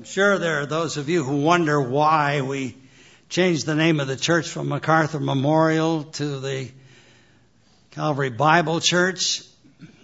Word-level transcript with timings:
I'm 0.00 0.06
sure 0.06 0.38
there 0.38 0.62
are 0.62 0.66
those 0.66 0.96
of 0.96 1.10
you 1.10 1.22
who 1.22 1.42
wonder 1.42 1.78
why 1.78 2.40
we 2.40 2.74
changed 3.28 3.66
the 3.66 3.74
name 3.74 4.00
of 4.00 4.08
the 4.08 4.16
church 4.16 4.48
from 4.48 4.70
MacArthur 4.70 5.20
Memorial 5.20 6.04
to 6.04 6.40
the 6.40 6.70
Calvary 7.90 8.30
Bible 8.30 8.80
Church. 8.80 9.42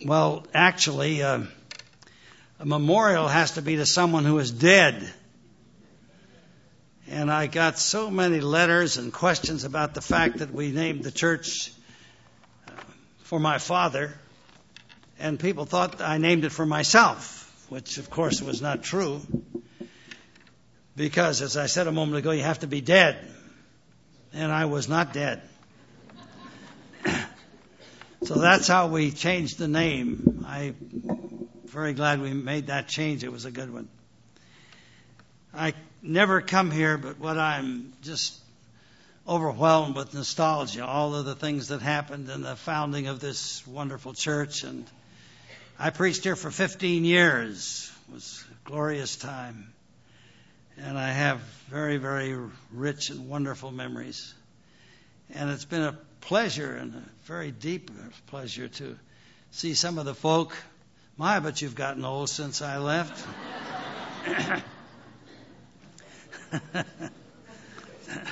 Well, 0.04 0.46
actually, 0.52 1.22
uh, 1.22 1.44
a 2.60 2.66
memorial 2.66 3.26
has 3.26 3.52
to 3.52 3.62
be 3.62 3.76
to 3.76 3.86
someone 3.86 4.26
who 4.26 4.38
is 4.38 4.50
dead. 4.50 5.10
And 7.08 7.32
I 7.32 7.46
got 7.46 7.78
so 7.78 8.10
many 8.10 8.40
letters 8.40 8.98
and 8.98 9.10
questions 9.10 9.64
about 9.64 9.94
the 9.94 10.02
fact 10.02 10.40
that 10.40 10.52
we 10.52 10.72
named 10.72 11.04
the 11.04 11.10
church 11.10 11.72
uh, 12.68 12.72
for 13.22 13.40
my 13.40 13.56
father, 13.56 14.12
and 15.18 15.40
people 15.40 15.64
thought 15.64 16.02
I 16.02 16.18
named 16.18 16.44
it 16.44 16.52
for 16.52 16.66
myself, 16.66 17.50
which 17.70 17.96
of 17.96 18.10
course 18.10 18.42
was 18.42 18.60
not 18.60 18.82
true. 18.82 19.22
Because, 20.96 21.42
as 21.42 21.58
I 21.58 21.66
said 21.66 21.86
a 21.86 21.92
moment 21.92 22.18
ago, 22.18 22.30
you 22.30 22.42
have 22.42 22.60
to 22.60 22.66
be 22.66 22.80
dead. 22.80 23.18
And 24.32 24.50
I 24.50 24.64
was 24.64 24.88
not 24.88 25.12
dead. 25.12 25.42
so 28.24 28.34
that's 28.34 28.66
how 28.66 28.88
we 28.88 29.10
changed 29.10 29.58
the 29.58 29.68
name. 29.68 30.44
I'm 30.46 31.48
very 31.66 31.92
glad 31.92 32.22
we 32.22 32.32
made 32.32 32.68
that 32.68 32.88
change. 32.88 33.24
It 33.24 33.30
was 33.30 33.44
a 33.44 33.50
good 33.50 33.72
one. 33.72 33.88
I 35.54 35.74
never 36.02 36.40
come 36.40 36.70
here, 36.70 36.96
but 36.96 37.18
what 37.18 37.38
I'm 37.38 37.92
just 38.02 38.38
overwhelmed 39.28 39.96
with 39.96 40.14
nostalgia, 40.14 40.86
all 40.86 41.14
of 41.14 41.26
the 41.26 41.34
things 41.34 41.68
that 41.68 41.82
happened 41.82 42.30
in 42.30 42.42
the 42.42 42.56
founding 42.56 43.06
of 43.06 43.20
this 43.20 43.66
wonderful 43.66 44.14
church. 44.14 44.64
And 44.64 44.86
I 45.78 45.90
preached 45.90 46.24
here 46.24 46.36
for 46.36 46.50
15 46.50 47.04
years. 47.04 47.90
It 48.08 48.14
was 48.14 48.44
a 48.50 48.68
glorious 48.68 49.16
time. 49.16 49.72
And 50.78 50.98
I 50.98 51.10
have 51.10 51.40
very, 51.70 51.96
very 51.96 52.36
rich 52.70 53.08
and 53.10 53.28
wonderful 53.28 53.70
memories. 53.70 54.34
And 55.32 55.50
it's 55.50 55.64
been 55.64 55.82
a 55.82 55.98
pleasure 56.20 56.76
and 56.76 56.94
a 56.94 57.02
very 57.24 57.50
deep 57.50 57.90
pleasure 58.26 58.68
to 58.68 58.98
see 59.52 59.74
some 59.74 59.98
of 59.98 60.04
the 60.04 60.14
folk. 60.14 60.54
My, 61.16 61.40
but 61.40 61.62
you've 61.62 61.74
gotten 61.74 62.04
old 62.04 62.28
since 62.28 62.60
I 62.60 62.76
left. 62.76 63.26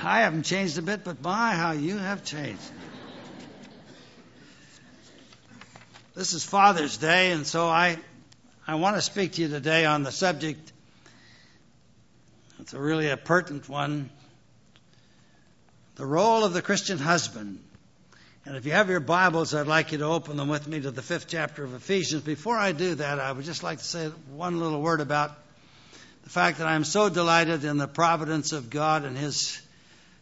I 0.03 0.19
haven't 0.21 0.43
changed 0.43 0.77
a 0.77 0.83
bit, 0.83 1.03
but 1.03 1.21
my, 1.23 1.53
how 1.53 1.71
you 1.71 1.97
have 1.97 2.23
changed. 2.23 2.61
This 6.13 6.33
is 6.33 6.45
Father's 6.45 6.97
Day, 6.97 7.31
and 7.31 7.45
so 7.45 7.67
I, 7.67 7.97
I 8.67 8.75
want 8.75 8.95
to 8.97 9.01
speak 9.01 9.33
to 9.33 9.41
you 9.41 9.47
today 9.47 9.85
on 9.85 10.03
the 10.03 10.11
subject 10.11 10.71
it's 12.59 12.73
a 12.73 12.79
really 12.79 13.09
a 13.09 13.17
pertinent 13.17 13.67
one. 13.67 14.09
The 15.95 16.05
role 16.05 16.43
of 16.43 16.53
the 16.53 16.61
Christian 16.61 16.97
husband. 16.97 17.63
And 18.45 18.55
if 18.55 18.65
you 18.65 18.73
have 18.73 18.89
your 18.89 18.99
Bibles, 18.99 19.53
I'd 19.55 19.67
like 19.67 19.91
you 19.91 19.97
to 19.99 20.05
open 20.05 20.37
them 20.37 20.49
with 20.49 20.67
me 20.67 20.79
to 20.81 20.91
the 20.91 21.01
fifth 21.01 21.27
chapter 21.27 21.63
of 21.63 21.73
Ephesians. 21.73 22.21
Before 22.23 22.57
I 22.57 22.71
do 22.71 22.95
that, 22.95 23.19
I 23.19 23.31
would 23.31 23.45
just 23.45 23.63
like 23.63 23.79
to 23.79 23.83
say 23.83 24.07
one 24.31 24.59
little 24.59 24.81
word 24.81 25.01
about 25.01 25.31
the 26.23 26.29
fact 26.29 26.59
that 26.59 26.67
I'm 26.67 26.83
so 26.83 27.09
delighted 27.09 27.63
in 27.63 27.77
the 27.77 27.87
providence 27.87 28.51
of 28.51 28.69
God 28.69 29.03
and 29.03 29.17
His 29.17 29.59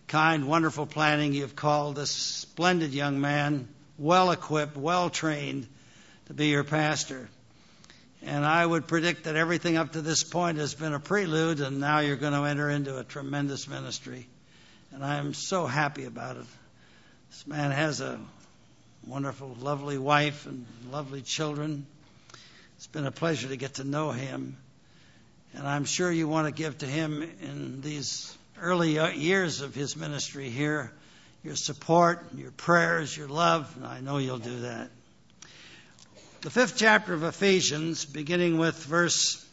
kind, 0.07 0.47
wonderful 0.47 0.85
planning. 0.85 1.33
You've 1.33 1.55
called 1.55 1.95
this 1.95 2.11
splendid 2.11 2.93
young 2.93 3.19
man, 3.19 3.67
well 3.97 4.31
equipped, 4.31 4.77
well 4.77 5.09
trained, 5.09 5.67
to 6.27 6.33
be 6.33 6.47
your 6.47 6.63
pastor. 6.63 7.29
And 8.25 8.45
I 8.45 8.65
would 8.65 8.87
predict 8.87 9.25
that 9.25 9.35
everything 9.35 9.75
up 9.75 9.93
to 9.93 10.01
this 10.01 10.23
point 10.23 10.57
has 10.57 10.73
been 10.73 10.93
a 10.93 10.99
prelude, 10.99 11.59
and 11.59 11.79
now 11.79 11.99
you're 11.99 12.15
going 12.15 12.33
to 12.33 12.43
enter 12.43 12.69
into 12.69 12.97
a 12.97 13.03
tremendous 13.03 13.67
ministry. 13.67 14.27
And 14.93 15.03
I 15.03 15.17
am 15.17 15.33
so 15.33 15.65
happy 15.65 16.05
about 16.05 16.37
it. 16.37 16.45
This 17.31 17.45
man 17.47 17.71
has 17.71 17.99
a 17.99 18.17
wonderful, 19.05 19.57
lovely 19.59 19.97
wife 19.97 20.45
and 20.45 20.65
lovely 20.89 21.21
children. 21.21 21.85
It's 22.77 22.87
been 22.87 23.05
a 23.05 23.11
pleasure 23.11 23.49
to 23.49 23.57
get 23.57 23.75
to 23.75 23.83
know 23.83 24.11
him. 24.11 24.55
And 25.53 25.67
I'm 25.67 25.83
sure 25.83 26.09
you 26.09 26.27
want 26.27 26.47
to 26.47 26.53
give 26.53 26.77
to 26.77 26.85
him 26.85 27.23
in 27.41 27.81
these 27.81 28.35
early 28.61 28.99
uh, 28.99 29.09
years 29.09 29.61
of 29.61 29.75
his 29.75 29.95
ministry 29.97 30.49
here 30.49 30.91
your 31.43 31.57
support, 31.57 32.25
your 32.37 32.51
prayers, 32.51 33.17
your 33.17 33.27
love, 33.27 33.69
and 33.75 33.85
I 33.85 33.99
know 33.99 34.17
you'll 34.17 34.37
do 34.37 34.61
that 34.61 34.89
the 36.43 36.49
fifth 36.49 36.75
chapter 36.75 37.13
of 37.13 37.23
Ephesians, 37.23 38.03
beginning 38.03 38.57
with 38.57 38.75
verse 38.83 39.45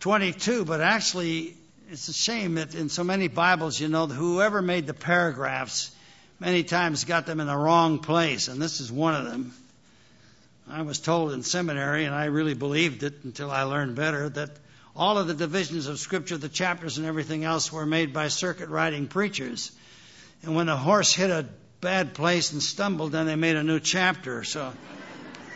22, 0.00 0.66
but 0.66 0.82
actually, 0.82 1.56
it's 1.90 2.08
a 2.08 2.12
shame 2.12 2.56
that 2.56 2.74
in 2.74 2.90
so 2.90 3.02
many 3.02 3.28
Bibles, 3.28 3.80
you 3.80 3.88
know, 3.88 4.06
whoever 4.06 4.60
made 4.60 4.86
the 4.86 4.92
paragraphs 4.92 5.90
many 6.38 6.64
times 6.64 7.04
got 7.04 7.24
them 7.24 7.40
in 7.40 7.46
the 7.46 7.56
wrong 7.56 8.00
place, 8.00 8.48
and 8.48 8.60
this 8.60 8.80
is 8.80 8.92
one 8.92 9.14
of 9.14 9.24
them. 9.24 9.54
I 10.68 10.82
was 10.82 10.98
told 10.98 11.32
in 11.32 11.42
seminary, 11.42 12.04
and 12.04 12.14
I 12.14 12.26
really 12.26 12.52
believed 12.52 13.04
it 13.04 13.24
until 13.24 13.50
I 13.50 13.62
learned 13.62 13.96
better, 13.96 14.28
that 14.28 14.50
all 14.94 15.16
of 15.16 15.28
the 15.28 15.34
divisions 15.34 15.86
of 15.86 15.98
Scripture, 15.98 16.36
the 16.36 16.50
chapters 16.50 16.98
and 16.98 17.06
everything 17.06 17.42
else, 17.42 17.72
were 17.72 17.86
made 17.86 18.12
by 18.12 18.28
circuit 18.28 18.68
riding 18.68 19.06
preachers. 19.06 19.72
And 20.42 20.54
when 20.54 20.68
a 20.68 20.76
horse 20.76 21.14
hit 21.14 21.30
a 21.30 21.46
bad 21.82 22.14
place 22.14 22.52
and 22.52 22.62
stumbled, 22.62 23.12
and 23.12 23.28
they 23.28 23.34
made 23.34 23.56
a 23.56 23.62
new 23.64 23.80
chapter. 23.80 24.44
So 24.44 24.72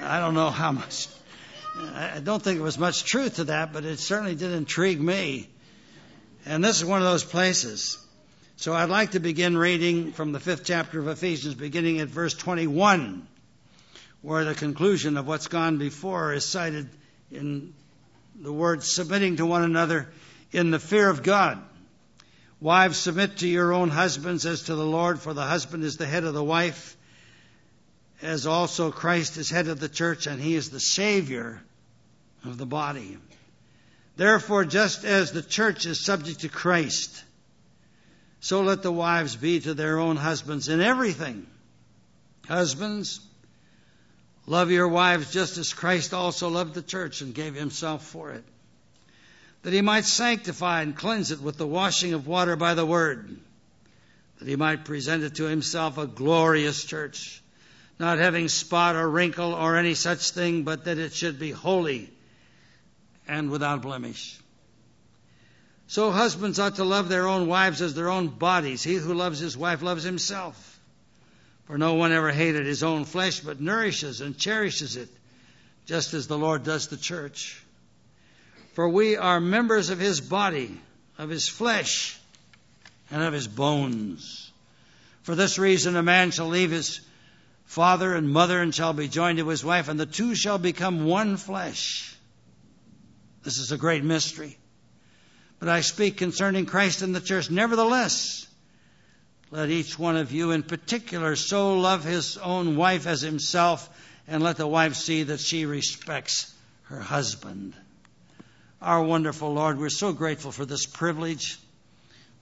I 0.02 0.18
don't 0.18 0.34
know 0.34 0.50
how 0.50 0.72
much. 0.72 1.06
I 1.94 2.18
don't 2.18 2.42
think 2.42 2.56
there 2.56 2.64
was 2.64 2.80
much 2.80 3.04
truth 3.04 3.36
to 3.36 3.44
that, 3.44 3.72
but 3.72 3.84
it 3.84 4.00
certainly 4.00 4.34
did 4.34 4.50
intrigue 4.50 5.00
me. 5.00 5.48
And 6.44 6.64
this 6.64 6.78
is 6.78 6.84
one 6.84 6.98
of 6.98 7.06
those 7.06 7.22
places. 7.22 7.96
So 8.56 8.74
I'd 8.74 8.88
like 8.88 9.12
to 9.12 9.20
begin 9.20 9.56
reading 9.56 10.10
from 10.10 10.32
the 10.32 10.40
fifth 10.40 10.64
chapter 10.64 10.98
of 10.98 11.06
Ephesians, 11.06 11.54
beginning 11.54 12.00
at 12.00 12.08
verse 12.08 12.34
21, 12.34 13.24
where 14.22 14.44
the 14.44 14.54
conclusion 14.56 15.18
of 15.18 15.28
what's 15.28 15.46
gone 15.46 15.78
before 15.78 16.32
is 16.32 16.44
cited 16.44 16.88
in 17.30 17.72
the 18.34 18.52
word 18.52 18.82
submitting 18.82 19.36
to 19.36 19.46
one 19.46 19.62
another 19.62 20.08
in 20.50 20.72
the 20.72 20.80
fear 20.80 21.08
of 21.08 21.22
God. 21.22 21.62
Wives, 22.60 22.98
submit 22.98 23.38
to 23.38 23.48
your 23.48 23.72
own 23.72 23.90
husbands 23.90 24.46
as 24.46 24.62
to 24.62 24.74
the 24.74 24.86
Lord, 24.86 25.20
for 25.20 25.34
the 25.34 25.44
husband 25.44 25.84
is 25.84 25.98
the 25.98 26.06
head 26.06 26.24
of 26.24 26.32
the 26.32 26.44
wife, 26.44 26.96
as 28.22 28.46
also 28.46 28.90
Christ 28.90 29.36
is 29.36 29.50
head 29.50 29.68
of 29.68 29.78
the 29.78 29.90
church, 29.90 30.26
and 30.26 30.40
he 30.40 30.54
is 30.54 30.70
the 30.70 30.80
Savior 30.80 31.62
of 32.44 32.56
the 32.56 32.64
body. 32.64 33.18
Therefore, 34.16 34.64
just 34.64 35.04
as 35.04 35.32
the 35.32 35.42
church 35.42 35.84
is 35.84 36.02
subject 36.02 36.40
to 36.40 36.48
Christ, 36.48 37.22
so 38.40 38.62
let 38.62 38.82
the 38.82 38.92
wives 38.92 39.36
be 39.36 39.60
to 39.60 39.74
their 39.74 39.98
own 39.98 40.16
husbands 40.16 40.68
in 40.68 40.80
everything. 40.80 41.46
Husbands, 42.48 43.20
love 44.46 44.70
your 44.70 44.88
wives 44.88 45.30
just 45.30 45.58
as 45.58 45.74
Christ 45.74 46.14
also 46.14 46.48
loved 46.48 46.72
the 46.72 46.82
church 46.82 47.20
and 47.20 47.34
gave 47.34 47.54
himself 47.54 48.06
for 48.06 48.30
it 48.30 48.44
that 49.66 49.72
he 49.72 49.82
might 49.82 50.04
sanctify 50.04 50.82
and 50.82 50.94
cleanse 50.94 51.32
it 51.32 51.40
with 51.40 51.56
the 51.56 51.66
washing 51.66 52.14
of 52.14 52.28
water 52.28 52.54
by 52.54 52.74
the 52.74 52.86
word, 52.86 53.36
that 54.38 54.46
he 54.46 54.54
might 54.54 54.84
present 54.84 55.24
it 55.24 55.34
to 55.34 55.42
himself 55.42 55.98
a 55.98 56.06
glorious 56.06 56.84
church, 56.84 57.42
not 57.98 58.18
having 58.18 58.46
spot 58.46 58.94
or 58.94 59.10
wrinkle 59.10 59.52
or 59.52 59.74
any 59.74 59.94
such 59.94 60.30
thing, 60.30 60.62
but 60.62 60.84
that 60.84 60.98
it 60.98 61.12
should 61.12 61.40
be 61.40 61.50
holy 61.50 62.08
and 63.26 63.50
without 63.50 63.82
blemish. 63.82 64.38
So 65.88 66.12
husbands 66.12 66.60
ought 66.60 66.76
to 66.76 66.84
love 66.84 67.08
their 67.08 67.26
own 67.26 67.48
wives 67.48 67.82
as 67.82 67.92
their 67.92 68.08
own 68.08 68.28
bodies. 68.28 68.84
He 68.84 68.94
who 68.94 69.14
loves 69.14 69.40
his 69.40 69.56
wife 69.56 69.82
loves 69.82 70.04
himself. 70.04 70.78
For 71.64 71.76
no 71.76 71.94
one 71.94 72.12
ever 72.12 72.30
hated 72.30 72.66
his 72.66 72.84
own 72.84 73.04
flesh, 73.04 73.40
but 73.40 73.60
nourishes 73.60 74.20
and 74.20 74.38
cherishes 74.38 74.94
it, 74.94 75.08
just 75.86 76.14
as 76.14 76.28
the 76.28 76.38
Lord 76.38 76.62
does 76.62 76.86
the 76.86 76.96
church 76.96 77.65
for 78.76 78.90
we 78.90 79.16
are 79.16 79.40
members 79.40 79.88
of 79.88 79.98
his 79.98 80.20
body, 80.20 80.78
of 81.16 81.30
his 81.30 81.48
flesh, 81.48 82.20
and 83.10 83.22
of 83.22 83.32
his 83.32 83.48
bones. 83.48 84.52
For 85.22 85.34
this 85.34 85.58
reason, 85.58 85.96
a 85.96 86.02
man 86.02 86.30
shall 86.30 86.48
leave 86.48 86.72
his 86.72 87.00
father 87.64 88.14
and 88.14 88.30
mother 88.30 88.60
and 88.60 88.74
shall 88.74 88.92
be 88.92 89.08
joined 89.08 89.38
to 89.38 89.48
his 89.48 89.64
wife, 89.64 89.88
and 89.88 89.98
the 89.98 90.04
two 90.04 90.34
shall 90.34 90.58
become 90.58 91.06
one 91.06 91.38
flesh. 91.38 92.14
This 93.44 93.56
is 93.56 93.72
a 93.72 93.78
great 93.78 94.04
mystery. 94.04 94.58
But 95.58 95.70
I 95.70 95.80
speak 95.80 96.18
concerning 96.18 96.66
Christ 96.66 97.00
and 97.00 97.14
the 97.14 97.22
church. 97.22 97.50
Nevertheless, 97.50 98.46
let 99.50 99.70
each 99.70 99.98
one 99.98 100.18
of 100.18 100.32
you 100.32 100.50
in 100.50 100.62
particular 100.62 101.34
so 101.34 101.78
love 101.78 102.04
his 102.04 102.36
own 102.36 102.76
wife 102.76 103.06
as 103.06 103.22
himself, 103.22 103.88
and 104.28 104.42
let 104.42 104.58
the 104.58 104.66
wife 104.66 104.96
see 104.96 105.22
that 105.22 105.40
she 105.40 105.64
respects 105.64 106.52
her 106.82 107.00
husband. 107.00 107.74
Our 108.82 109.02
wonderful 109.02 109.54
Lord, 109.54 109.78
we're 109.78 109.88
so 109.88 110.12
grateful 110.12 110.52
for 110.52 110.66
this 110.66 110.84
privilege. 110.84 111.58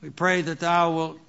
We 0.03 0.11
pray 0.11 0.43
that 0.43 0.59
Thou 0.59 0.93
wilt 0.93 1.21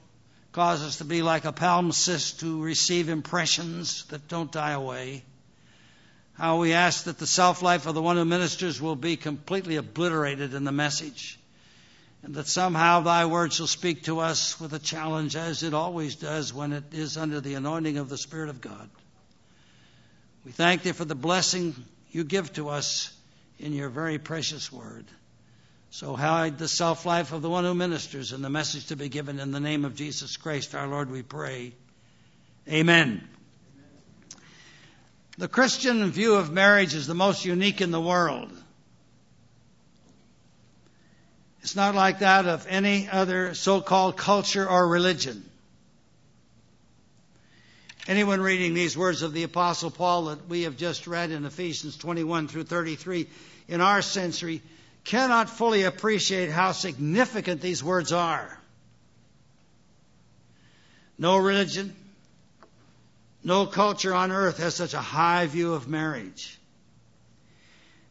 cause 0.52 0.84
us 0.84 0.98
to 0.98 1.06
be 1.06 1.22
like 1.22 1.46
a 1.46 1.54
palimpsest 1.54 2.40
to 2.40 2.64
receive 2.64 3.08
impressions 3.10 4.06
that 4.06 4.28
don't 4.28 4.52
die 4.52 4.72
away. 4.72 5.24
how 6.34 6.60
we 6.60 6.74
ask 6.74 7.04
that 7.04 7.20
the 7.20 7.28
self 7.28 7.62
life 7.62 7.86
of 7.86 7.94
the 7.94 8.02
one 8.02 8.18
who 8.18 8.26
ministers 8.26 8.82
will 8.82 8.96
be 8.96 9.16
completely 9.16 9.76
obliterated 9.76 10.56
in 10.56 10.64
the 10.64 10.72
message, 10.72 11.40
and 12.24 12.34
that 12.34 12.48
somehow 12.48 13.02
thy 13.02 13.28
word 13.28 13.54
shall 13.54 13.68
speak 13.68 14.04
to 14.06 14.20
us 14.20 14.60
with 14.60 14.74
a 14.74 14.80
challenge, 14.80 15.36
as 15.36 15.62
it 15.62 15.76
always 15.76 16.16
does 16.16 16.52
when 16.52 16.74
it 16.74 16.84
is 16.94 17.16
under 17.16 17.40
the 17.40 17.54
anointing 17.54 18.00
of 18.00 18.10
the 18.10 18.18
Spirit 18.18 18.50
of 18.50 18.60
God. 18.60 18.90
We 20.44 20.52
thank 20.52 20.82
thee 20.82 20.94
for 20.94 21.06
the 21.06 21.16
blessing 21.16 21.76
you 22.12 22.24
give 22.24 22.52
to 22.54 22.70
us 22.70 23.15
in 23.60 23.74
your 23.74 23.90
very 23.90 24.18
precious 24.18 24.72
word. 24.72 25.06
So 25.92 26.16
hide 26.16 26.58
the 26.58 26.68
self 26.68 27.06
life 27.06 27.32
of 27.32 27.42
the 27.42 27.50
one 27.50 27.64
who 27.64 27.74
ministers 27.74 28.32
and 28.32 28.44
the 28.44 28.50
message 28.50 28.88
to 28.88 28.96
be 28.96 29.10
given 29.10 29.40
in 29.40 29.52
the 29.52 29.60
name 29.60 29.86
of 29.86 29.96
Jesus 29.96 30.36
Christ 30.36 30.76
our 30.76 30.88
Lord, 30.88 31.10
we 31.10 31.22
pray. 31.22 31.74
Amen. 32.68 33.28
The 35.38 35.48
Christian 35.48 36.10
view 36.12 36.36
of 36.36 36.52
marriage 36.52 36.94
is 36.94 37.08
the 37.08 37.14
most 37.14 37.46
unique 37.46 37.82
in 37.82 37.92
the 37.92 38.02
world. 38.02 38.52
It's 41.62 41.76
not 41.76 41.96
like 41.96 42.20
that 42.20 42.46
of 42.46 42.68
any 42.70 43.10
other 43.10 43.54
so 43.54 43.82
called 43.82 44.18
culture 44.18 44.68
or 44.68 44.88
religion. 44.88 45.50
Anyone 48.08 48.40
reading 48.40 48.76
these 48.76 48.96
words 48.96 49.24
of 49.24 49.34
the 49.34 49.44
Apostle 49.44 49.90
Paul 49.90 50.26
that 50.26 50.48
we 50.48 50.64
have 50.64 50.78
just 50.78 51.08
read 51.08 51.32
in 51.32 51.44
Ephesians 51.44 51.98
21 51.98 52.48
through 52.48 52.66
33 52.66 53.28
in 53.68 53.82
our 53.82 54.04
century 54.04 54.62
cannot 55.04 55.50
fully 55.50 55.84
appreciate 55.84 56.52
how 56.52 56.72
significant 56.72 57.62
these 57.62 57.84
words 57.84 58.12
are. 58.12 58.60
No 61.18 61.38
religion, 61.38 61.96
no 63.44 63.66
culture 63.66 64.14
on 64.14 64.32
earth 64.32 64.60
has 64.60 64.76
such 64.76 64.94
a 64.94 65.02
high 65.02 65.48
view 65.48 65.74
of 65.74 65.88
marriage. 65.88 66.60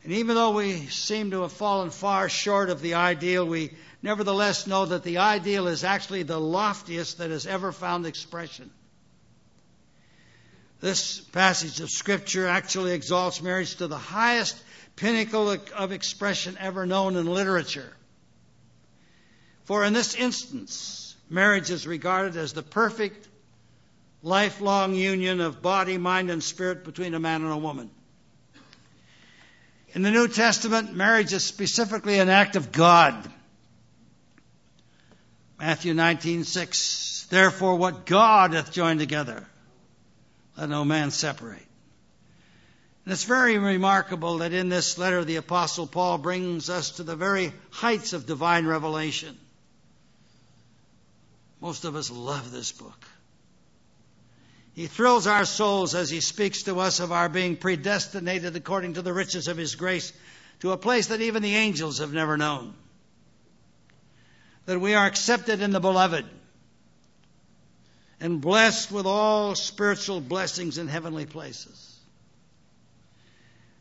And 0.02 0.12
even 0.12 0.34
though 0.34 0.52
we 0.52 0.86
seem 0.86 1.30
to 1.30 1.42
have 1.42 1.52
fallen 1.52 1.90
far 1.90 2.28
short 2.28 2.68
of 2.68 2.80
the 2.80 2.94
ideal, 2.94 3.46
we 3.46 3.70
nevertheless 4.02 4.66
know 4.66 4.86
that 4.86 5.04
the 5.04 5.18
ideal 5.18 5.68
is 5.68 5.84
actually 5.84 6.24
the 6.24 6.40
loftiest 6.40 7.18
that 7.18 7.30
has 7.30 7.46
ever 7.46 7.70
found 7.70 8.06
expression. 8.06 8.70
This 10.84 11.18
passage 11.18 11.80
of 11.80 11.88
Scripture 11.88 12.46
actually 12.46 12.92
exalts 12.92 13.40
marriage 13.40 13.76
to 13.76 13.86
the 13.86 13.96
highest 13.96 14.54
pinnacle 14.96 15.56
of 15.74 15.92
expression 15.92 16.58
ever 16.60 16.84
known 16.84 17.16
in 17.16 17.24
literature. 17.24 17.90
For 19.64 19.82
in 19.86 19.94
this 19.94 20.14
instance, 20.14 21.16
marriage 21.30 21.70
is 21.70 21.86
regarded 21.86 22.36
as 22.36 22.52
the 22.52 22.62
perfect 22.62 23.26
lifelong 24.22 24.94
union 24.94 25.40
of 25.40 25.62
body, 25.62 25.96
mind, 25.96 26.30
and 26.30 26.44
spirit 26.44 26.84
between 26.84 27.14
a 27.14 27.18
man 27.18 27.40
and 27.40 27.52
a 27.52 27.56
woman. 27.56 27.90
In 29.94 30.02
the 30.02 30.10
New 30.10 30.28
Testament, 30.28 30.94
marriage 30.94 31.32
is 31.32 31.44
specifically 31.44 32.18
an 32.18 32.28
act 32.28 32.56
of 32.56 32.72
God. 32.72 33.32
Matthew 35.58 35.94
19:6 35.94 37.28
Therefore 37.30 37.76
what 37.76 38.04
God 38.04 38.52
hath 38.52 38.70
joined 38.70 39.00
together 39.00 39.48
let 40.56 40.68
no 40.68 40.84
man 40.84 41.10
separate. 41.10 41.66
And 43.04 43.12
it's 43.12 43.24
very 43.24 43.58
remarkable 43.58 44.38
that 44.38 44.52
in 44.52 44.68
this 44.68 44.96
letter 44.96 45.24
the 45.24 45.36
apostle 45.36 45.86
Paul 45.86 46.18
brings 46.18 46.70
us 46.70 46.92
to 46.92 47.02
the 47.02 47.16
very 47.16 47.52
heights 47.70 48.12
of 48.12 48.26
divine 48.26 48.66
revelation. 48.66 49.36
Most 51.60 51.84
of 51.84 51.96
us 51.96 52.10
love 52.10 52.50
this 52.50 52.72
book. 52.72 53.06
He 54.74 54.86
thrills 54.86 55.26
our 55.26 55.44
souls 55.44 55.94
as 55.94 56.10
he 56.10 56.20
speaks 56.20 56.64
to 56.64 56.80
us 56.80 56.98
of 56.98 57.12
our 57.12 57.28
being 57.28 57.56
predestinated 57.56 58.56
according 58.56 58.94
to 58.94 59.02
the 59.02 59.12
riches 59.12 59.48
of 59.48 59.56
his 59.56 59.74
grace 59.74 60.12
to 60.60 60.72
a 60.72 60.76
place 60.76 61.08
that 61.08 61.20
even 61.20 61.42
the 61.42 61.54
angels 61.54 61.98
have 61.98 62.12
never 62.12 62.36
known. 62.36 62.74
That 64.66 64.80
we 64.80 64.94
are 64.94 65.06
accepted 65.06 65.60
in 65.60 65.70
the 65.70 65.80
beloved 65.80 66.24
and 68.24 68.40
blessed 68.40 68.90
with 68.90 69.04
all 69.04 69.54
spiritual 69.54 70.18
blessings 70.18 70.78
in 70.78 70.88
heavenly 70.88 71.26
places. 71.26 71.94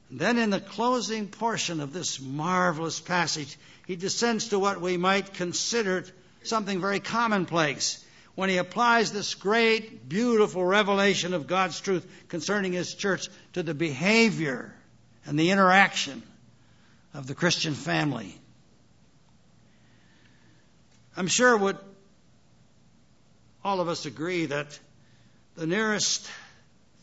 And 0.09 0.19
then 0.19 0.37
in 0.37 0.49
the 0.49 0.59
closing 0.59 1.29
portion 1.29 1.79
of 1.79 1.93
this 1.93 2.19
marvelous 2.19 2.99
passage, 2.99 3.57
he 3.87 3.95
descends 3.95 4.49
to 4.49 4.59
what 4.59 4.81
we 4.81 4.97
might 4.97 5.33
consider 5.33 6.03
something 6.43 6.81
very 6.81 6.99
commonplace 6.99 8.03
when 8.35 8.49
he 8.49 8.57
applies 8.57 9.13
this 9.13 9.33
great, 9.33 10.09
beautiful 10.09 10.65
revelation 10.65 11.33
of 11.33 11.47
God's 11.47 11.79
truth 11.79 12.05
concerning 12.27 12.73
his 12.73 12.95
church 12.95 13.29
to 13.53 13.63
the 13.63 13.73
behavior 13.73 14.75
and 15.25 15.39
the 15.39 15.51
interaction 15.51 16.21
of 17.13 17.27
the 17.27 17.33
Christian 17.33 17.75
family. 17.75 18.37
I'm 21.15 21.27
sure 21.27 21.55
would 21.55 21.77
all 23.63 23.79
of 23.79 23.87
us 23.87 24.05
agree 24.05 24.47
that 24.47 24.77
the 25.55 25.65
nearest 25.65 26.29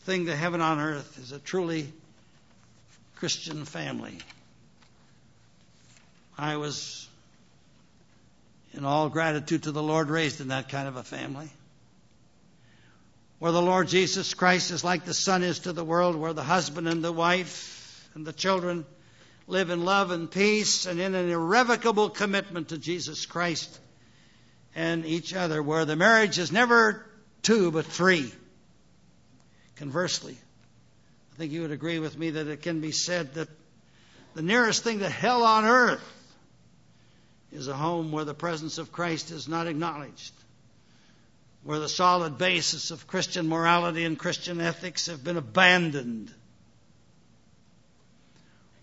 thing 0.01 0.27
to 0.27 0.35
heaven 0.35 0.61
on 0.61 0.79
earth 0.79 1.17
is 1.19 1.31
a 1.31 1.39
truly 1.39 1.91
Christian 3.15 3.65
family. 3.65 4.17
I 6.37 6.57
was 6.57 7.07
in 8.73 8.85
all 8.85 9.09
gratitude 9.09 9.63
to 9.63 9.71
the 9.71 9.83
Lord, 9.83 10.09
raised 10.09 10.39
in 10.39 10.49
that 10.49 10.69
kind 10.69 10.87
of 10.87 10.95
a 10.95 11.03
family. 11.03 11.49
Where 13.39 13.51
the 13.51 13.61
Lord 13.61 13.87
Jesus 13.87 14.33
Christ 14.33 14.71
is 14.71 14.83
like 14.83 15.03
the 15.03 15.13
Son 15.13 15.43
is 15.43 15.59
to 15.59 15.73
the 15.73 15.83
world, 15.83 16.15
where 16.15 16.33
the 16.33 16.43
husband 16.43 16.87
and 16.87 17.03
the 17.03 17.11
wife 17.11 18.07
and 18.13 18.25
the 18.25 18.33
children 18.33 18.85
live 19.47 19.71
in 19.71 19.83
love 19.83 20.11
and 20.11 20.29
peace 20.29 20.85
and 20.85 20.99
in 20.99 21.15
an 21.15 21.29
irrevocable 21.29 22.09
commitment 22.09 22.69
to 22.69 22.77
Jesus 22.77 23.25
Christ 23.25 23.79
and 24.75 25.05
each 25.05 25.33
other, 25.33 25.61
where 25.61 25.85
the 25.85 25.95
marriage 25.95 26.39
is 26.39 26.51
never 26.51 27.05
two 27.41 27.71
but 27.71 27.85
three. 27.85 28.31
Conversely, 29.75 30.37
I 31.33 31.37
think 31.37 31.51
you 31.51 31.61
would 31.61 31.71
agree 31.71 31.99
with 31.99 32.17
me 32.17 32.31
that 32.31 32.47
it 32.47 32.61
can 32.61 32.81
be 32.81 32.91
said 32.91 33.33
that 33.33 33.49
the 34.33 34.41
nearest 34.41 34.83
thing 34.83 34.99
to 34.99 35.09
hell 35.09 35.43
on 35.43 35.65
earth 35.65 36.03
is 37.51 37.67
a 37.67 37.75
home 37.75 38.11
where 38.11 38.25
the 38.25 38.33
presence 38.33 38.77
of 38.77 38.91
Christ 38.91 39.31
is 39.31 39.47
not 39.47 39.67
acknowledged, 39.67 40.33
where 41.63 41.79
the 41.79 41.89
solid 41.89 42.37
basis 42.37 42.91
of 42.91 43.07
Christian 43.07 43.47
morality 43.47 44.05
and 44.05 44.17
Christian 44.17 44.61
ethics 44.61 45.07
have 45.07 45.23
been 45.23 45.37
abandoned, 45.37 46.33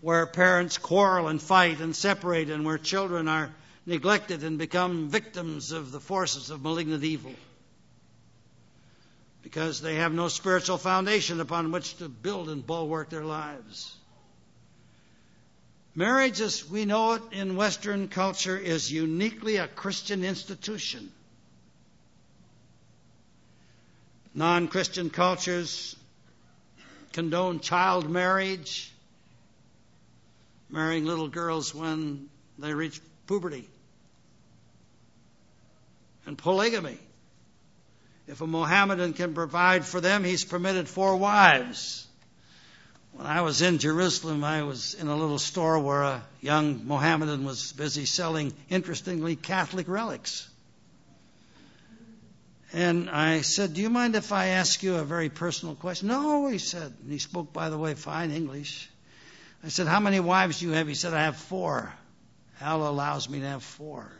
where 0.01 0.25
parents 0.27 0.77
quarrel 0.77 1.27
and 1.27 1.41
fight 1.41 1.79
and 1.79 1.95
separate, 1.95 2.49
and 2.49 2.63
where 2.63 2.77
children 2.77 3.27
are 3.27 3.51
neglected 3.85 4.43
and 4.43 4.57
become 4.57 5.09
victims 5.09 5.71
of 5.71 5.91
the 5.91 5.99
forces 5.99 6.49
of 6.49 6.61
malignant 6.61 7.03
evil 7.03 7.33
because 9.41 9.81
they 9.81 9.95
have 9.95 10.13
no 10.13 10.27
spiritual 10.27 10.77
foundation 10.77 11.39
upon 11.39 11.71
which 11.71 11.97
to 11.97 12.09
build 12.09 12.49
and 12.49 12.65
bulwark 12.65 13.09
their 13.09 13.23
lives. 13.23 13.95
Marriage, 15.95 16.39
as 16.39 16.69
we 16.69 16.85
know 16.85 17.13
it 17.13 17.21
in 17.31 17.55
Western 17.55 18.07
culture, 18.07 18.57
is 18.57 18.91
uniquely 18.91 19.57
a 19.57 19.67
Christian 19.67 20.23
institution. 20.23 21.11
Non 24.33 24.67
Christian 24.67 25.09
cultures 25.09 25.95
condone 27.11 27.59
child 27.59 28.09
marriage, 28.09 28.91
marrying 30.69 31.05
little 31.05 31.27
girls 31.27 31.73
when 31.73 32.29
they 32.59 32.73
reach 32.73 33.01
puberty, 33.29 33.69
and 36.25 36.35
polygamy. 36.35 36.97
If 38.27 38.41
a 38.41 38.47
Mohammedan 38.47 39.13
can 39.13 39.35
provide 39.35 39.85
for 39.85 40.01
them, 40.01 40.23
he's 40.23 40.43
permitted 40.43 40.89
four 40.89 41.15
wives. 41.15 42.07
When 43.11 43.27
I 43.27 43.41
was 43.41 43.61
in 43.61 43.77
Jerusalem, 43.77 44.43
I 44.43 44.63
was 44.63 44.95
in 44.95 45.07
a 45.09 45.15
little 45.15 45.37
store 45.37 45.77
where 45.77 46.01
a 46.01 46.23
young 46.41 46.87
Mohammedan 46.87 47.45
was 47.45 47.71
busy 47.73 48.05
selling, 48.05 48.51
interestingly, 48.67 49.35
Catholic 49.35 49.87
relics. 49.87 50.49
And 52.73 53.11
I 53.11 53.41
said, 53.41 53.75
Do 53.75 53.81
you 53.81 53.91
mind 53.91 54.15
if 54.15 54.31
I 54.31 54.47
ask 54.47 54.81
you 54.81 54.95
a 54.95 55.03
very 55.03 55.29
personal 55.29 55.75
question? 55.75 56.07
No, 56.07 56.47
he 56.47 56.57
said. 56.57 56.91
And 57.03 57.11
he 57.11 57.19
spoke, 57.19 57.53
by 57.53 57.69
the 57.69 57.77
way, 57.77 57.93
fine 57.93 58.31
English. 58.31 58.89
I 59.63 59.67
said, 59.67 59.85
How 59.85 59.99
many 59.99 60.19
wives 60.19 60.61
do 60.61 60.65
you 60.65 60.71
have? 60.71 60.87
He 60.87 60.95
said, 60.95 61.13
I 61.13 61.25
have 61.25 61.37
four. 61.37 61.93
Allah 62.61 62.89
allows 62.89 63.29
me 63.29 63.39
to 63.39 63.47
have 63.47 63.63
four. 63.63 64.11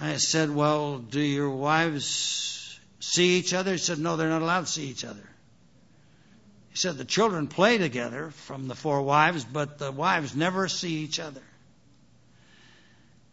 I 0.00 0.16
said, 0.16 0.50
Well, 0.50 0.98
do 0.98 1.20
your 1.20 1.50
wives 1.50 2.78
see 3.00 3.38
each 3.38 3.54
other? 3.54 3.72
He 3.72 3.78
said, 3.78 3.98
No, 3.98 4.16
they're 4.16 4.28
not 4.28 4.42
allowed 4.42 4.62
to 4.62 4.72
see 4.72 4.86
each 4.86 5.04
other. 5.04 5.28
He 6.70 6.76
said 6.76 6.98
the 6.98 7.04
children 7.04 7.46
play 7.46 7.78
together 7.78 8.30
from 8.30 8.66
the 8.66 8.74
four 8.74 9.02
wives, 9.02 9.44
but 9.44 9.78
the 9.78 9.92
wives 9.92 10.34
never 10.34 10.66
see 10.68 10.94
each 10.96 11.20
other. 11.20 11.42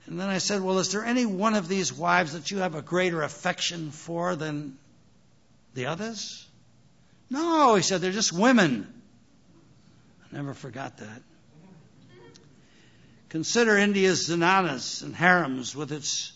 And 0.06 0.20
then 0.20 0.30
I 0.30 0.38
said, 0.38 0.62
Well, 0.62 0.80
is 0.80 0.92
there 0.92 1.04
any 1.04 1.26
one 1.26 1.56
of 1.56 1.68
these 1.68 1.92
wives 1.92 2.34
that 2.34 2.52
you 2.52 2.60
have 2.60 2.76
a 2.76 2.82
greater 2.82 3.24
affection 3.24 3.92
for 3.92 4.36
than 4.36 4.78
the 5.74 5.88
others? 5.88 6.46
No, 7.32 7.76
he 7.76 7.82
said, 7.82 8.02
they're 8.02 8.12
just 8.12 8.34
women. 8.34 9.02
I 10.32 10.36
never 10.36 10.54
forgot 10.54 10.98
that. 10.98 11.22
Consider 13.32 13.78
India's 13.78 14.28
zenanas 14.28 15.04
and 15.04 15.16
harems 15.16 15.74
with 15.74 15.94
its 15.94 16.34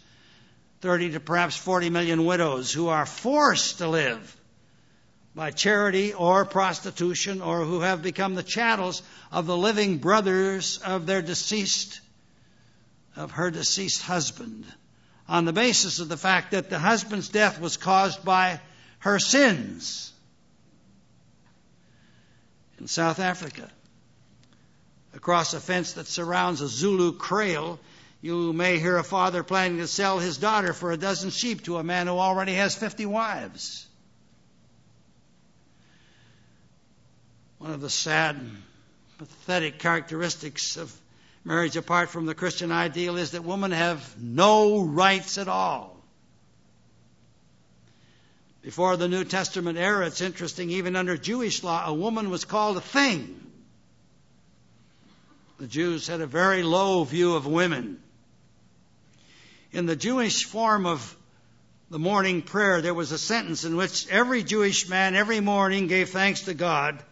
30 0.80 1.12
to 1.12 1.20
perhaps 1.20 1.58
40 1.58 1.90
million 1.90 2.24
widows 2.24 2.72
who 2.72 2.88
are 2.88 3.06
forced 3.06 3.80
to 3.80 3.90
live 3.90 4.38
by 5.36 5.52
charity 5.52 6.14
or 6.14 6.46
prostitution 6.46 7.42
or 7.42 7.66
who 7.66 7.82
have 7.82 8.02
become 8.02 8.34
the 8.34 8.44
chattels 8.44 9.02
of 9.30 9.46
the 9.46 9.58
living 9.58 9.98
brothers 9.98 10.78
of 10.78 11.06
their 11.06 11.22
deceased 11.22 12.00
of 13.18 13.32
her 13.32 13.52
deceased 13.52 14.02
husband 14.02 14.64
on 15.28 15.44
the 15.44 15.52
basis 15.52 16.00
of 16.00 16.08
the 16.08 16.16
fact 16.16 16.52
that 16.52 16.70
the 16.70 16.80
husband's 16.80 17.28
death 17.28 17.60
was 17.60 17.75
caused 17.75 18.24
by 18.24 18.62
her 19.00 19.20
sins. 19.20 20.14
In 22.80 22.88
South 22.88 23.20
Africa, 23.20 23.70
across 25.16 25.54
a 25.54 25.60
fence 25.60 25.94
that 25.94 26.08
surrounds 26.08 26.62
a 26.62 26.68
Zulu 26.68 27.14
kraal, 27.14 27.80
you 28.22 28.54
may 28.54 28.80
hear 28.80 28.98
a 28.98 29.04
father 29.04 29.44
planning 29.44 29.78
to 29.78 29.88
sell 29.88 30.20
his 30.20 30.38
daughter 30.38 30.74
for 30.74 30.92
a 30.92 30.98
dozen 30.98 31.30
sheep 31.30 31.64
to 31.64 31.78
a 31.78 31.84
man 31.84 32.08
who 32.08 32.18
already 32.18 32.54
has 32.54 32.76
50 32.76 33.06
wives. 33.06 33.88
One 37.60 37.72
of 37.72 37.82
the 37.82 37.90
sad, 37.90 38.40
pathetic 39.18 39.80
characteristics 39.80 40.76
of 40.76 40.94
marriage 41.44 41.78
apart 41.78 42.10
from 42.10 42.26
the 42.26 42.36
Christian 42.36 42.72
ideal 42.72 43.18
is 43.18 43.32
that 43.32 43.44
women 43.44 43.72
have 43.72 44.22
no 44.22 44.82
rights 44.82 45.38
at 45.38 45.48
all. 45.48 45.96
Before 48.62 48.98
the 48.98 49.08
New 49.08 49.24
Testament 49.24 49.78
era, 49.78 50.08
it's 50.08 50.22
interesting, 50.22 50.72
even 50.72 50.96
under 50.96 51.16
Jewish 51.16 51.64
law, 51.64 51.86
a 51.86 51.94
woman 51.94 52.32
was 52.32 52.46
called 52.46 52.78
a 52.78 52.82
thing. 52.82 53.45
The 55.58 55.68
Jews 55.68 56.08
had 56.08 56.22
a 56.22 56.28
very 56.28 56.64
low 56.64 57.04
view 57.04 57.36
of 57.36 57.48
women. 57.48 58.02
In 59.72 59.86
the 59.86 59.96
Jewish 59.96 60.44
form 60.44 60.86
of 60.86 61.16
the 61.90 62.00
morning 62.00 62.42
prayer, 62.42 62.82
there 62.82 62.94
was 62.94 63.12
a 63.12 63.18
sentence 63.18 63.64
in 63.64 63.76
which 63.76 64.08
every 64.10 64.44
Jewish 64.44 64.90
man 64.90 65.16
every 65.16 65.40
morning 65.40 65.88
gave 65.88 66.10
thanks 66.10 66.42
to 66.42 66.54
God 66.54 67.04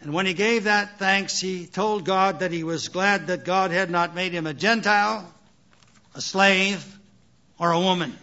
and 0.00 0.14
when 0.14 0.24
he 0.24 0.34
gave 0.34 0.64
that 0.64 0.98
thanks, 0.98 1.38
he 1.38 1.66
told 1.66 2.04
God 2.04 2.40
that 2.40 2.52
he 2.52 2.64
was 2.64 2.88
glad 2.88 3.26
that 3.26 3.44
God 3.44 3.70
had 3.70 3.90
not 3.90 4.14
made 4.14 4.32
him 4.32 4.46
a 4.46 4.54
Gentile, 4.54 5.30
a 6.14 6.20
slave, 6.22 6.98
or 7.58 7.70
a 7.70 7.80
woman. 7.80 8.16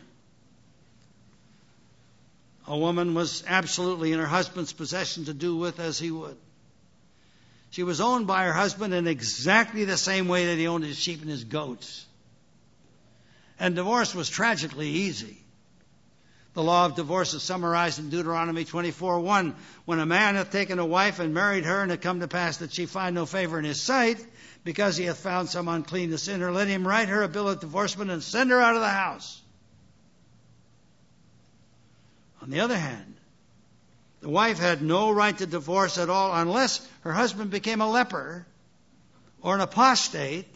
A 2.66 2.76
woman 2.76 3.14
was 3.14 3.44
absolutely 3.48 4.12
in 4.12 4.20
her 4.20 4.26
husband's 4.26 4.74
possession 4.74 5.26
to 5.26 5.34
do 5.34 5.56
with 5.56 5.80
as 5.80 6.00
he 6.00 6.10
would. 6.10 6.38
She 7.78 7.84
was 7.84 8.02
owned 8.02 8.26
by 8.26 8.46
her 8.46 8.54
husband 8.54 8.92
in 8.96 9.06
exactly 9.06 9.86
the 9.86 9.98
same 9.98 10.28
way 10.28 10.48
that 10.48 10.58
he 10.58 10.66
owned 10.66 10.84
his 10.84 10.98
sheep 10.98 11.22
and 11.22 11.30
his 11.30 11.44
goats. 11.44 12.08
And 13.60 13.76
divorce 13.76 14.16
was 14.16 14.30
tragically 14.30 14.90
easy. 14.90 15.38
The 16.56 16.64
law 16.64 16.88
of 16.88 16.96
divorce 16.96 17.36
is 17.36 17.44
summarized 17.44 18.00
in 18.00 18.10
Deuteronomy 18.10 18.66
24:1. 18.66 19.54
When 19.86 20.00
a 20.00 20.08
man 20.08 20.34
hath 20.34 20.52
taken 20.52 20.80
a 20.80 20.86
wife 20.88 21.20
and 21.20 21.36
married 21.36 21.66
her, 21.66 21.84
and 21.84 21.92
it 21.92 22.02
come 22.02 22.22
to 22.22 22.28
pass 22.28 22.58
that 22.58 22.74
she 22.74 22.88
find 22.88 23.14
no 23.14 23.28
favor 23.28 23.60
in 23.60 23.66
his 23.66 23.80
sight, 23.80 24.26
because 24.64 24.98
he 24.98 25.06
hath 25.06 25.20
found 25.20 25.48
some 25.48 25.68
uncleanness 25.68 26.28
in 26.28 26.42
her, 26.42 26.52
let 26.52 26.68
him 26.68 26.88
write 26.88 27.10
her 27.10 27.22
a 27.22 27.28
bill 27.28 27.48
of 27.48 27.60
divorcement 27.60 28.10
and 28.10 28.24
send 28.24 28.50
her 28.50 28.60
out 28.60 28.74
of 28.74 28.82
the 28.82 28.90
house. 28.90 29.40
On 32.42 32.50
the 32.50 32.62
other 32.62 32.80
hand, 32.80 33.17
the 34.22 34.30
wife 34.30 34.58
had 34.58 34.82
no 34.82 35.12
right 35.12 35.38
to 35.38 35.46
divorce 35.46 35.98
at 35.98 36.10
all 36.10 36.34
unless 36.34 36.86
her 37.02 37.14
husband 37.14 37.52
became 37.52 37.82
a 37.82 37.90
leper 37.90 38.46
or 39.42 39.56
an 39.56 39.62
apostate 39.62 40.48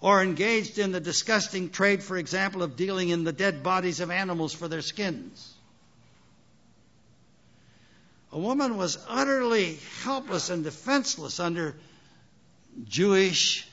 or 0.00 0.22
engaged 0.22 0.78
in 0.78 0.92
the 0.92 1.00
disgusting 1.00 1.70
trade, 1.70 2.02
for 2.02 2.16
example, 2.16 2.62
of 2.62 2.76
dealing 2.76 3.08
in 3.08 3.24
the 3.24 3.32
dead 3.32 3.62
bodies 3.62 4.00
of 4.00 4.10
animals 4.10 4.52
for 4.52 4.68
their 4.68 4.82
skins. 4.82 5.54
A 8.30 8.38
woman 8.38 8.76
was 8.76 8.98
utterly 9.08 9.78
helpless 10.02 10.50
and 10.50 10.62
defenseless 10.62 11.40
under 11.40 11.74
Jewish 12.86 13.66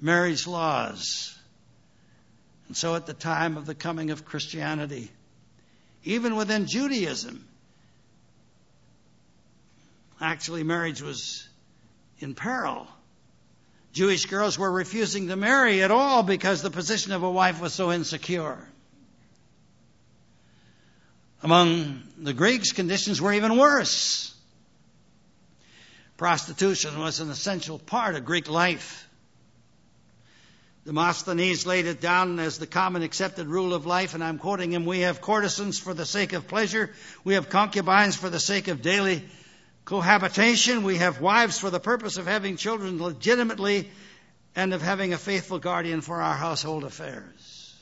marriage 0.00 0.46
laws. 0.46 1.36
And 2.68 2.76
so, 2.76 2.94
at 2.94 3.06
the 3.06 3.14
time 3.14 3.56
of 3.56 3.66
the 3.66 3.74
coming 3.74 4.10
of 4.10 4.24
Christianity, 4.24 5.10
even 6.04 6.36
within 6.36 6.66
Judaism, 6.66 7.47
actually 10.20 10.62
marriage 10.62 11.02
was 11.02 11.48
in 12.18 12.34
peril. 12.34 12.86
Jewish 13.92 14.26
girls 14.26 14.58
were 14.58 14.70
refusing 14.70 15.28
to 15.28 15.36
marry 15.36 15.82
at 15.82 15.90
all 15.90 16.22
because 16.22 16.62
the 16.62 16.70
position 16.70 17.12
of 17.12 17.22
a 17.22 17.30
wife 17.30 17.60
was 17.60 17.72
so 17.72 17.90
insecure. 17.90 18.58
Among 21.42 22.02
the 22.18 22.32
Greeks, 22.32 22.72
conditions 22.72 23.20
were 23.20 23.32
even 23.32 23.56
worse. 23.56 24.34
Prostitution 26.16 26.98
was 26.98 27.20
an 27.20 27.30
essential 27.30 27.78
part 27.78 28.16
of 28.16 28.24
Greek 28.24 28.48
life. 28.48 29.08
Demosthenes 30.84 31.66
laid 31.66 31.86
it 31.86 32.00
down 32.00 32.38
as 32.38 32.58
the 32.58 32.66
common 32.66 33.02
accepted 33.02 33.46
rule 33.46 33.74
of 33.74 33.86
life, 33.86 34.14
and 34.14 34.24
I'm 34.24 34.38
quoting 34.38 34.72
him 34.72 34.84
We 34.84 35.00
have 35.00 35.20
courtesans 35.20 35.78
for 35.78 35.94
the 35.94 36.06
sake 36.06 36.32
of 36.32 36.48
pleasure, 36.48 36.90
we 37.24 37.34
have 37.34 37.50
concubines 37.50 38.16
for 38.16 38.30
the 38.30 38.40
sake 38.40 38.68
of 38.68 38.82
daily 38.82 39.28
cohabitation. 39.88 40.82
We 40.82 40.98
have 40.98 41.22
wives 41.22 41.58
for 41.58 41.70
the 41.70 41.80
purpose 41.80 42.18
of 42.18 42.26
having 42.26 42.58
children 42.58 43.02
legitimately 43.02 43.90
and 44.54 44.74
of 44.74 44.82
having 44.82 45.14
a 45.14 45.18
faithful 45.18 45.58
guardian 45.58 46.02
for 46.02 46.20
our 46.20 46.34
household 46.34 46.84
affairs. 46.84 47.74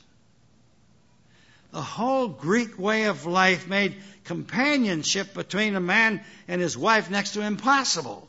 The 1.73 1.81
whole 1.81 2.29
Greek 2.29 2.79
way 2.79 3.03
of 3.07 3.25
life 3.25 3.67
made 3.67 3.97
companionship 4.23 5.33
between 5.33 5.75
a 5.75 5.81
man 5.81 6.21
and 6.47 6.61
his 6.61 6.77
wife 6.77 7.09
next 7.09 7.31
to 7.31 7.41
impossible. 7.41 8.25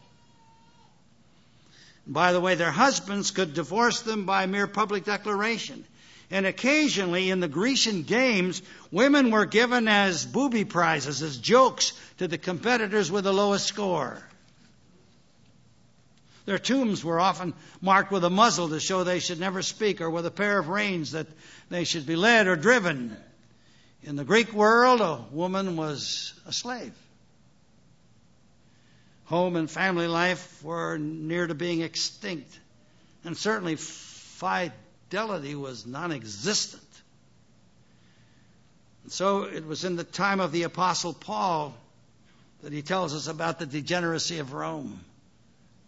By 2.04 2.32
the 2.32 2.40
way, 2.40 2.56
their 2.56 2.72
husbands 2.72 3.30
could 3.30 3.54
divorce 3.54 4.00
them 4.00 4.26
by 4.26 4.46
mere 4.46 4.66
public 4.66 5.04
declaration. 5.04 5.84
And 6.30 6.44
occasionally 6.44 7.30
in 7.30 7.40
the 7.40 7.48
Grecian 7.48 8.02
games, 8.02 8.60
women 8.90 9.30
were 9.30 9.46
given 9.46 9.88
as 9.88 10.26
booby 10.26 10.64
prizes, 10.64 11.22
as 11.22 11.38
jokes 11.38 11.92
to 12.18 12.28
the 12.28 12.36
competitors 12.36 13.10
with 13.10 13.24
the 13.24 13.32
lowest 13.32 13.66
score. 13.66 14.22
Their 16.44 16.58
tombs 16.58 17.04
were 17.04 17.20
often 17.20 17.54
marked 17.80 18.10
with 18.10 18.24
a 18.24 18.30
muzzle 18.30 18.70
to 18.70 18.80
show 18.80 19.04
they 19.04 19.20
should 19.20 19.40
never 19.40 19.62
speak, 19.62 20.00
or 20.00 20.10
with 20.10 20.26
a 20.26 20.30
pair 20.30 20.58
of 20.58 20.68
reins 20.68 21.12
that 21.12 21.26
they 21.70 21.84
should 21.84 22.06
be 22.06 22.16
led 22.16 22.46
or 22.46 22.56
driven. 22.56 23.16
In 24.02 24.16
the 24.16 24.24
Greek 24.24 24.52
world, 24.52 25.00
a 25.00 25.24
woman 25.30 25.76
was 25.76 26.32
a 26.46 26.52
slave. 26.52 26.94
Home 29.24 29.56
and 29.56 29.70
family 29.70 30.06
life 30.06 30.62
were 30.62 30.96
near 30.96 31.46
to 31.46 31.54
being 31.54 31.82
extinct, 31.82 32.58
and 33.24 33.36
certainly 33.36 33.76
fidelity 33.76 34.74
was 35.12 35.86
non 35.86 36.12
existent. 36.12 36.82
And 39.04 39.12
So 39.12 39.44
it 39.44 39.66
was 39.66 39.84
in 39.84 39.96
the 39.96 40.04
time 40.04 40.40
of 40.40 40.52
the 40.52 40.64
Apostle 40.64 41.14
Paul 41.14 41.74
that 42.62 42.72
he 42.72 42.82
tells 42.82 43.14
us 43.14 43.28
about 43.28 43.58
the 43.58 43.66
degeneracy 43.66 44.38
of 44.38 44.52
Rome. 44.52 45.00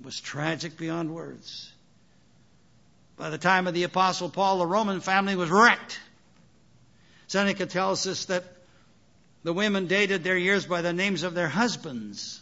It 0.00 0.06
was 0.06 0.20
tragic 0.20 0.76
beyond 0.76 1.14
words. 1.14 1.70
By 3.16 3.28
the 3.28 3.38
time 3.38 3.66
of 3.66 3.74
the 3.74 3.82
Apostle 3.82 4.30
Paul, 4.30 4.58
the 4.58 4.66
Roman 4.66 5.00
family 5.00 5.36
was 5.36 5.50
wrecked. 5.50 6.00
Seneca 7.26 7.66
tells 7.66 8.06
us 8.06 8.24
that 8.26 8.44
the 9.42 9.52
women 9.52 9.86
dated 9.86 10.24
their 10.24 10.38
years 10.38 10.64
by 10.64 10.80
the 10.80 10.92
names 10.92 11.22
of 11.22 11.34
their 11.34 11.48
husbands. 11.48 12.40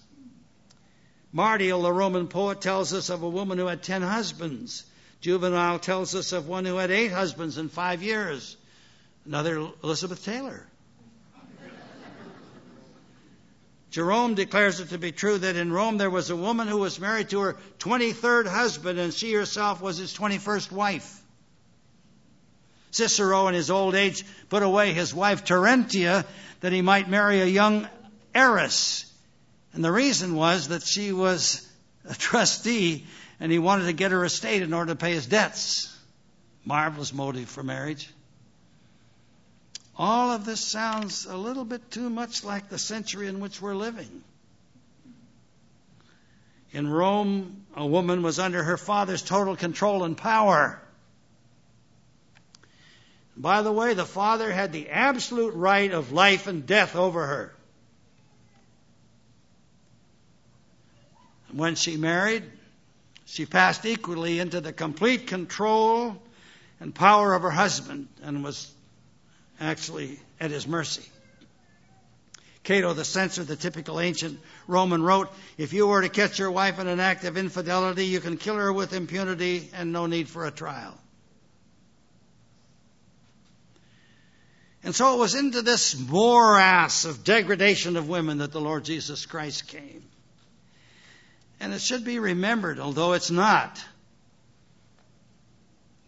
Martial, 1.33 1.83
the 1.83 1.93
Roman 1.93 2.29
poet, 2.29 2.61
tells 2.61 2.93
us 2.93 3.11
of 3.11 3.23
a 3.23 3.29
woman 3.29 3.59
who 3.59 3.67
had 3.67 3.83
ten 3.83 4.03
husbands. 4.03 4.85
Juvenal 5.21 5.79
tells 5.79 6.15
us 6.15 6.33
of 6.33 6.47
one 6.49 6.65
who 6.65 6.77
had 6.77 6.91
eight 6.91 7.13
husbands 7.13 7.59
in 7.59 7.69
five 7.69 8.03
years. 8.03 8.57
Another, 9.25 9.69
Elizabeth 9.83 10.25
Taylor. 10.25 10.67
Jerome 13.91 14.35
declares 14.35 14.81
it 14.81 14.91
to 14.91 14.99
be 14.99 15.13
true 15.13 15.39
that 15.39 15.57
in 15.57 15.73
Rome 15.73 15.97
there 15.97 16.11
was 16.11 16.31
a 16.31 16.37
woman 16.37 16.69
who 16.69 16.79
was 16.79 17.01
married 17.01 17.31
to 17.31 17.41
her 17.41 17.57
23rd 17.79 18.47
husband 18.47 18.99
and 18.99 19.15
she 19.15 19.33
herself 19.33 19.81
was 19.81 19.97
his 19.97 20.15
21st 20.15 20.71
wife. 20.71 21.23
Cicero 22.91 23.49
in 23.49 23.55
his 23.55 23.71
old 23.71 23.95
age 23.95 24.25
put 24.51 24.63
away 24.63 24.93
his 24.93 25.15
wife 25.15 25.45
Terentia 25.45 26.27
that 26.61 26.73
he 26.73 26.83
might 26.83 27.09
marry 27.09 27.41
a 27.41 27.47
young 27.47 27.89
heiress. 28.35 29.11
And 29.73 29.85
the 29.85 29.93
reason 29.93 30.35
was 30.35 30.69
that 30.69 30.83
she 30.83 31.13
was 31.13 31.67
a 32.09 32.15
trustee 32.15 33.07
and 33.41 33.53
he 33.53 33.59
wanted 33.59 33.87
to 33.87 33.93
get 33.93 34.13
her 34.13 34.25
estate 34.25 34.63
in 34.63 34.73
order 34.73 34.93
to 34.93 34.97
pay 34.97 35.13
his 35.13 35.27
debts. 35.27 35.95
Marvelous 36.65 37.13
motive 37.13 37.49
for 37.49 37.63
marriage. 37.63 38.11
All 39.97 40.31
of 40.31 40.45
this 40.45 40.61
sounds 40.61 41.27
a 41.27 41.37
little 41.37 41.65
bit 41.65 41.91
too 41.91 42.09
much 42.09 42.45
like 42.45 42.69
the 42.69 42.79
century 42.79 43.27
in 43.27 43.41
which 43.41 43.61
we're 43.61 43.75
living. 43.75 44.23
In 46.73 46.89
Rome, 46.89 47.65
a 47.75 47.87
woman 47.87 48.23
was 48.23 48.39
under 48.39 48.63
her 48.63 48.77
father's 48.77 49.23
total 49.23 49.57
control 49.57 50.05
and 50.05 50.17
power. 50.17 50.81
By 53.37 53.63
the 53.63 53.73
way, 53.73 53.95
the 53.95 54.05
father 54.05 54.53
had 54.53 54.73
the 54.73 54.91
absolute 54.91 55.55
right 55.55 55.91
of 55.93 56.13
life 56.13 56.47
and 56.47 56.67
death 56.67 56.95
over 56.95 57.27
her. 57.27 57.55
When 61.53 61.77
she 61.77 61.97
married, 61.97 62.45
she 63.29 63.45
passed 63.45 63.85
equally 63.85 64.41
into 64.41 64.61
the 64.61 64.73
complete 64.73 65.27
control 65.27 66.17
and 66.81 66.95
power 66.95 67.35
of 67.35 67.43
her 67.43 67.51
husband 67.51 68.09
and 68.23 68.43
was 68.43 68.73
actually 69.61 70.19
at 70.41 70.51
his 70.51 70.67
mercy. 70.67 71.05
Cato 72.65 72.95
the 72.95 73.05
censor, 73.05 73.45
the 73.45 73.55
typical 73.55 74.01
ancient 74.01 74.41
Roman, 74.67 75.03
wrote 75.03 75.29
If 75.59 75.75
you 75.75 75.87
were 75.87 76.01
to 76.01 76.09
catch 76.09 76.39
your 76.39 76.51
wife 76.51 76.79
in 76.79 76.87
an 76.87 77.01
act 77.01 77.25
of 77.25 77.37
infidelity, 77.37 78.07
you 78.07 78.21
can 78.21 78.39
kill 78.39 78.57
her 78.57 78.73
with 78.73 78.95
impunity 78.95 79.69
and 79.75 79.93
no 79.93 80.07
need 80.07 80.29
for 80.29 80.47
a 80.47 80.51
trial. 80.51 80.99
And 84.83 84.95
so 84.95 85.15
it 85.15 85.19
was 85.19 85.35
into 85.35 85.61
this 85.61 85.99
morass 85.99 87.05
of 87.05 87.25
degradation 87.25 87.97
of 87.99 88.09
women 88.09 88.39
that 88.39 88.53
the 88.53 88.61
Lord 88.61 88.87
Jesus 88.87 89.27
Christ 89.27 89.69
came. 89.69 90.08
And 91.61 91.75
it 91.75 91.81
should 91.81 92.05
be 92.05 92.19
remembered, 92.19 92.79
although 92.79 93.15
it's 93.15 93.31
not, 93.31 93.83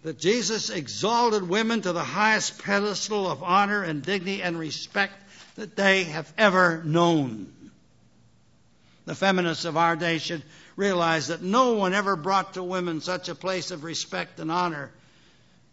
that 0.03 0.19
Jesus 0.19 0.71
exalted 0.71 1.49
women 1.49 1.83
to 1.83 1.93
the 1.93 2.05
highest 2.05 2.63
pedestal 2.63 3.31
of 3.31 3.43
honor 3.43 3.83
and 3.83 4.03
dignity 4.03 4.43
and 4.43 4.59
respect 4.59 5.13
that 5.57 5.77
they 5.77 6.05
have 6.05 6.33
ever 6.39 6.83
known. 6.85 7.53
The 9.05 9.15
feminists 9.15 9.65
of 9.65 9.77
our 9.77 9.97
day 9.97 10.19
should 10.19 10.43
realize 10.77 11.29
that 11.29 11.43
no 11.43 11.75
one 11.75 11.93
ever 11.93 12.17
brought 12.17 12.55
to 12.55 12.63
women 12.63 13.01
such 13.01 13.29
a 13.29 13.35
place 13.35 13.71
of 13.71 13.85
respect 13.85 14.41
and 14.41 14.51
honor 14.51 14.91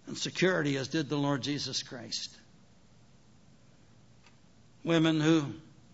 and 0.08 0.18
security 0.18 0.76
as 0.78 0.88
did 0.88 1.08
the 1.08 1.18
Lord 1.18 1.44
Jesus 1.44 1.84
Christ. 1.84 2.36
Women 4.84 5.22
who 5.22 5.46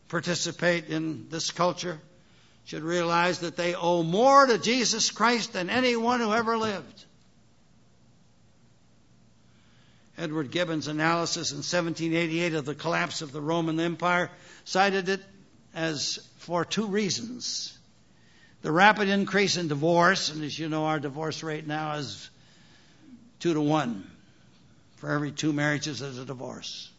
participate 0.07 0.89
in 0.89 1.27
this 1.29 1.51
culture 1.51 1.99
should 2.65 2.83
realize 2.83 3.39
that 3.39 3.57
they 3.57 3.75
owe 3.75 4.03
more 4.03 4.45
to 4.45 4.57
Jesus 4.57 5.11
Christ 5.11 5.53
than 5.53 5.69
anyone 5.69 6.19
who 6.19 6.33
ever 6.33 6.57
lived. 6.57 7.05
Edward 10.17 10.51
Gibbon's 10.51 10.87
analysis 10.87 11.51
in 11.51 11.57
1788 11.57 12.53
of 12.53 12.65
the 12.65 12.75
collapse 12.75 13.21
of 13.21 13.31
the 13.31 13.41
Roman 13.41 13.79
Empire 13.79 14.29
cited 14.63 15.09
it 15.09 15.21
as 15.73 16.19
for 16.37 16.63
two 16.63 16.87
reasons. 16.87 17.77
The 18.61 18.71
rapid 18.71 19.09
increase 19.09 19.57
in 19.57 19.67
divorce, 19.67 20.29
and 20.29 20.43
as 20.43 20.57
you 20.57 20.69
know, 20.69 20.85
our 20.85 20.99
divorce 20.99 21.43
rate 21.43 21.67
now 21.67 21.95
is 21.95 22.29
two 23.39 23.53
to 23.53 23.61
one. 23.61 24.09
For 24.97 25.11
every 25.11 25.31
two 25.31 25.51
marriages, 25.51 25.99
there's 25.99 26.19
a 26.19 26.25
divorce. 26.25 26.89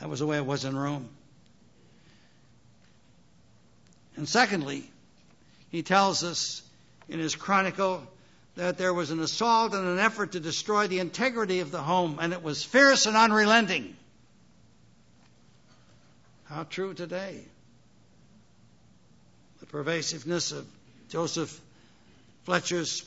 That 0.00 0.10
was 0.10 0.20
the 0.20 0.26
way 0.26 0.36
it 0.36 0.44
was 0.44 0.66
in 0.66 0.76
Rome. 0.76 1.08
And 4.16 4.28
secondly, 4.28 4.90
he 5.70 5.82
tells 5.82 6.24
us 6.24 6.62
in 7.08 7.18
his 7.18 7.34
chronicle 7.34 8.02
that 8.56 8.78
there 8.78 8.94
was 8.94 9.10
an 9.10 9.20
assault 9.20 9.74
and 9.74 9.86
an 9.86 9.98
effort 9.98 10.32
to 10.32 10.40
destroy 10.40 10.86
the 10.86 10.98
integrity 10.98 11.60
of 11.60 11.70
the 11.70 11.82
home, 11.82 12.18
and 12.20 12.32
it 12.32 12.42
was 12.42 12.64
fierce 12.64 13.06
and 13.06 13.16
unrelenting. 13.16 13.94
How 16.44 16.64
true 16.64 16.94
today. 16.94 17.44
The 19.60 19.66
pervasiveness 19.66 20.52
of 20.52 20.66
Joseph 21.10 21.60
Fletcher's 22.44 23.02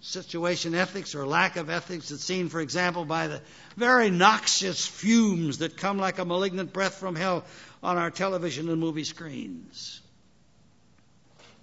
situation 0.00 0.74
ethics 0.74 1.14
or 1.16 1.26
lack 1.26 1.56
of 1.56 1.68
ethics 1.68 2.12
is 2.12 2.22
seen, 2.22 2.48
for 2.48 2.60
example, 2.60 3.04
by 3.04 3.26
the 3.26 3.40
very 3.76 4.08
noxious 4.08 4.86
fumes 4.86 5.58
that 5.58 5.76
come 5.76 5.98
like 5.98 6.18
a 6.18 6.24
malignant 6.24 6.72
breath 6.72 6.94
from 6.94 7.16
hell 7.16 7.44
on 7.82 7.98
our 7.98 8.10
television 8.10 8.68
and 8.68 8.80
movie 8.80 9.04
screens. 9.04 10.00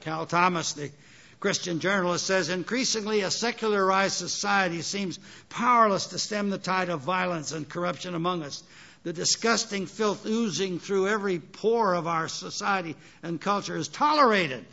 Cal 0.03 0.25
Thomas, 0.25 0.73
the 0.73 0.91
Christian 1.39 1.79
journalist, 1.79 2.27
says 2.27 2.49
increasingly 2.49 3.21
a 3.21 3.31
secularized 3.31 4.15
society 4.15 4.81
seems 4.81 5.17
powerless 5.47 6.07
to 6.07 6.19
stem 6.19 6.49
the 6.49 6.57
tide 6.57 6.89
of 6.89 6.99
violence 6.99 7.53
and 7.53 7.67
corruption 7.67 8.13
among 8.13 8.43
us. 8.43 8.63
The 9.03 9.13
disgusting 9.13 9.85
filth 9.85 10.25
oozing 10.25 10.79
through 10.79 11.07
every 11.07 11.39
pore 11.39 11.93
of 11.93 12.05
our 12.05 12.27
society 12.27 12.97
and 13.21 13.39
culture 13.39 13.77
is 13.77 13.87
tolerated 13.87 14.65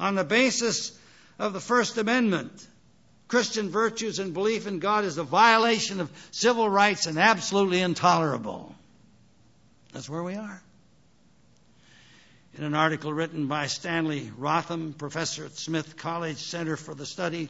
on 0.00 0.16
the 0.16 0.24
basis 0.24 0.96
of 1.38 1.52
the 1.52 1.60
First 1.60 1.96
Amendment. 1.96 2.66
Christian 3.28 3.70
virtues 3.70 4.18
and 4.18 4.34
belief 4.34 4.66
in 4.66 4.80
God 4.80 5.04
is 5.04 5.16
a 5.16 5.24
violation 5.24 6.00
of 6.00 6.10
civil 6.32 6.68
rights 6.68 7.06
and 7.06 7.18
absolutely 7.18 7.80
intolerable. 7.80 8.74
That's 9.92 10.10
where 10.10 10.22
we 10.24 10.34
are 10.34 10.60
in 12.56 12.64
an 12.64 12.74
article 12.74 13.12
written 13.12 13.48
by 13.48 13.66
Stanley 13.66 14.30
Rothman, 14.38 14.92
professor 14.92 15.44
at 15.44 15.56
Smith 15.56 15.96
College 15.96 16.36
Center 16.36 16.76
for 16.76 16.94
the 16.94 17.06
Study 17.06 17.48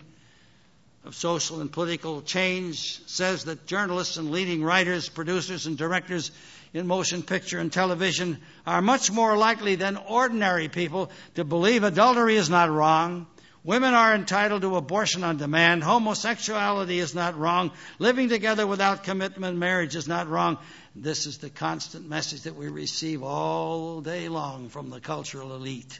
of 1.05 1.15
Social 1.15 1.61
and 1.61 1.71
Political 1.71 2.23
Change, 2.23 3.07
says 3.07 3.45
that 3.45 3.67
journalists 3.67 4.17
and 4.17 4.31
leading 4.31 4.65
writers, 4.65 5.11
producers, 5.11 5.67
and 5.67 5.77
directors 5.77 6.31
in 6.73 6.87
motion 6.87 7.23
picture 7.23 7.59
and 7.59 7.71
television 7.71 8.39
are 8.67 8.81
much 8.81 9.11
more 9.11 9.37
likely 9.37 9.75
than 9.75 9.99
ordinary 9.99 10.69
people 10.69 11.11
to 11.35 11.45
believe 11.45 11.85
adultery 11.85 12.37
is 12.37 12.49
not 12.49 12.71
wrong, 12.71 13.27
Women 13.65 13.95
are 13.95 14.15
entitled 14.15 14.61
to 14.61 14.77
abortion 14.77 15.25
on 15.25 15.39
demand. 15.39 15.83
Homosexuality 15.83 16.99
is 16.99 17.15
not 17.15 17.39
wrong. 17.39 17.71
Living 17.99 18.29
together 18.29 18.67
without 18.67 19.05
commitment, 19.05 19.57
marriage 19.57 19.97
is 19.97 20.07
not 20.07 20.29
wrong. 20.29 20.59
This 20.97 21.27
is 21.27 21.39
the 21.39 21.51
constant 21.51 22.09
message 22.09 22.43
that 22.43 22.55
we 22.55 22.69
receive 22.69 23.23
all 23.23 24.01
day 24.01 24.29
long 24.29 24.69
from 24.69 24.91
the 24.91 25.01
cultural 25.01 25.55
elite. 25.55 25.99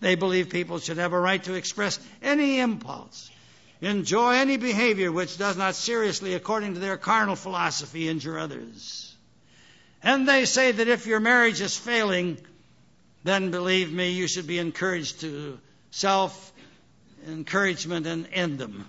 They 0.00 0.16
believe 0.16 0.48
people 0.48 0.78
should 0.78 0.96
have 0.96 1.12
a 1.12 1.20
right 1.20 1.42
to 1.44 1.54
express 1.54 2.00
any 2.20 2.58
impulse, 2.58 3.30
enjoy 3.80 4.34
any 4.34 4.56
behavior 4.56 5.12
which 5.12 5.38
does 5.38 5.56
not 5.56 5.76
seriously, 5.76 6.34
according 6.34 6.74
to 6.74 6.80
their 6.80 6.96
carnal 6.96 7.36
philosophy, 7.36 8.08
injure 8.08 8.38
others. 8.38 9.14
And 10.02 10.26
they 10.28 10.46
say 10.46 10.72
that 10.72 10.88
if 10.88 11.06
your 11.06 11.20
marriage 11.20 11.60
is 11.60 11.76
failing, 11.76 12.38
then 13.22 13.50
believe 13.50 13.92
me, 13.92 14.10
you 14.12 14.26
should 14.26 14.46
be 14.46 14.58
encouraged 14.58 15.20
to 15.20 15.60
self 15.90 16.52
encouragement 17.28 18.06
and 18.06 18.26
end 18.32 18.58
them. 18.58 18.88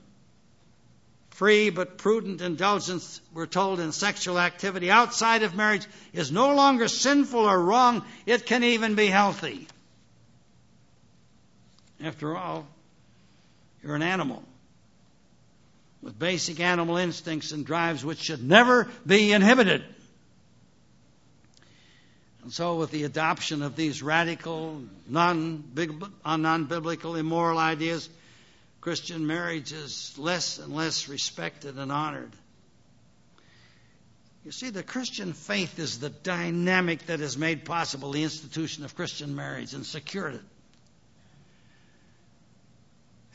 Free 1.41 1.71
but 1.71 1.97
prudent 1.97 2.39
indulgence, 2.39 3.19
we're 3.34 3.47
told, 3.47 3.80
in 3.80 3.93
sexual 3.93 4.38
activity 4.38 4.91
outside 4.91 5.41
of 5.41 5.56
marriage 5.56 5.88
is 6.13 6.32
no 6.32 6.54
longer 6.54 6.88
sinful 6.88 7.39
or 7.39 7.60
wrong, 7.60 8.06
it 8.27 8.45
can 8.45 8.63
even 8.63 8.93
be 8.93 9.08
healthy. 9.08 9.67
After 11.99 12.38
all, 12.38 12.67
you're 13.82 13.95
an 13.95 14.04
animal 14.04 14.43
with 16.04 16.19
basic 16.19 16.60
animal 16.60 16.97
instincts 16.97 17.51
and 17.54 17.65
drives 17.65 18.06
which 18.06 18.19
should 18.19 18.47
never 18.47 18.88
be 19.04 19.32
inhibited. 19.32 19.84
And 22.43 22.54
so, 22.54 22.75
with 22.75 22.91
the 22.91 23.04
adoption 23.06 23.63
of 23.63 23.75
these 23.75 24.04
radical, 24.04 24.84
non 25.08 25.63
uh, 25.75 26.58
biblical, 26.60 27.15
immoral 27.15 27.58
ideas, 27.58 28.10
Christian 28.82 29.28
marriage 29.28 29.72
is 29.72 30.17
less 30.17 30.58
and 30.58 30.76
less 30.76 31.08
respected 31.08 31.78
and 31.78 31.91
honored. 31.91 32.32
You 34.44 34.52
see, 34.52 34.72
the 34.72 34.82
Christian 34.82 35.34
faith 35.34 35.78
is 35.78 36.00
the 36.00 36.10
dynamic 36.10 37.06
that 37.06 37.20
has 37.20 37.38
made 37.38 37.63
possible 37.63 38.12
the 38.12 38.24
institution 38.24 38.84
of 38.84 38.96
Christian 38.96 39.36
marriage 39.36 39.76
and 39.76 39.86
secured 39.86 40.34
it. 40.36 40.41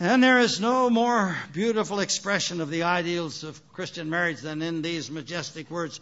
And 0.01 0.23
there 0.23 0.41
is 0.41 0.61
no 0.61 0.91
more 0.91 1.37
beautiful 1.53 2.01
expression 2.01 2.61
of 2.61 2.69
the 2.69 2.83
ideals 2.83 3.45
of 3.45 3.73
Christian 3.73 4.11
marriage 4.11 4.41
than 4.41 4.61
in 4.63 4.83
these 4.83 5.13
majestic 5.13 5.71
words 5.71 6.01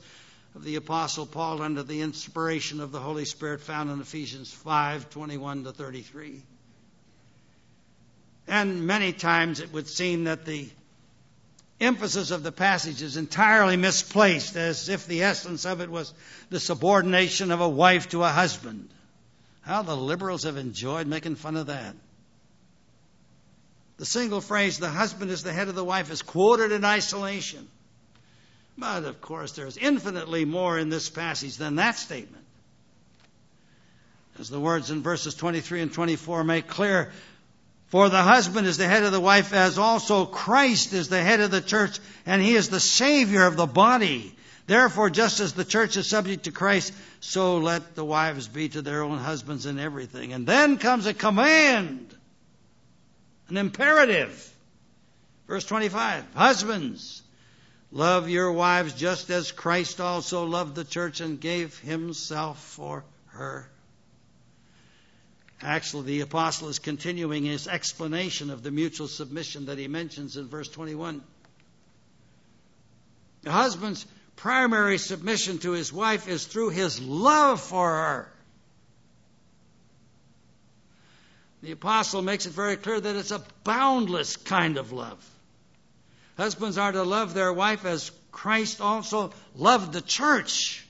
of 0.55 0.65
the 0.65 0.77
Apostle 0.77 1.27
Paul 1.27 1.61
under 1.61 1.83
the 1.83 2.01
inspiration 2.01 2.81
of 2.81 2.93
the 2.93 2.99
Holy 2.99 3.27
Spirit 3.27 3.61
found 3.61 3.91
in 3.91 4.01
Ephesians 4.01 4.51
5 4.51 5.11
21 5.11 5.65
to 5.65 5.73
33. 5.73 6.43
And 8.47 8.87
many 8.87 9.13
times 9.13 9.61
it 9.61 9.73
would 9.73 9.89
seem 9.89 10.25
that 10.25 10.45
the 10.45 10.69
emphasis 11.81 12.31
of 12.31 12.43
the 12.43 12.53
passage 12.53 13.03
is 13.03 13.17
entirely 13.17 13.77
misplaced, 13.77 14.57
as 14.57 14.89
if 14.89 15.07
the 15.07 15.23
essence 15.23 15.65
of 15.65 15.81
it 15.81 15.91
was 15.91 16.13
the 16.51 16.61
subordination 16.61 17.51
of 17.51 17.61
a 17.61 17.69
wife 17.69 18.09
to 18.11 18.23
a 18.23 18.29
husband. 18.29 18.89
How 19.63 19.83
the 19.83 19.97
liberals 19.97 20.45
have 20.45 20.57
enjoyed 20.57 21.07
making 21.07 21.37
fun 21.37 21.57
of 21.57 21.67
that. 21.67 21.95
The 23.97 24.05
single 24.05 24.41
phrase, 24.41 24.79
the 24.79 24.89
husband 24.89 25.31
is 25.31 25.43
the 25.43 25.53
head 25.53 25.69
of 25.69 25.75
the 25.75 25.85
wife, 25.85 26.11
is 26.11 26.23
quoted 26.23 26.73
in 26.73 26.85
isolation. 26.85 27.69
But 28.77 29.05
of 29.05 29.21
course, 29.21 29.53
there's 29.53 29.77
infinitely 29.77 30.45
more 30.45 30.79
in 30.79 30.89
this 30.89 31.09
passage 31.09 31.57
than 31.57 31.77
that 31.77 31.97
statement. 31.97 32.45
As 34.39 34.51
the 34.51 34.59
words 34.59 34.91
in 34.91 35.03
verses 35.03 35.37
23 35.37 35.83
and 35.83 35.93
24 35.93 36.43
make 36.43 36.67
clear, 36.67 37.13
for 37.95 38.09
the 38.09 38.25
husband 38.25 38.67
is 38.67 38.77
the 38.77 38.89
head 38.89 39.05
of 39.05 39.13
the 39.13 39.21
wife, 39.21 39.53
as 39.53 39.79
also 39.79 40.27
Christ 40.27 40.93
is 40.93 41.09
the 41.09 41.23
head 41.23 41.39
of 41.39 41.53
the 41.53 41.61
church, 41.61 42.01
and 42.27 42.43
he 42.43 42.57
is 42.57 42.69
the 42.69 42.81
Savior 42.81 43.47
of 43.47 43.57
the 43.57 43.67
body. 43.67 44.35
Therefore, 44.67 45.11
just 45.11 45.39
as 45.39 45.53
the 45.53 45.65
church 45.65 45.97
is 45.97 46.09
subject 46.09 46.47
to 46.47 46.51
Christ, 46.51 46.93
so 47.21 47.59
let 47.59 47.95
the 47.95 48.05
wives 48.05 48.49
be 48.49 48.69
to 48.71 48.83
their 48.83 49.05
own 49.05 49.19
husbands 49.19 49.65
in 49.65 49.79
everything. 49.79 50.33
And 50.33 50.45
then 50.45 50.79
comes 50.79 51.07
a 51.07 51.15
command, 51.15 52.13
an 53.49 53.59
imperative. 53.59 54.53
Verse 55.47 55.65
25 55.65 56.35
Husbands, 56.35 57.23
love 57.93 58.29
your 58.29 58.51
wives 58.51 58.95
just 58.95 59.31
as 59.31 59.53
Christ 59.53 60.01
also 60.01 60.47
loved 60.47 60.75
the 60.75 60.83
church 60.83 61.21
and 61.21 61.41
gave 61.41 61.79
himself 61.79 62.61
for 62.61 63.05
her. 63.27 63.71
Actually, 65.63 66.05
the 66.05 66.21
apostle 66.21 66.69
is 66.69 66.79
continuing 66.79 67.45
his 67.45 67.69
explanation 67.69 68.51
of 68.51 68.63
the 68.63 68.71
mutual 68.71 69.09
submission 69.09 69.67
that 69.67 69.79
he 69.79 69.89
mentions 69.89 70.37
in 70.37 70.49
verse 70.49 70.69
21. 70.69 71.23
The 73.43 73.53
husband's 73.53 74.07
primary 74.37 74.99
submission 74.99 75.59
to 75.59 75.73
his 75.73 75.93
wife 75.93 76.29
is 76.29 76.47
through 76.47 76.71
his 76.71 77.01
love 77.01 77.61
for 77.61 77.89
her. 77.89 78.33
The 81.63 81.73
apostle 81.73 82.21
makes 82.21 82.45
it 82.45 82.53
very 82.53 82.77
clear 82.77 83.01
that 83.01 83.17
it's 83.17 83.31
a 83.31 83.43
boundless 83.63 84.37
kind 84.37 84.77
of 84.77 84.93
love. 84.93 85.19
Husbands 86.37 86.77
are 86.77 86.93
to 86.93 87.05
love 87.05 87.33
their 87.33 87.53
wife 87.53 87.87
as 87.87 88.11
Christ 88.33 88.81
also 88.81 89.33
loved 89.55 89.93
the 89.93 90.03
church. 90.03 90.85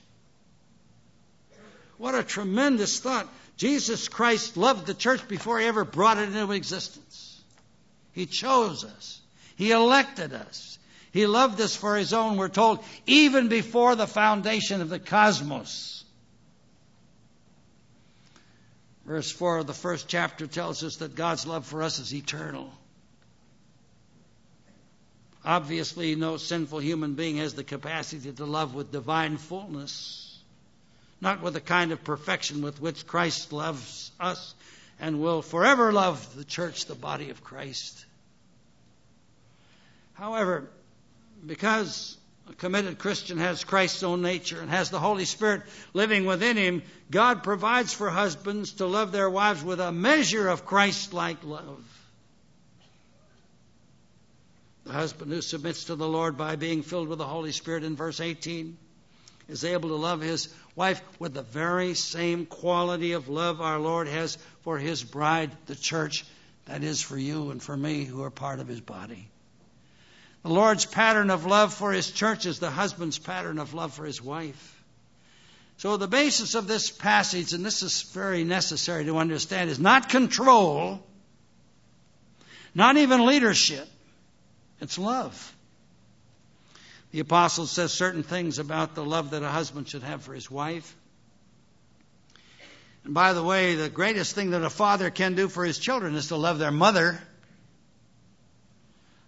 What 1.97 2.15
a 2.15 2.23
tremendous 2.23 2.99
thought. 2.99 3.29
Jesus 3.57 4.07
Christ 4.07 4.57
loved 4.57 4.85
the 4.85 4.93
church 4.93 5.27
before 5.27 5.59
he 5.59 5.65
ever 5.65 5.85
brought 5.85 6.17
it 6.17 6.29
into 6.29 6.51
existence. 6.51 7.43
He 8.11 8.25
chose 8.25 8.83
us. 8.83 9.21
He 9.55 9.71
elected 9.71 10.33
us. 10.33 10.77
He 11.11 11.27
loved 11.27 11.61
us 11.61 11.75
for 11.75 11.95
his 11.95 12.11
own, 12.11 12.35
we're 12.35 12.49
told, 12.49 12.83
even 13.05 13.47
before 13.47 13.95
the 13.95 14.07
foundation 14.07 14.81
of 14.81 14.89
the 14.89 14.99
cosmos. 14.99 16.03
Verse 19.05 19.31
4 19.31 19.59
of 19.59 19.67
the 19.67 19.73
first 19.73 20.09
chapter 20.09 20.47
tells 20.47 20.83
us 20.83 20.97
that 20.97 21.15
God's 21.15 21.45
love 21.45 21.65
for 21.65 21.83
us 21.83 21.99
is 21.99 22.13
eternal. 22.13 22.73
Obviously, 25.45 26.15
no 26.15 26.37
sinful 26.37 26.79
human 26.79 27.13
being 27.13 27.37
has 27.37 27.53
the 27.53 27.63
capacity 27.63 28.31
to 28.31 28.45
love 28.45 28.73
with 28.73 28.91
divine 28.91 29.37
fullness, 29.37 30.34
not 31.21 31.41
with 31.41 31.53
the 31.53 31.61
kind 31.61 31.91
of 31.91 32.03
perfection 32.03 32.61
with 32.61 32.81
which 32.81 33.07
Christ 33.07 33.53
loves 33.53 34.11
us 34.19 34.53
and 34.99 35.21
will 35.21 35.41
forever 35.41 35.91
love 35.91 36.35
the 36.35 36.45
church, 36.45 36.85
the 36.85 36.95
body 36.95 37.29
of 37.29 37.43
Christ. 37.43 38.05
However, 40.13 40.69
because 41.45 42.17
a 42.49 42.53
committed 42.53 42.99
Christian 42.99 43.37
has 43.39 43.63
Christ's 43.63 44.03
own 44.03 44.21
nature 44.21 44.61
and 44.61 44.69
has 44.69 44.89
the 44.89 44.99
Holy 44.99 45.25
Spirit 45.25 45.63
living 45.93 46.25
within 46.25 46.57
him, 46.57 46.83
God 47.11 47.43
provides 47.43 47.93
for 47.93 48.09
husbands 48.09 48.73
to 48.73 48.85
love 48.85 49.11
their 49.11 49.29
wives 49.29 49.63
with 49.63 49.79
a 49.79 49.91
measure 49.91 50.47
of 50.47 50.65
Christ 50.65 51.13
like 51.13 51.43
love. 51.43 51.83
The 54.85 54.93
husband 54.93 55.31
who 55.31 55.41
submits 55.41 55.85
to 55.85 55.95
the 55.95 56.07
Lord 56.07 56.37
by 56.37 56.55
being 56.55 56.83
filled 56.83 57.07
with 57.07 57.17
the 57.17 57.25
Holy 57.25 57.51
Spirit 57.51 57.83
in 57.83 57.95
verse 57.95 58.19
18 58.19 58.77
is 59.47 59.63
able 59.63 59.89
to 59.89 59.95
love 59.95 60.21
his 60.21 60.53
wife 60.75 61.01
with 61.19 61.33
the 61.33 61.41
very 61.41 61.93
same 61.93 62.45
quality 62.45 63.13
of 63.13 63.29
love 63.29 63.61
our 63.61 63.79
Lord 63.79 64.07
has 64.07 64.37
for 64.61 64.77
his 64.77 65.03
bride, 65.03 65.51
the 65.67 65.75
church, 65.75 66.25
that 66.65 66.83
is 66.83 67.01
for 67.01 67.17
you 67.17 67.51
and 67.51 67.61
for 67.61 67.77
me 67.77 68.05
who 68.05 68.23
are 68.23 68.31
part 68.31 68.59
of 68.59 68.67
his 68.67 68.81
body. 68.81 69.27
The 70.43 70.49
Lord's 70.49 70.85
pattern 70.85 71.29
of 71.29 71.45
love 71.45 71.73
for 71.73 71.91
his 71.91 72.11
church 72.11 72.45
is 72.45 72.59
the 72.59 72.69
husband's 72.69 73.17
pattern 73.17 73.59
of 73.59 73.73
love 73.73 73.93
for 73.93 74.05
his 74.05 74.21
wife. 74.21 74.71
So, 75.77 75.97
the 75.97 76.07
basis 76.07 76.55
of 76.55 76.67
this 76.67 76.89
passage, 76.89 77.53
and 77.53 77.65
this 77.65 77.81
is 77.81 78.03
very 78.13 78.43
necessary 78.43 79.05
to 79.05 79.17
understand, 79.17 79.69
is 79.69 79.79
not 79.79 80.07
control, 80.07 81.03
not 82.73 82.95
even 82.95 83.25
leadership, 83.25 83.87
it's 84.79 84.97
love. 84.97 85.54
The 87.15 87.21
apostle 87.21 87.65
says 87.65 87.93
certain 87.93 88.23
things 88.23 88.59
about 88.59 88.93
the 88.93 89.05
love 89.05 89.29
that 89.29 89.41
a 89.41 89.47
husband 89.47 89.87
should 89.87 90.03
have 90.03 90.23
for 90.23 90.33
his 90.33 90.51
wife. 90.51 90.97
And 93.05 93.13
by 93.13 93.31
the 93.31 93.41
way, 93.41 93.75
the 93.75 93.87
greatest 93.87 94.35
thing 94.35 94.49
that 94.49 94.63
a 94.63 94.69
father 94.69 95.09
can 95.09 95.33
do 95.33 95.47
for 95.47 95.63
his 95.63 95.79
children 95.79 96.15
is 96.15 96.27
to 96.27 96.35
love 96.35 96.59
their 96.59 96.73
mother. 96.73 97.17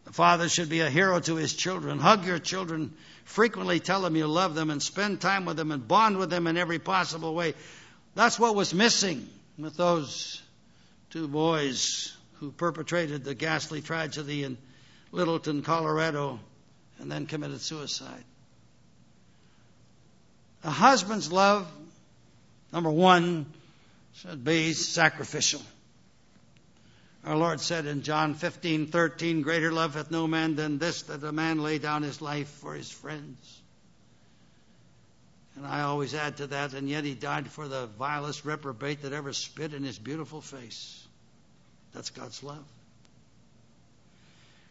The 0.04 0.12
father 0.12 0.50
should 0.50 0.68
be 0.68 0.82
a 0.82 0.90
hero 0.90 1.22
to 1.22 1.36
his 1.36 1.54
children. 1.54 1.98
Hug 1.98 2.26
your 2.26 2.40
children. 2.40 2.94
Frequently 3.24 3.80
tell 3.80 4.02
them 4.02 4.18
you 4.18 4.28
love 4.28 4.54
them 4.54 4.70
and 4.70 4.84
spend 4.84 5.22
time 5.22 5.46
with 5.46 5.56
them 5.56 5.72
and 5.72 5.88
bond 5.88 6.18
with 6.18 6.30
them 6.30 6.46
in 6.48 6.58
every 6.58 6.80
possible 6.80 7.34
way. 7.34 7.54
That's 8.16 8.38
what 8.38 8.54
was 8.54 8.74
missing 8.74 9.30
with 9.58 9.78
those 9.78 10.42
two 11.12 11.30
boys 11.30 12.14
who 12.42 12.52
perpetrated 12.52 13.24
the 13.24 13.34
ghastly 13.34 13.80
tragedy 13.80 14.44
in 14.44 14.58
Littleton, 15.14 15.62
Colorado, 15.62 16.42
and 17.00 17.12
then 17.12 17.26
committed 17.26 17.62
suicide. 17.62 18.24
A 20.64 20.72
husband's 20.72 21.32
love, 21.32 21.68
number 22.74 22.90
one, 22.90 23.46
should 24.16 24.44
be 24.44 24.74
sacrificial. 24.74 25.62
Our 27.24 27.36
Lord 27.36 27.60
said 27.60 27.86
in 27.86 28.04
John 28.04 28.36
15, 28.36 28.88
13, 28.88 29.42
Greater 29.42 29.72
love 29.72 29.96
hath 29.96 30.12
no 30.12 30.28
man 30.28 30.56
than 30.56 30.78
this, 30.78 31.04
that 31.04 31.24
a 31.24 31.32
man 31.32 31.62
lay 31.62 31.78
down 31.78 32.04
his 32.04 32.22
life 32.22 32.48
for 32.48 32.74
his 32.74 32.90
friends. 32.90 33.62
And 35.58 35.66
I 35.66 35.82
always 35.82 36.14
add 36.14 36.38
to 36.38 36.48
that, 36.48 36.74
and 36.74 36.88
yet 36.88 37.04
he 37.04 37.16
died 37.16 37.50
for 37.50 37.68
the 37.68 37.88
vilest 37.88 38.46
reprobate 38.46 39.02
that 39.02 39.12
ever 39.12 39.34
spit 39.34 39.74
in 39.74 39.84
his 39.84 39.98
beautiful 39.98 40.40
face. 40.40 41.06
That's 41.94 42.12
God's 42.12 42.44
love. 42.44 42.64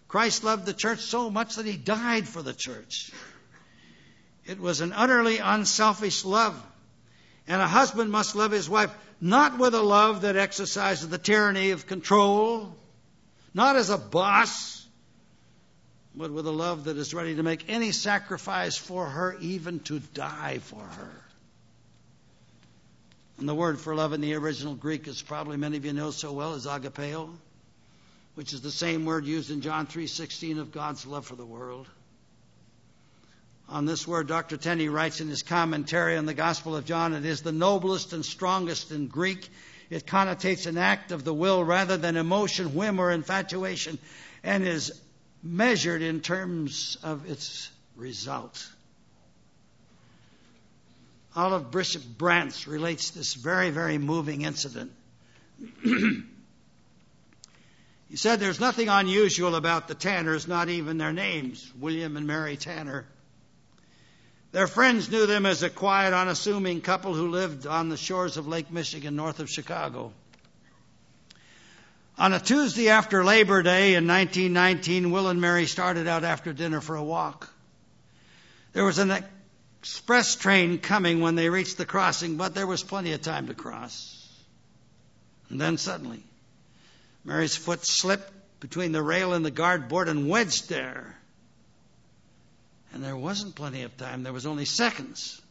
Christ 0.09 0.45
loved 0.45 0.67
the 0.67 0.73
church 0.73 1.01
so 1.01 1.31
much 1.31 1.57
that 1.57 1.67
he 1.67 1.77
died 1.77 2.29
for 2.29 2.43
the 2.43 2.53
church. 2.53 3.11
It 4.45 4.61
was 4.61 4.81
an 4.81 4.93
utterly 4.93 5.39
unselfish 5.39 6.25
love. 6.25 6.61
And 7.49 7.61
a 7.61 7.67
husband 7.67 8.11
must 8.11 8.35
love 8.35 8.53
his 8.53 8.69
wife 8.69 8.95
not 9.21 9.59
with 9.59 9.75
a 9.75 9.83
love 9.83 10.23
that 10.23 10.37
exercises 10.37 11.09
the 11.09 11.19
tyranny 11.19 11.71
of 11.71 11.87
control, 11.87 12.77
not 13.55 13.77
as 13.77 13.91
a 13.91 13.99
boss, 13.99 14.85
but 16.15 16.31
with 16.31 16.47
a 16.47 16.53
love 16.53 16.85
that 16.85 16.97
is 16.97 17.15
ready 17.15 17.37
to 17.37 17.43
make 17.43 17.65
any 17.69 17.93
sacrifice 17.93 18.77
for 18.77 19.07
her, 19.07 19.37
even 19.41 19.81
to 19.81 20.01
die 20.01 20.59
for 20.59 20.83
her. 20.83 21.23
And 23.39 23.49
the 23.49 23.55
word 23.55 23.79
for 23.79 23.95
love 23.95 24.13
in 24.13 24.21
the 24.21 24.35
original 24.35 24.75
Greek, 24.75 25.09
as 25.09 25.21
probably 25.21 25.57
many 25.57 25.77
of 25.77 25.85
you 25.85 25.93
know 25.93 26.11
so 26.11 26.33
well, 26.33 26.55
is 26.55 26.67
agapeo 26.67 27.31
which 28.37 28.53
is 28.53 28.61
the 28.61 28.71
same 28.71 29.07
word 29.07 29.25
used 29.25 29.51
in 29.51 29.63
John 29.63 29.87
3:16 29.87 30.59
of 30.59 30.71
God's 30.71 31.07
love 31.07 31.27
for 31.27 31.37
the 31.37 31.45
world. 31.45 31.89
On 33.67 33.87
this 33.87 34.07
word, 34.07 34.29
Dr. 34.29 34.59
Tenney 34.59 34.91
writes 34.91 35.23
in 35.23 35.29
his 35.29 35.43
commentary 35.43 36.19
on 36.19 36.27
the 36.27 36.35
Gospel 36.35 36.77
of 36.77 36.85
John, 36.85 37.15
it 37.15 37.25
is 37.25 37.41
the 37.41 37.51
noblest 37.51 38.13
and 38.13 38.25
strongest 38.25 38.93
in 38.93 39.09
Greek. 39.09 39.49
It 39.89 40.07
connotates 40.07 40.67
an 40.67 40.77
act 40.77 41.13
of 41.13 41.25
the 41.25 41.33
will 41.33 41.65
rather 41.65 41.97
than 41.97 42.19
emotion, 42.19 42.75
whim, 42.75 43.01
or 43.01 43.11
infatuation, 43.11 43.99
and 44.45 44.69
is 44.69 44.93
measured 45.43 46.03
in 46.03 46.21
terms 46.21 46.99
of 47.03 47.29
its 47.29 47.71
result. 47.97 48.69
Olive 51.35 51.71
Bishop 51.71 52.03
Brandts 52.19 52.69
relates 52.69 53.11
this 53.11 53.33
very, 53.33 53.71
very 53.71 53.97
moving 53.97 54.43
incident. 54.43 54.93
He 58.09 58.17
said 58.17 58.39
there's 58.39 58.61
nothing 58.61 58.89
unusual 58.89 59.57
about 59.57 59.89
the 59.89 59.95
Tanners, 59.95 60.47
not 60.47 60.69
even 60.69 60.99
their 60.99 61.13
names, 61.13 61.73
William 61.79 62.17
and 62.17 62.27
Mary 62.27 62.57
Tanner. 62.57 63.07
Their 64.53 64.69
friends 64.69 65.11
knew 65.11 65.27
them 65.27 65.45
as 65.45 65.63
a 65.63 65.71
quiet, 65.71 66.15
unassuming 66.15 66.81
couple 66.81 67.15
who 67.15 67.29
lived 67.29 67.67
on 67.67 67.89
the 67.89 67.97
shores 67.97 68.37
of 68.37 68.47
Lake 68.47 68.71
Michigan, 68.71 69.17
north 69.17 69.41
of 69.41 69.51
Chicago. 69.51 70.13
On 72.17 72.33
a 72.33 72.41
Tuesday 72.41 72.89
after 72.89 73.25
Labor 73.25 73.63
Day 73.63 73.95
in 73.95 74.07
1919, 74.07 75.11
Will 75.11 75.29
and 75.29 75.41
Mary 75.41 75.67
started 75.67 76.07
out 76.07 76.25
after 76.25 76.53
dinner 76.55 76.81
for 76.81 76.97
a 76.97 77.05
walk. 77.05 77.53
There 78.73 78.85
was 78.85 78.99
an 78.99 79.13
express 79.83 80.37
train 80.37 80.79
coming 80.79 81.21
when 81.21 81.35
they 81.35 81.51
reached 81.51 81.77
the 81.77 81.85
crossing, 81.85 82.37
but 82.37 82.55
there 82.55 82.67
was 82.67 82.83
plenty 82.83 83.13
of 83.13 83.21
time 83.21 83.49
to 83.49 83.55
cross. 83.55 84.13
And 85.51 85.61
then 85.61 85.77
suddenly, 85.77 86.23
Mary's 87.27 87.57
foot 87.57 87.85
slipped 87.85 88.33
between 88.61 88.93
the 88.93 89.03
rail 89.03 89.33
and 89.35 89.45
the 89.45 89.51
guard 89.51 89.89
board 89.89 90.09
and 90.09 90.29
wedged 90.29 90.69
there. 90.69 91.19
And 92.93 93.03
there 93.03 93.17
wasn't 93.17 93.57
plenty 93.57 93.83
of 93.83 93.97
time, 93.97 94.23
there 94.23 94.33
was 94.33 94.47
only 94.47 94.65
seconds. 94.65 95.43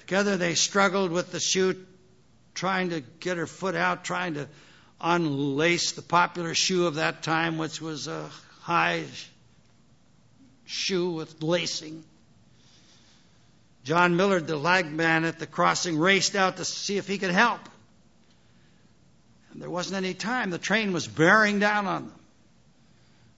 Together 0.00 0.36
they 0.36 0.54
struggled 0.54 1.10
with 1.10 1.32
the 1.32 1.40
chute 1.40 1.86
trying 2.54 2.90
to 2.90 3.00
get 3.00 3.36
her 3.36 3.48
foot 3.48 3.74
out, 3.74 4.04
trying 4.04 4.34
to 4.34 4.48
unlace 5.00 5.92
the 5.92 6.02
popular 6.02 6.54
shoe 6.54 6.86
of 6.86 6.94
that 6.94 7.24
time, 7.24 7.58
which 7.58 7.82
was 7.82 8.06
a 8.06 8.30
high 8.60 9.04
shoe 10.64 11.10
with 11.10 11.42
lacing. 11.42 12.04
John 13.82 14.16
Millard, 14.16 14.46
the 14.46 14.56
lag 14.56 14.86
man 14.86 15.24
at 15.24 15.40
the 15.40 15.46
crossing, 15.46 15.98
raced 15.98 16.36
out 16.36 16.58
to 16.58 16.64
see 16.64 16.96
if 16.96 17.08
he 17.08 17.18
could 17.18 17.32
help. 17.32 17.60
And 19.56 19.62
there 19.62 19.70
wasn't 19.70 19.96
any 19.96 20.12
time. 20.12 20.50
The 20.50 20.58
train 20.58 20.92
was 20.92 21.08
bearing 21.08 21.60
down 21.60 21.86
on 21.86 22.08
them. 22.08 22.14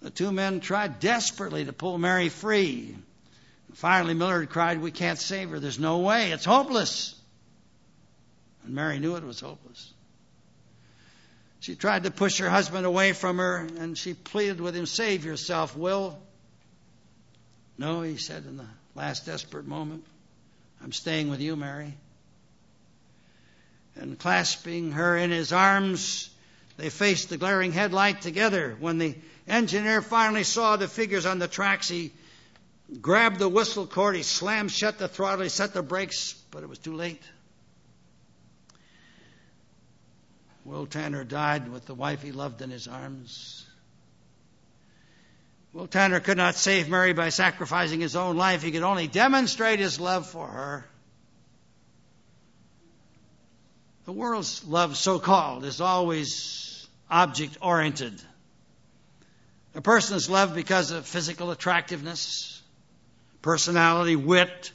The 0.03 0.11
two 0.11 0.33
men 0.33 0.59
tried 0.59 0.99
desperately 0.99 1.65
to 1.65 1.73
pull 1.73 1.97
Mary 1.97 2.29
free. 2.29 2.97
Finally, 3.75 4.15
Millard 4.15 4.51
cried, 4.51 4.83
We 4.83 4.91
can't 4.91 5.21
save 5.21 5.51
her. 5.51 5.61
There's 5.61 5.79
no 5.79 5.99
way. 5.99 6.33
It's 6.33 6.45
hopeless. 6.45 7.15
And 8.65 8.75
Mary 8.75 8.99
knew 8.99 9.15
it 9.15 9.23
was 9.23 9.39
hopeless. 9.39 9.93
She 11.61 11.77
tried 11.77 12.03
to 12.03 12.11
push 12.11 12.39
her 12.39 12.51
husband 12.51 12.85
away 12.85 13.13
from 13.13 13.39
her, 13.39 13.59
and 13.79 13.97
she 13.97 14.15
pleaded 14.15 14.61
with 14.61 14.75
him, 14.75 14.87
Save 14.87 15.25
yourself, 15.25 15.77
Will. 15.77 16.19
No, 17.79 18.03
he 18.03 18.17
said 18.17 18.45
in 18.45 18.57
the 18.57 18.67
last 18.97 19.25
desperate 19.25 19.69
moment, 19.69 20.05
I'm 20.83 20.91
staying 20.91 21.31
with 21.31 21.41
you, 21.41 21.55
Mary. 21.55 21.95
And 23.99 24.19
clasping 24.19 24.93
her 24.93 25.17
in 25.17 25.31
his 25.31 25.53
arms, 25.53 26.31
they 26.77 26.89
faced 26.89 27.29
the 27.29 27.37
glaring 27.37 27.73
headlight 27.73 28.23
together. 28.23 28.77
When 28.79 28.99
the 28.99 29.17
engineer 29.49 30.03
finally 30.03 30.45
saw 30.45 30.77
the 30.77 30.87
figures 30.87 31.27
on 31.27 31.41
the 31.41 31.49
tracks, 31.49 31.89
he 31.89 32.13
grabbed 33.01 33.41
the 33.41 33.49
whistle 33.49 33.87
cord, 33.87 34.15
he 34.15 34.23
slammed 34.23 34.71
shut 34.71 34.99
the 34.99 35.09
throttle, 35.09 35.43
he 35.43 35.49
set 35.49 35.75
the 35.75 35.83
brakes, 35.83 36.35
but 36.53 36.63
it 36.63 36.69
was 36.69 36.79
too 36.79 36.95
late. 36.95 37.23
Will 40.65 40.87
Tanner 40.87 41.25
died 41.25 41.69
with 41.69 41.87
the 41.87 41.95
wife 41.95 42.23
he 42.23 42.31
loved 42.31 42.63
in 42.63 42.71
his 42.71 42.87
arms. 42.87 43.67
Will 45.73 45.89
Tanner 45.89 46.21
could 46.21 46.37
not 46.37 46.55
save 46.55 46.89
Mary 46.89 47.15
by 47.15 47.31
sacrificing 47.31 48.01
his 48.01 48.15
own 48.15 48.37
life. 48.37 48.63
He 48.63 48.71
could 48.71 48.83
only 48.83 49.09
demonstrate 49.09 49.81
his 49.81 49.99
love 49.99 50.29
for 50.29 50.47
her. 50.47 50.87
The 54.09 54.15
world's 54.15 54.65
love, 54.65 54.97
so 54.97 55.19
called, 55.19 55.67
is 55.67 55.83
always 55.83 56.89
object 57.11 57.59
oriented. 57.61 58.19
A 59.75 59.83
person 59.83 60.17
is 60.17 60.31
loved 60.31 60.55
because 60.55 60.93
of 60.93 61.05
physical 61.05 61.51
attractiveness, 61.51 62.63
personality, 63.43 64.17
wit, 64.17 64.73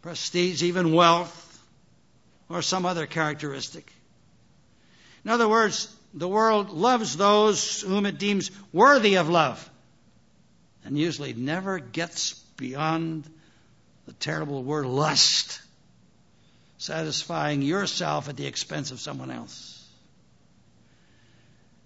prestige, 0.00 0.62
even 0.62 0.94
wealth, 0.94 1.62
or 2.48 2.62
some 2.62 2.86
other 2.86 3.04
characteristic. 3.04 3.92
In 5.26 5.30
other 5.30 5.46
words, 5.46 5.94
the 6.14 6.26
world 6.26 6.70
loves 6.70 7.14
those 7.18 7.82
whom 7.82 8.06
it 8.06 8.18
deems 8.18 8.50
worthy 8.72 9.16
of 9.16 9.28
love 9.28 9.68
and 10.86 10.96
usually 10.96 11.34
never 11.34 11.80
gets 11.80 12.32
beyond 12.56 13.28
the 14.06 14.14
terrible 14.14 14.62
word 14.62 14.86
lust, 14.86 15.60
satisfying 16.82 17.62
yourself 17.62 18.28
at 18.28 18.36
the 18.36 18.46
expense 18.46 18.90
of 18.90 19.00
someone 19.00 19.30
else. 19.30 19.78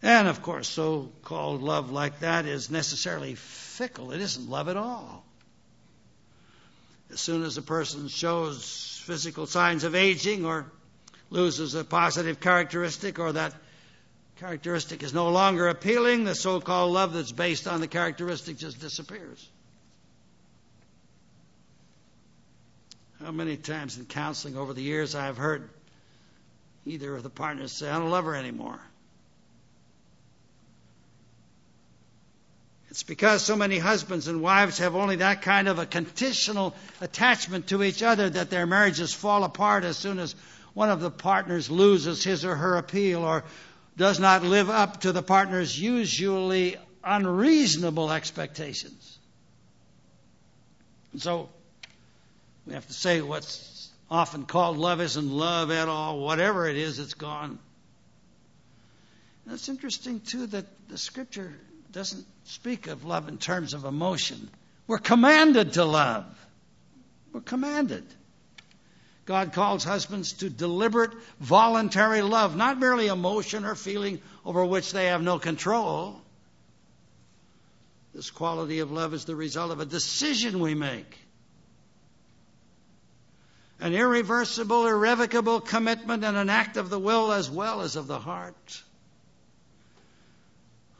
And 0.02 0.26
of 0.26 0.40
course, 0.40 0.68
so 0.68 1.12
called 1.22 1.62
love 1.62 1.90
like 1.90 2.20
that 2.20 2.46
is 2.46 2.70
necessarily 2.70 3.34
fickle. 3.34 4.12
It 4.12 4.20
isn't 4.22 4.48
love 4.48 4.68
at 4.68 4.76
all. 4.76 5.24
As 7.12 7.20
soon 7.20 7.42
as 7.42 7.58
a 7.58 7.62
person 7.62 8.08
shows 8.08 9.02
physical 9.04 9.46
signs 9.46 9.84
of 9.84 9.94
aging 9.94 10.46
or 10.46 10.66
loses 11.28 11.74
a 11.74 11.84
positive 11.84 12.40
characteristic 12.40 13.18
or 13.18 13.32
that 13.32 13.54
characteristic 14.36 15.02
is 15.02 15.12
no 15.12 15.28
longer 15.28 15.68
appealing, 15.68 16.24
the 16.24 16.34
so 16.34 16.58
called 16.58 16.92
love 16.92 17.12
that's 17.12 17.32
based 17.32 17.68
on 17.68 17.80
the 17.80 17.88
characteristic 17.88 18.56
just 18.56 18.80
disappears. 18.80 19.46
How 23.24 23.32
many 23.32 23.56
times 23.56 23.96
in 23.96 24.04
counseling 24.04 24.56
over 24.56 24.74
the 24.74 24.82
years 24.82 25.14
I've 25.14 25.36
heard 25.36 25.70
either 26.84 27.16
of 27.16 27.22
the 27.22 27.30
partners 27.30 27.72
say, 27.72 27.88
I 27.88 27.98
don't 27.98 28.10
love 28.10 28.24
her 28.24 28.36
anymore. 28.36 28.78
It's 32.90 33.02
because 33.02 33.42
so 33.42 33.56
many 33.56 33.78
husbands 33.78 34.28
and 34.28 34.40
wives 34.40 34.78
have 34.78 34.94
only 34.94 35.16
that 35.16 35.42
kind 35.42 35.68
of 35.68 35.78
a 35.78 35.86
conditional 35.86 36.74
attachment 37.00 37.66
to 37.68 37.82
each 37.82 38.02
other 38.02 38.30
that 38.30 38.48
their 38.48 38.66
marriages 38.66 39.12
fall 39.12 39.44
apart 39.44 39.84
as 39.84 39.96
soon 39.96 40.18
as 40.18 40.34
one 40.72 40.90
of 40.90 41.00
the 41.00 41.10
partners 41.10 41.70
loses 41.70 42.22
his 42.22 42.44
or 42.44 42.54
her 42.54 42.76
appeal 42.76 43.24
or 43.24 43.44
does 43.96 44.20
not 44.20 44.42
live 44.42 44.70
up 44.70 45.00
to 45.02 45.12
the 45.12 45.22
partner's 45.22 45.78
usually 45.78 46.76
unreasonable 47.02 48.10
expectations. 48.10 49.18
So 51.18 51.48
we 52.66 52.74
have 52.74 52.86
to 52.86 52.92
say 52.92 53.20
what's 53.20 53.90
often 54.10 54.44
called 54.44 54.76
love 54.76 55.00
isn't 55.00 55.30
love 55.30 55.70
at 55.70 55.88
all. 55.88 56.18
Whatever 56.18 56.68
it 56.68 56.76
is, 56.76 56.98
it's 56.98 57.14
gone. 57.14 57.58
And 59.44 59.54
it's 59.54 59.68
interesting, 59.68 60.20
too, 60.20 60.46
that 60.48 60.66
the 60.88 60.98
scripture 60.98 61.54
doesn't 61.92 62.26
speak 62.44 62.88
of 62.88 63.04
love 63.04 63.28
in 63.28 63.38
terms 63.38 63.74
of 63.74 63.84
emotion. 63.84 64.50
We're 64.86 64.98
commanded 64.98 65.74
to 65.74 65.84
love. 65.84 66.24
We're 67.32 67.40
commanded. 67.40 68.04
God 69.24 69.52
calls 69.52 69.82
husbands 69.82 70.34
to 70.34 70.50
deliberate, 70.50 71.12
voluntary 71.40 72.22
love, 72.22 72.56
not 72.56 72.78
merely 72.78 73.08
emotion 73.08 73.64
or 73.64 73.74
feeling 73.74 74.20
over 74.44 74.64
which 74.64 74.92
they 74.92 75.06
have 75.06 75.22
no 75.22 75.38
control. 75.38 76.20
This 78.14 78.30
quality 78.30 78.78
of 78.78 78.92
love 78.92 79.14
is 79.14 79.24
the 79.24 79.36
result 79.36 79.72
of 79.72 79.80
a 79.80 79.84
decision 79.84 80.60
we 80.60 80.74
make. 80.74 81.18
An 83.80 83.92
irreversible, 83.94 84.86
irrevocable 84.86 85.60
commitment 85.60 86.24
and 86.24 86.36
an 86.36 86.48
act 86.48 86.76
of 86.76 86.88
the 86.88 86.98
will 86.98 87.32
as 87.32 87.50
well 87.50 87.82
as 87.82 87.96
of 87.96 88.06
the 88.06 88.18
heart. 88.18 88.82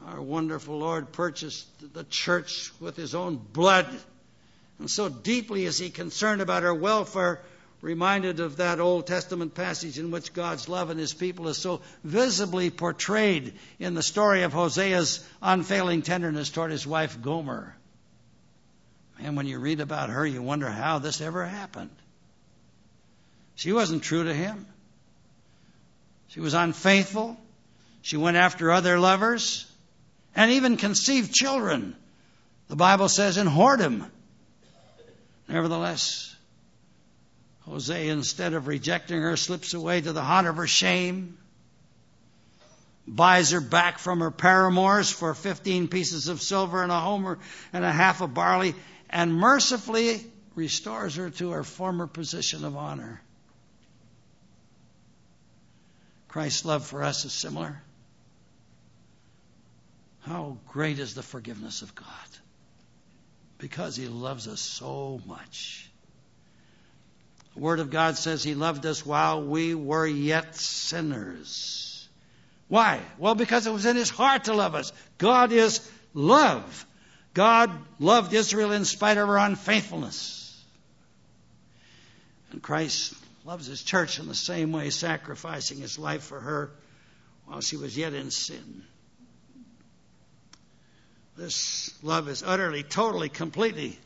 Our 0.05 0.21
wonderful 0.21 0.77
Lord 0.77 1.11
purchased 1.11 1.67
the 1.93 2.03
church 2.03 2.71
with 2.79 2.95
his 2.95 3.15
own 3.15 3.35
blood. 3.37 3.87
And 4.79 4.89
so 4.89 5.09
deeply 5.09 5.65
is 5.65 5.77
he 5.77 5.89
concerned 5.89 6.39
about 6.39 6.63
our 6.63 6.73
welfare 6.73 7.41
reminded 7.81 8.39
of 8.39 8.57
that 8.57 8.79
Old 8.79 9.05
Testament 9.05 9.53
passage 9.53 9.99
in 9.99 10.11
which 10.11 10.33
God's 10.33 10.69
love 10.69 10.89
and 10.89 10.99
his 10.99 11.13
people 11.13 11.47
is 11.47 11.57
so 11.57 11.81
visibly 12.03 12.69
portrayed 12.69 13.53
in 13.79 13.93
the 13.93 14.03
story 14.03 14.43
of 14.43 14.53
Hosea's 14.53 15.25
unfailing 15.41 16.01
tenderness 16.03 16.49
toward 16.49 16.71
his 16.71 16.87
wife 16.87 17.21
Gomer. 17.21 17.75
And 19.19 19.35
when 19.35 19.47
you 19.47 19.59
read 19.59 19.79
about 19.79 20.09
her, 20.09 20.25
you 20.25 20.41
wonder 20.41 20.69
how 20.69 20.99
this 20.99 21.21
ever 21.21 21.45
happened. 21.45 21.91
She 23.57 23.73
wasn't 23.73 24.03
true 24.03 24.23
to 24.23 24.33
him. 24.33 24.67
She 26.27 26.39
was 26.39 26.53
unfaithful. 26.53 27.35
She 28.03 28.15
went 28.15 28.37
after 28.37 28.71
other 28.71 28.99
lovers 28.99 29.65
and 30.35 30.51
even 30.51 30.77
conceived 30.77 31.33
children. 31.33 31.95
The 32.67 32.75
Bible 32.75 33.09
says 33.09 33.37
in 33.37 33.47
whoredom. 33.47 34.09
Nevertheless, 35.47 36.35
Hosea, 37.61 38.13
instead 38.13 38.53
of 38.53 38.67
rejecting 38.67 39.21
her, 39.21 39.35
slips 39.35 39.73
away 39.73 40.01
to 40.01 40.13
the 40.13 40.21
haunt 40.21 40.45
of 40.45 40.57
her 40.57 40.67
shame, 40.67 41.39
buys 43.07 43.51
her 43.51 43.61
back 43.61 43.97
from 43.97 44.19
her 44.19 44.29
paramours 44.29 45.09
for 45.09 45.33
15 45.33 45.87
pieces 45.87 46.27
of 46.27 46.43
silver 46.43 46.83
and 46.83 46.91
a 46.91 46.99
homer 46.99 47.39
and 47.73 47.83
a 47.83 47.91
half 47.91 48.21
of 48.21 48.35
barley, 48.35 48.75
and 49.09 49.33
mercifully 49.33 50.23
restores 50.53 51.15
her 51.15 51.31
to 51.31 51.51
her 51.51 51.63
former 51.63 52.05
position 52.05 52.63
of 52.63 52.77
honor. 52.77 53.21
Christ's 56.27 56.65
love 56.65 56.85
for 56.85 57.03
us 57.03 57.25
is 57.25 57.33
similar. 57.33 57.81
How 60.21 60.57
great 60.67 60.99
is 60.99 61.15
the 61.15 61.23
forgiveness 61.23 61.81
of 61.81 61.95
God! 61.95 62.07
Because 63.59 63.95
He 63.95 64.07
loves 64.07 64.47
us 64.47 64.59
so 64.59 65.21
much. 65.25 65.89
The 67.53 67.61
Word 67.61 67.79
of 67.79 67.89
God 67.89 68.17
says 68.17 68.43
He 68.43 68.53
loved 68.53 68.85
us 68.85 69.05
while 69.05 69.41
we 69.41 69.73
were 69.73 70.05
yet 70.05 70.55
sinners. 70.55 72.07
Why? 72.67 72.99
Well, 73.17 73.35
because 73.35 73.65
it 73.65 73.73
was 73.73 73.85
in 73.85 73.95
His 73.95 74.09
heart 74.09 74.45
to 74.45 74.53
love 74.53 74.75
us. 74.75 74.91
God 75.17 75.53
is 75.53 75.89
love. 76.13 76.85
God 77.33 77.71
loved 77.99 78.33
Israel 78.33 78.73
in 78.73 78.83
spite 78.83 79.17
of 79.17 79.27
her 79.27 79.37
unfaithfulness. 79.37 80.43
And 82.51 82.61
Christ 82.61 83.13
loves 83.47 83.65
His 83.65 83.81
church 83.81 84.19
in 84.19 84.27
the 84.27 84.35
same 84.35 84.73
way, 84.73 84.89
sacrificing 84.89 85.77
His 85.77 85.97
life 85.97 86.21
for 86.23 86.39
her 86.41 86.69
while 87.45 87.61
she 87.61 87.77
was 87.77 87.97
yet 87.97 88.13
in 88.13 88.29
sin. 88.29 88.83
This 91.37 91.93
love 92.03 92.27
is 92.27 92.43
utterly, 92.43 92.83
totally, 92.83 93.29
completely 93.29 93.97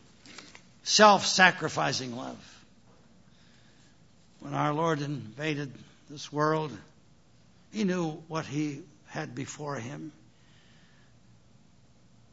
self 0.84 1.26
sacrificing 1.26 2.16
love 2.16 2.38
when 4.42 4.54
our 4.54 4.74
Lord 4.76 5.02
invaded 5.02 5.74
this 6.08 6.32
world. 6.32 6.72
He 7.72 7.84
knew 7.84 8.12
what 8.28 8.46
he 8.46 8.84
had 9.08 9.34
before 9.34 9.76
him. 9.76 10.12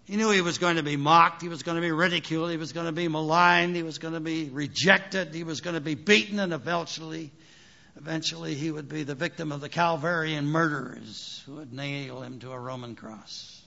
He 0.09 0.16
knew 0.16 0.31
he 0.31 0.40
was 0.40 0.57
going 0.57 0.77
to 0.77 0.83
be 0.83 0.97
mocked, 0.97 1.42
he 1.42 1.51
was 1.51 1.62
going 1.62 1.75
to 1.75 1.83
be 1.83 1.92
ridiculed, 1.92 2.51
he 2.51 2.57
was 2.57 2.73
going 2.73 2.87
to 2.87 2.92
be 2.92 3.09
maligned, 3.09 3.77
he 3.77 3.83
was 3.83 3.99
going 3.99 4.14
to 4.14 4.21
be 4.21 4.49
rejected, 4.49 5.35
he 5.35 5.44
was 5.44 5.61
going 5.61 5.75
to 5.75 5.83
be 5.83 5.97
beaten, 5.97 6.38
and 6.38 6.55
eventually, 6.55 7.31
eventually 7.94 8.55
he 8.55 8.71
would 8.71 8.88
be 8.88 9.03
the 9.03 9.14
victim 9.14 9.53
of 9.53 9.61
the 9.61 9.68
Calvarian 9.68 10.47
murderers 10.47 11.42
who 11.44 11.57
would 11.57 11.75
nail 11.75 12.23
him 12.23 12.40
to 12.40 12.53
a 12.53 12.59
Roman 12.59 12.97
cross. 12.97 13.61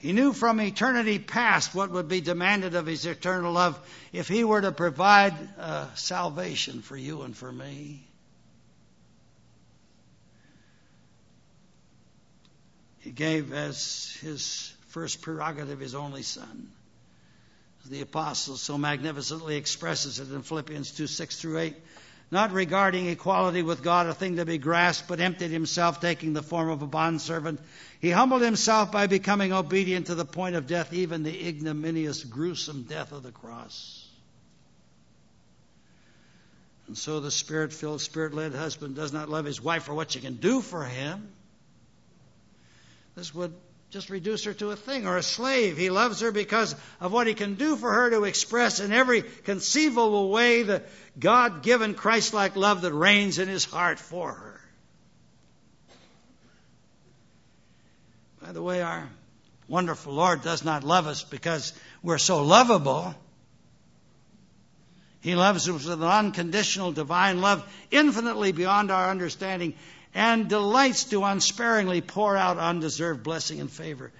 He 0.00 0.12
knew 0.12 0.32
from 0.32 0.60
eternity 0.60 1.20
past 1.20 1.72
what 1.72 1.92
would 1.92 2.08
be 2.08 2.20
demanded 2.20 2.74
of 2.74 2.86
his 2.86 3.06
eternal 3.06 3.52
love 3.52 3.78
if 4.12 4.26
he 4.26 4.42
were 4.42 4.62
to 4.62 4.72
provide 4.72 5.34
uh, 5.60 5.94
salvation 5.94 6.82
for 6.82 6.96
you 6.96 7.22
and 7.22 7.36
for 7.36 7.52
me. 7.52 8.09
Gave 13.08 13.52
as 13.52 14.16
his 14.20 14.72
first 14.88 15.22
prerogative 15.22 15.80
his 15.80 15.94
only 15.94 16.22
son. 16.22 16.70
The 17.86 18.02
apostle 18.02 18.56
so 18.56 18.76
magnificently 18.76 19.56
expresses 19.56 20.20
it 20.20 20.30
in 20.30 20.42
Philippians 20.42 20.90
2 20.92 21.06
6 21.06 21.40
through 21.40 21.58
8. 21.58 21.76
Not 22.30 22.52
regarding 22.52 23.08
equality 23.08 23.62
with 23.62 23.82
God 23.82 24.06
a 24.06 24.14
thing 24.14 24.36
to 24.36 24.44
be 24.44 24.58
grasped, 24.58 25.08
but 25.08 25.18
emptied 25.18 25.50
himself, 25.50 26.00
taking 26.00 26.32
the 26.32 26.42
form 26.42 26.68
of 26.68 26.82
a 26.82 26.86
bondservant. 26.86 27.58
He 28.00 28.10
humbled 28.10 28.42
himself 28.42 28.92
by 28.92 29.08
becoming 29.08 29.52
obedient 29.52 30.06
to 30.06 30.14
the 30.14 30.24
point 30.24 30.54
of 30.54 30.68
death, 30.68 30.92
even 30.92 31.24
the 31.24 31.48
ignominious, 31.48 32.22
gruesome 32.22 32.84
death 32.84 33.10
of 33.10 33.24
the 33.24 33.32
cross. 33.32 34.06
And 36.86 36.96
so 36.96 37.18
the 37.18 37.32
spirit 37.32 37.72
filled, 37.72 38.00
spirit 38.00 38.34
led 38.34 38.54
husband 38.54 38.94
does 38.94 39.12
not 39.12 39.28
love 39.28 39.44
his 39.44 39.60
wife 39.60 39.84
for 39.84 39.94
what 39.94 40.12
she 40.12 40.20
can 40.20 40.34
do 40.34 40.60
for 40.60 40.84
him 40.84 41.32
this 43.14 43.34
would 43.34 43.54
just 43.90 44.08
reduce 44.08 44.44
her 44.44 44.54
to 44.54 44.70
a 44.70 44.76
thing 44.76 45.06
or 45.06 45.16
a 45.16 45.22
slave. 45.22 45.76
He 45.76 45.90
loves 45.90 46.20
her 46.20 46.30
because 46.30 46.76
of 47.00 47.12
what 47.12 47.26
he 47.26 47.34
can 47.34 47.54
do 47.54 47.76
for 47.76 47.92
her 47.92 48.10
to 48.10 48.24
express 48.24 48.78
in 48.78 48.92
every 48.92 49.22
conceivable 49.22 50.30
way 50.30 50.62
the 50.62 50.82
God 51.18 51.62
given 51.62 51.94
Christ 51.94 52.32
like 52.32 52.54
love 52.54 52.82
that 52.82 52.92
reigns 52.92 53.38
in 53.38 53.48
his 53.48 53.64
heart 53.64 53.98
for 53.98 54.32
her. 54.32 54.60
By 58.40 58.52
the 58.52 58.62
way, 58.62 58.80
our 58.80 59.08
wonderful 59.68 60.12
Lord 60.12 60.42
does 60.42 60.64
not 60.64 60.84
love 60.84 61.06
us 61.06 61.24
because 61.24 61.72
we're 62.02 62.18
so 62.18 62.44
lovable. 62.44 63.14
He 65.20 65.34
loves 65.34 65.68
us 65.68 65.86
with 65.86 66.00
an 66.00 66.02
unconditional 66.02 66.92
divine 66.92 67.40
love, 67.40 67.68
infinitely 67.90 68.52
beyond 68.52 68.90
our 68.90 69.10
understanding, 69.10 69.74
and 70.14 70.48
delights 70.48 71.04
to 71.04 71.24
unsparingly 71.24 72.00
pour 72.00 72.36
out 72.36 72.58
undeserved 72.58 73.22
blessing 73.22 73.60
and 73.60 73.70
favor. 73.70 74.12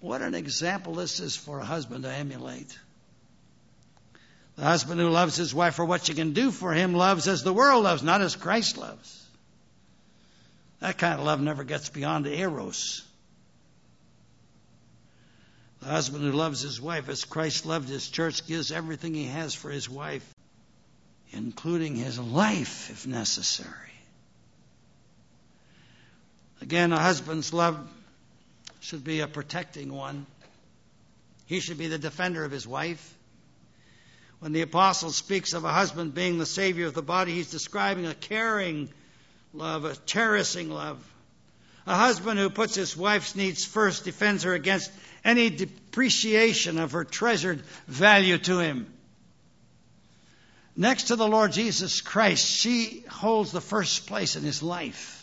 What 0.00 0.22
an 0.22 0.34
example 0.34 0.94
this 0.94 1.20
is 1.20 1.36
for 1.36 1.58
a 1.58 1.64
husband 1.64 2.04
to 2.04 2.12
emulate. 2.12 2.78
The 4.56 4.64
husband 4.64 5.00
who 5.00 5.08
loves 5.08 5.36
his 5.36 5.54
wife 5.54 5.74
for 5.74 5.84
what 5.84 6.06
she 6.06 6.14
can 6.14 6.32
do 6.32 6.50
for 6.50 6.72
him 6.72 6.92
loves 6.92 7.28
as 7.28 7.42
the 7.42 7.52
world 7.52 7.84
loves, 7.84 8.02
not 8.02 8.20
as 8.20 8.34
Christ 8.34 8.76
loves. 8.76 9.26
That 10.80 10.98
kind 10.98 11.18
of 11.18 11.24
love 11.24 11.40
never 11.40 11.64
gets 11.64 11.88
beyond 11.88 12.26
eros. 12.26 13.04
The 15.80 15.86
husband 15.86 16.24
who 16.24 16.32
loves 16.32 16.60
his 16.60 16.80
wife 16.80 17.08
as 17.08 17.24
Christ 17.24 17.66
loved 17.66 17.88
his 17.88 18.08
church 18.08 18.46
gives 18.46 18.72
everything 18.72 19.14
he 19.14 19.26
has 19.26 19.54
for 19.54 19.70
his 19.70 19.88
wife, 19.88 20.28
including 21.30 21.94
his 21.94 22.18
life 22.18 22.90
if 22.90 23.06
necessary. 23.06 23.87
Again, 26.60 26.92
a 26.92 26.98
husband's 26.98 27.52
love 27.52 27.78
should 28.80 29.04
be 29.04 29.20
a 29.20 29.28
protecting 29.28 29.92
one. 29.92 30.26
He 31.46 31.60
should 31.60 31.78
be 31.78 31.88
the 31.88 31.98
defender 31.98 32.44
of 32.44 32.50
his 32.50 32.66
wife. 32.66 33.14
When 34.40 34.52
the 34.52 34.62
apostle 34.62 35.10
speaks 35.10 35.52
of 35.52 35.64
a 35.64 35.72
husband 35.72 36.14
being 36.14 36.38
the 36.38 36.46
savior 36.46 36.86
of 36.86 36.94
the 36.94 37.02
body, 37.02 37.32
he's 37.32 37.50
describing 37.50 38.06
a 38.06 38.14
caring 38.14 38.88
love, 39.52 39.84
a 39.84 39.96
cherishing 39.96 40.70
love. 40.70 41.04
A 41.86 41.94
husband 41.94 42.38
who 42.38 42.50
puts 42.50 42.74
his 42.74 42.96
wife's 42.96 43.34
needs 43.34 43.64
first 43.64 44.04
defends 44.04 44.42
her 44.42 44.52
against 44.52 44.90
any 45.24 45.50
depreciation 45.50 46.78
of 46.78 46.92
her 46.92 47.04
treasured 47.04 47.62
value 47.86 48.38
to 48.38 48.58
him. 48.58 48.92
Next 50.76 51.04
to 51.04 51.16
the 51.16 51.26
Lord 51.26 51.52
Jesus 51.52 52.00
Christ, 52.00 52.46
she 52.46 53.04
holds 53.08 53.50
the 53.50 53.60
first 53.60 54.06
place 54.06 54.36
in 54.36 54.44
his 54.44 54.62
life 54.62 55.17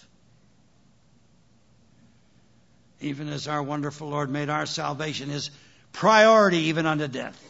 even 3.06 3.30
as 3.30 3.48
our 3.48 3.62
wonderful 3.62 4.10
Lord 4.10 4.30
made 4.30 4.50
our 4.50 4.66
salvation 4.66 5.30
his 5.30 5.52
priority 5.94 6.58
even 6.70 6.86
unto 6.86 7.08
death. 7.08 7.42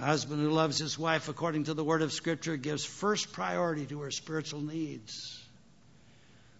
A 0.00 0.04
husband 0.04 0.40
who 0.40 0.50
loves 0.50 0.78
his 0.78 0.98
wife 0.98 1.28
according 1.28 1.64
to 1.64 1.74
the 1.74 1.82
word 1.82 2.02
of 2.02 2.12
Scripture 2.12 2.56
gives 2.56 2.84
first 2.84 3.32
priority 3.32 3.84
to 3.86 4.00
her 4.02 4.12
spiritual 4.12 4.60
needs. 4.60 5.44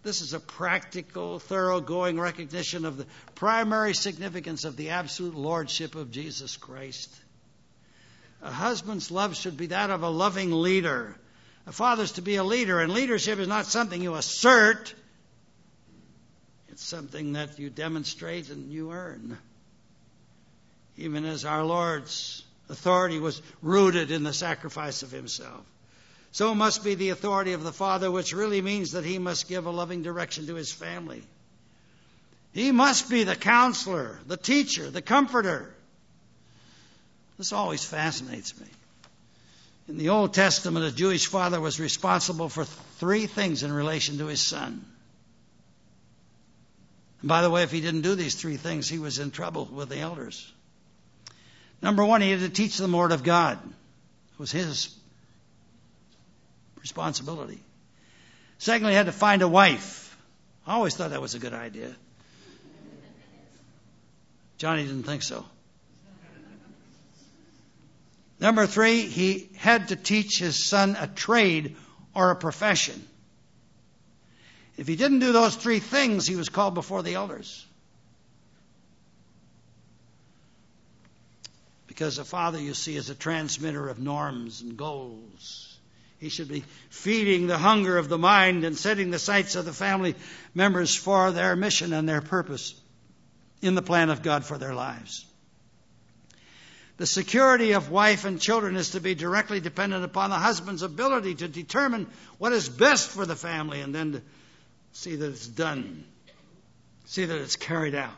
This 0.02 0.20
is 0.22 0.32
a 0.32 0.40
practical, 0.40 1.38
thoroughgoing 1.38 2.18
recognition 2.18 2.84
of 2.84 2.96
the 2.96 3.06
primary 3.34 3.94
significance 3.94 4.64
of 4.64 4.76
the 4.76 4.90
absolute 4.90 5.34
lordship 5.34 5.94
of 5.94 6.10
Jesus 6.10 6.56
Christ. 6.56 7.14
A 8.42 8.50
husband's 8.50 9.10
love 9.10 9.36
should 9.36 9.56
be 9.56 9.66
that 9.66 9.90
of 9.90 10.02
a 10.02 10.08
loving 10.08 10.50
leader. 10.50 11.16
A 11.66 11.72
father's 11.72 12.12
to 12.12 12.22
be 12.22 12.36
a 12.36 12.44
leader, 12.44 12.80
and 12.80 12.92
leadership 12.92 13.38
is 13.38 13.48
not 13.48 13.66
something 13.66 14.00
you 14.00 14.14
assert, 14.14 14.94
it's 16.78 16.86
something 16.86 17.32
that 17.32 17.58
you 17.58 17.70
demonstrate 17.70 18.50
and 18.50 18.70
you 18.70 18.92
earn. 18.92 19.36
Even 20.96 21.24
as 21.24 21.44
our 21.44 21.64
Lord's 21.64 22.44
authority 22.68 23.18
was 23.18 23.42
rooted 23.62 24.12
in 24.12 24.22
the 24.22 24.32
sacrifice 24.32 25.02
of 25.02 25.10
Himself. 25.10 25.66
So 26.30 26.54
must 26.54 26.84
be 26.84 26.94
the 26.94 27.08
authority 27.08 27.52
of 27.54 27.64
the 27.64 27.72
Father, 27.72 28.12
which 28.12 28.32
really 28.32 28.62
means 28.62 28.92
that 28.92 29.04
He 29.04 29.18
must 29.18 29.48
give 29.48 29.66
a 29.66 29.72
loving 29.72 30.04
direction 30.04 30.46
to 30.46 30.54
His 30.54 30.70
family. 30.70 31.20
He 32.52 32.70
must 32.70 33.10
be 33.10 33.24
the 33.24 33.34
counselor, 33.34 34.20
the 34.28 34.36
teacher, 34.36 34.88
the 34.88 35.02
comforter. 35.02 35.74
This 37.38 37.52
always 37.52 37.84
fascinates 37.84 38.56
me. 38.56 38.68
In 39.88 39.98
the 39.98 40.10
Old 40.10 40.32
Testament, 40.32 40.86
a 40.86 40.92
Jewish 40.92 41.26
father 41.26 41.60
was 41.60 41.80
responsible 41.80 42.48
for 42.48 42.64
three 42.64 43.26
things 43.26 43.64
in 43.64 43.72
relation 43.72 44.18
to 44.18 44.26
his 44.26 44.46
son. 44.46 44.84
And 47.20 47.28
by 47.28 47.42
the 47.42 47.50
way, 47.50 47.62
if 47.62 47.72
he 47.72 47.80
didn't 47.80 48.02
do 48.02 48.14
these 48.14 48.34
three 48.34 48.56
things, 48.56 48.88
he 48.88 48.98
was 48.98 49.18
in 49.18 49.30
trouble 49.30 49.66
with 49.66 49.88
the 49.88 49.98
elders. 49.98 50.52
Number 51.82 52.04
one, 52.04 52.20
he 52.20 52.30
had 52.30 52.40
to 52.40 52.48
teach 52.48 52.76
them 52.76 52.92
the 52.92 52.96
Word 52.96 53.12
of 53.12 53.22
God. 53.22 53.58
It 53.64 54.38
was 54.38 54.52
his 54.52 54.96
responsibility. 56.80 57.60
Secondly, 58.58 58.92
he 58.92 58.96
had 58.96 59.06
to 59.06 59.12
find 59.12 59.42
a 59.42 59.48
wife. 59.48 60.16
I 60.66 60.74
always 60.74 60.96
thought 60.96 61.10
that 61.10 61.20
was 61.20 61.34
a 61.34 61.38
good 61.38 61.54
idea. 61.54 61.94
Johnny 64.58 64.84
didn't 64.84 65.04
think 65.04 65.22
so. 65.22 65.44
Number 68.40 68.66
three, 68.66 69.02
he 69.02 69.48
had 69.56 69.88
to 69.88 69.96
teach 69.96 70.38
his 70.38 70.68
son 70.68 70.96
a 70.98 71.06
trade 71.08 71.76
or 72.14 72.30
a 72.30 72.36
profession. 72.36 73.04
If 74.78 74.86
he 74.86 74.94
didn't 74.94 75.18
do 75.18 75.32
those 75.32 75.56
three 75.56 75.80
things, 75.80 76.24
he 76.24 76.36
was 76.36 76.48
called 76.48 76.74
before 76.74 77.02
the 77.02 77.16
elders. 77.16 77.66
Because 81.88 82.18
a 82.18 82.24
father, 82.24 82.60
you 82.60 82.74
see, 82.74 82.94
is 82.94 83.10
a 83.10 83.14
transmitter 83.16 83.88
of 83.88 83.98
norms 83.98 84.60
and 84.62 84.76
goals. 84.76 85.76
He 86.18 86.28
should 86.28 86.46
be 86.46 86.62
feeding 86.90 87.48
the 87.48 87.58
hunger 87.58 87.98
of 87.98 88.08
the 88.08 88.18
mind 88.18 88.64
and 88.64 88.78
setting 88.78 89.10
the 89.10 89.18
sights 89.18 89.56
of 89.56 89.64
the 89.64 89.72
family 89.72 90.14
members 90.54 90.94
for 90.94 91.32
their 91.32 91.56
mission 91.56 91.92
and 91.92 92.08
their 92.08 92.20
purpose 92.20 92.80
in 93.60 93.74
the 93.74 93.82
plan 93.82 94.10
of 94.10 94.22
God 94.22 94.44
for 94.44 94.58
their 94.58 94.74
lives. 94.74 95.26
The 96.98 97.06
security 97.06 97.72
of 97.72 97.90
wife 97.90 98.24
and 98.24 98.40
children 98.40 98.76
is 98.76 98.90
to 98.90 99.00
be 99.00 99.16
directly 99.16 99.58
dependent 99.58 100.04
upon 100.04 100.30
the 100.30 100.36
husband's 100.36 100.82
ability 100.82 101.36
to 101.36 101.48
determine 101.48 102.06
what 102.38 102.52
is 102.52 102.68
best 102.68 103.08
for 103.08 103.26
the 103.26 103.36
family 103.36 103.80
and 103.80 103.92
then 103.92 104.12
to 104.12 104.22
see 104.92 105.16
that 105.16 105.30
it's 105.30 105.46
done, 105.46 106.04
see 107.04 107.24
that 107.24 107.38
it's 107.38 107.56
carried 107.56 107.94
out. 107.94 108.14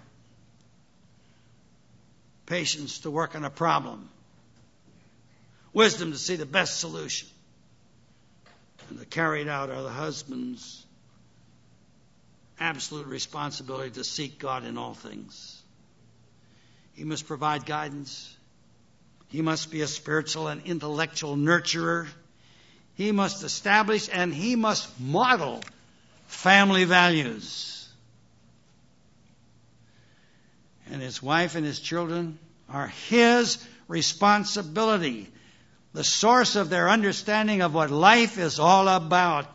Patience 2.46 3.00
to 3.00 3.10
work 3.10 3.36
on 3.36 3.44
a 3.44 3.50
problem, 3.50 4.08
wisdom 5.72 6.12
to 6.12 6.18
see 6.18 6.36
the 6.36 6.46
best 6.46 6.80
solution. 6.80 7.28
And 8.88 8.98
the 8.98 9.06
carried 9.06 9.46
out 9.46 9.70
are 9.70 9.82
the 9.82 9.88
husband's 9.88 10.84
absolute 12.58 13.06
responsibility 13.06 13.90
to 13.90 14.04
seek 14.04 14.38
God 14.38 14.64
in 14.64 14.76
all 14.76 14.94
things. 14.94 15.62
He 16.94 17.04
must 17.04 17.26
provide 17.26 17.64
guidance. 17.64 18.36
He 19.28 19.42
must 19.42 19.70
be 19.70 19.80
a 19.80 19.86
spiritual 19.86 20.48
and 20.48 20.62
intellectual 20.66 21.36
nurturer. 21.36 22.08
he 22.94 23.12
must 23.12 23.44
establish 23.44 24.08
and 24.12 24.34
he 24.34 24.56
must 24.56 25.00
model 25.00 25.62
family 26.30 26.84
values. 26.84 27.88
And 30.90 31.02
his 31.02 31.22
wife 31.22 31.54
and 31.54 31.66
his 31.66 31.80
children 31.80 32.38
are 32.68 32.88
his 33.08 33.64
responsibility, 33.88 35.28
the 35.92 36.04
source 36.04 36.56
of 36.56 36.70
their 36.70 36.88
understanding 36.88 37.62
of 37.62 37.74
what 37.74 37.90
life 37.90 38.38
is 38.38 38.58
all 38.58 38.88
about 38.88 39.46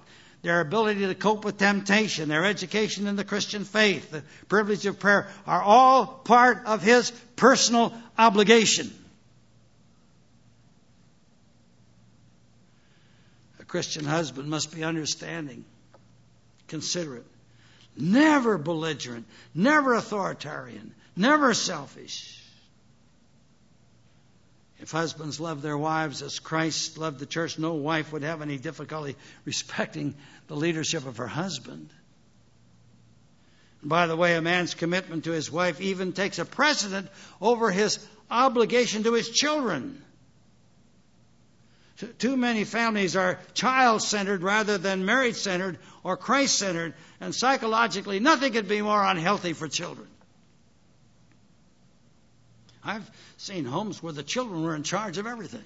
their 0.41 0.61
ability 0.61 1.07
to 1.07 1.15
cope 1.15 1.43
with 1.43 1.57
temptation, 1.57 2.29
their 2.29 2.45
education 2.45 3.07
in 3.07 3.15
the 3.15 3.23
Christian 3.23 3.63
faith, 3.63 4.11
the 4.11 4.21
privilege 4.47 4.85
of 4.85 4.99
prayer 4.99 5.27
are 5.47 5.61
all 5.61 6.05
part 6.05 6.65
of 6.67 6.83
his 6.83 7.09
personal 7.35 7.93
obligation. 8.15 8.93
A 13.59 13.63
Christian 13.63 14.05
husband 14.05 14.47
must 14.47 14.75
be 14.75 14.83
understanding, 14.83 15.65
considerate, 16.67 17.25
never 17.97 18.57
belligerent, 18.57 19.25
never 19.53 19.93
authoritarian, 19.93 20.93
never 21.15 21.53
selfish. 21.53 22.41
If 24.79 24.91
husbands 24.91 25.39
love 25.39 25.61
their 25.61 25.77
wives 25.77 26.21
as 26.21 26.39
Christ 26.39 26.97
loved 26.97 27.19
the 27.19 27.25
church, 27.25 27.57
no 27.57 27.73
wife 27.73 28.11
would 28.11 28.23
have 28.23 28.41
any 28.41 28.57
difficulty 28.57 29.15
respecting 29.45 30.15
the 30.47 30.55
leadership 30.55 31.07
of 31.07 31.17
her 31.17 31.27
husband. 31.27 31.89
And 33.81 33.89
by 33.89 34.07
the 34.07 34.15
way, 34.15 34.35
a 34.35 34.41
man's 34.41 34.73
commitment 34.73 35.23
to 35.23 35.31
his 35.31 35.51
wife 35.51 35.79
even 35.79 36.11
takes 36.11 36.39
a 36.39 36.45
precedent 36.45 37.07
over 37.39 37.71
his 37.71 38.05
obligation 38.29 39.03
to 39.03 39.13
his 39.13 39.29
children. 39.29 40.03
Too 42.17 42.35
many 42.35 42.65
families 42.65 43.15
are 43.15 43.39
child 43.53 44.01
centered 44.01 44.41
rather 44.41 44.77
than 44.77 45.05
marriage 45.05 45.35
centered 45.35 45.77
or 46.03 46.17
Christ 46.17 46.57
centered, 46.57 46.93
and 47.21 47.33
psychologically, 47.33 48.19
nothing 48.19 48.51
could 48.51 48.67
be 48.67 48.81
more 48.81 49.03
unhealthy 49.03 49.53
for 49.53 49.69
children. 49.69 50.07
I've 52.83 53.09
seen 53.37 53.65
homes 53.65 54.03
where 54.03 54.13
the 54.13 54.23
children 54.23 54.63
were 54.63 54.75
in 54.75 54.83
charge 54.83 55.17
of 55.17 55.25
everything. 55.25 55.63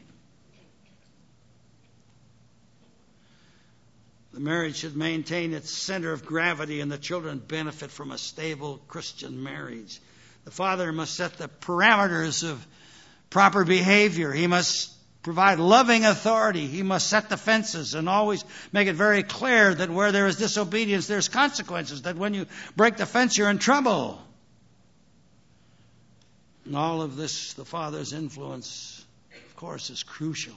The 4.33 4.39
marriage 4.39 4.77
should 4.77 4.95
maintain 4.95 5.53
its 5.53 5.71
center 5.71 6.11
of 6.11 6.25
gravity, 6.25 6.79
and 6.79 6.91
the 6.91 6.99
children 6.99 7.39
benefit 7.39 7.89
from 7.89 8.11
a 8.11 8.17
stable 8.17 8.79
Christian 8.87 9.41
marriage. 9.41 9.99
The 10.45 10.51
father 10.51 10.91
must 10.91 11.15
set 11.15 11.37
the 11.39 11.47
parameters 11.47 12.47
of 12.47 12.65
proper 13.31 13.65
behavior. 13.65 14.31
He 14.31 14.45
must 14.45 14.93
provide 15.23 15.59
loving 15.59 16.05
authority. 16.05 16.67
He 16.67 16.83
must 16.83 17.07
set 17.07 17.29
the 17.29 17.37
fences 17.37 17.93
and 17.93 18.07
always 18.07 18.43
make 18.71 18.87
it 18.87 18.95
very 18.95 19.23
clear 19.23 19.73
that 19.73 19.89
where 19.89 20.11
there 20.11 20.27
is 20.27 20.37
disobedience, 20.37 21.07
there's 21.07 21.27
consequences, 21.27 22.03
that 22.03 22.15
when 22.15 22.33
you 22.33 22.45
break 22.75 22.97
the 22.97 23.05
fence, 23.05 23.37
you're 23.37 23.49
in 23.49 23.59
trouble. 23.59 24.21
And 26.65 26.75
all 26.75 27.01
of 27.01 27.15
this, 27.15 27.53
the 27.53 27.65
Father's 27.65 28.13
influence, 28.13 29.03
of 29.47 29.55
course, 29.55 29.89
is 29.89 30.03
crucial. 30.03 30.55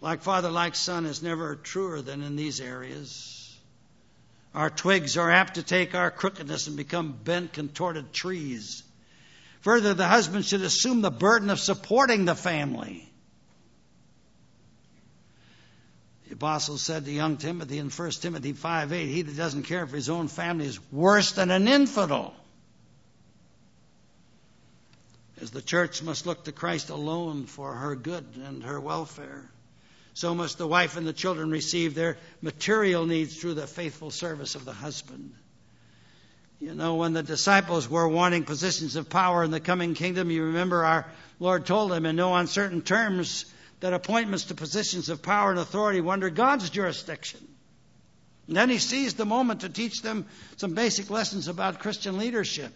Like 0.00 0.22
Father, 0.22 0.50
like 0.50 0.74
Son 0.74 1.06
is 1.06 1.22
never 1.22 1.56
truer 1.56 2.02
than 2.02 2.22
in 2.22 2.36
these 2.36 2.60
areas. 2.60 3.56
Our 4.54 4.70
twigs 4.70 5.16
are 5.16 5.30
apt 5.30 5.54
to 5.54 5.62
take 5.62 5.94
our 5.94 6.10
crookedness 6.10 6.68
and 6.68 6.76
become 6.76 7.12
bent, 7.12 7.52
contorted 7.52 8.12
trees. 8.12 8.82
Further, 9.60 9.94
the 9.94 10.06
husband 10.06 10.44
should 10.44 10.62
assume 10.62 11.00
the 11.00 11.10
burden 11.10 11.50
of 11.50 11.58
supporting 11.58 12.24
the 12.24 12.34
family. 12.34 13.08
The 16.28 16.34
apostle 16.34 16.78
said 16.78 17.04
to 17.04 17.10
young 17.10 17.38
Timothy 17.38 17.78
in 17.78 17.90
1 17.90 18.10
Timothy 18.12 18.52
5 18.52 18.92
8, 18.92 19.06
He 19.06 19.22
that 19.22 19.36
doesn't 19.36 19.64
care 19.64 19.86
for 19.86 19.96
his 19.96 20.08
own 20.08 20.28
family 20.28 20.66
is 20.66 20.78
worse 20.92 21.32
than 21.32 21.50
an 21.50 21.66
infidel 21.66 22.34
as 25.40 25.50
the 25.50 25.62
church 25.62 26.02
must 26.02 26.26
look 26.26 26.44
to 26.44 26.52
Christ 26.52 26.90
alone 26.90 27.46
for 27.46 27.72
her 27.72 27.94
good 27.94 28.26
and 28.36 28.62
her 28.64 28.80
welfare, 28.80 29.50
so 30.14 30.34
must 30.34 30.58
the 30.58 30.66
wife 30.66 30.96
and 30.96 31.06
the 31.06 31.12
children 31.12 31.50
receive 31.50 31.94
their 31.94 32.18
material 32.42 33.06
needs 33.06 33.36
through 33.36 33.54
the 33.54 33.66
faithful 33.66 34.10
service 34.10 34.54
of 34.54 34.64
the 34.64 34.72
husband. 34.72 35.34
You 36.60 36.74
know, 36.74 36.96
when 36.96 37.12
the 37.12 37.22
disciples 37.22 37.88
were 37.88 38.08
wanting 38.08 38.44
positions 38.44 38.96
of 38.96 39.08
power 39.08 39.44
in 39.44 39.50
the 39.50 39.60
coming 39.60 39.94
kingdom, 39.94 40.30
you 40.30 40.44
remember 40.44 40.84
our 40.84 41.06
Lord 41.38 41.66
told 41.66 41.92
them 41.92 42.04
in 42.04 42.16
no 42.16 42.34
uncertain 42.34 42.82
terms 42.82 43.44
that 43.80 43.92
appointments 43.92 44.44
to 44.46 44.54
positions 44.54 45.08
of 45.08 45.22
power 45.22 45.50
and 45.50 45.60
authority 45.60 46.00
were 46.00 46.12
under 46.12 46.30
God's 46.30 46.68
jurisdiction. 46.70 47.46
And 48.48 48.56
then 48.56 48.70
he 48.70 48.78
seized 48.78 49.16
the 49.16 49.24
moment 49.24 49.60
to 49.60 49.68
teach 49.68 50.02
them 50.02 50.26
some 50.56 50.74
basic 50.74 51.10
lessons 51.10 51.46
about 51.46 51.78
Christian 51.78 52.18
leadership. 52.18 52.72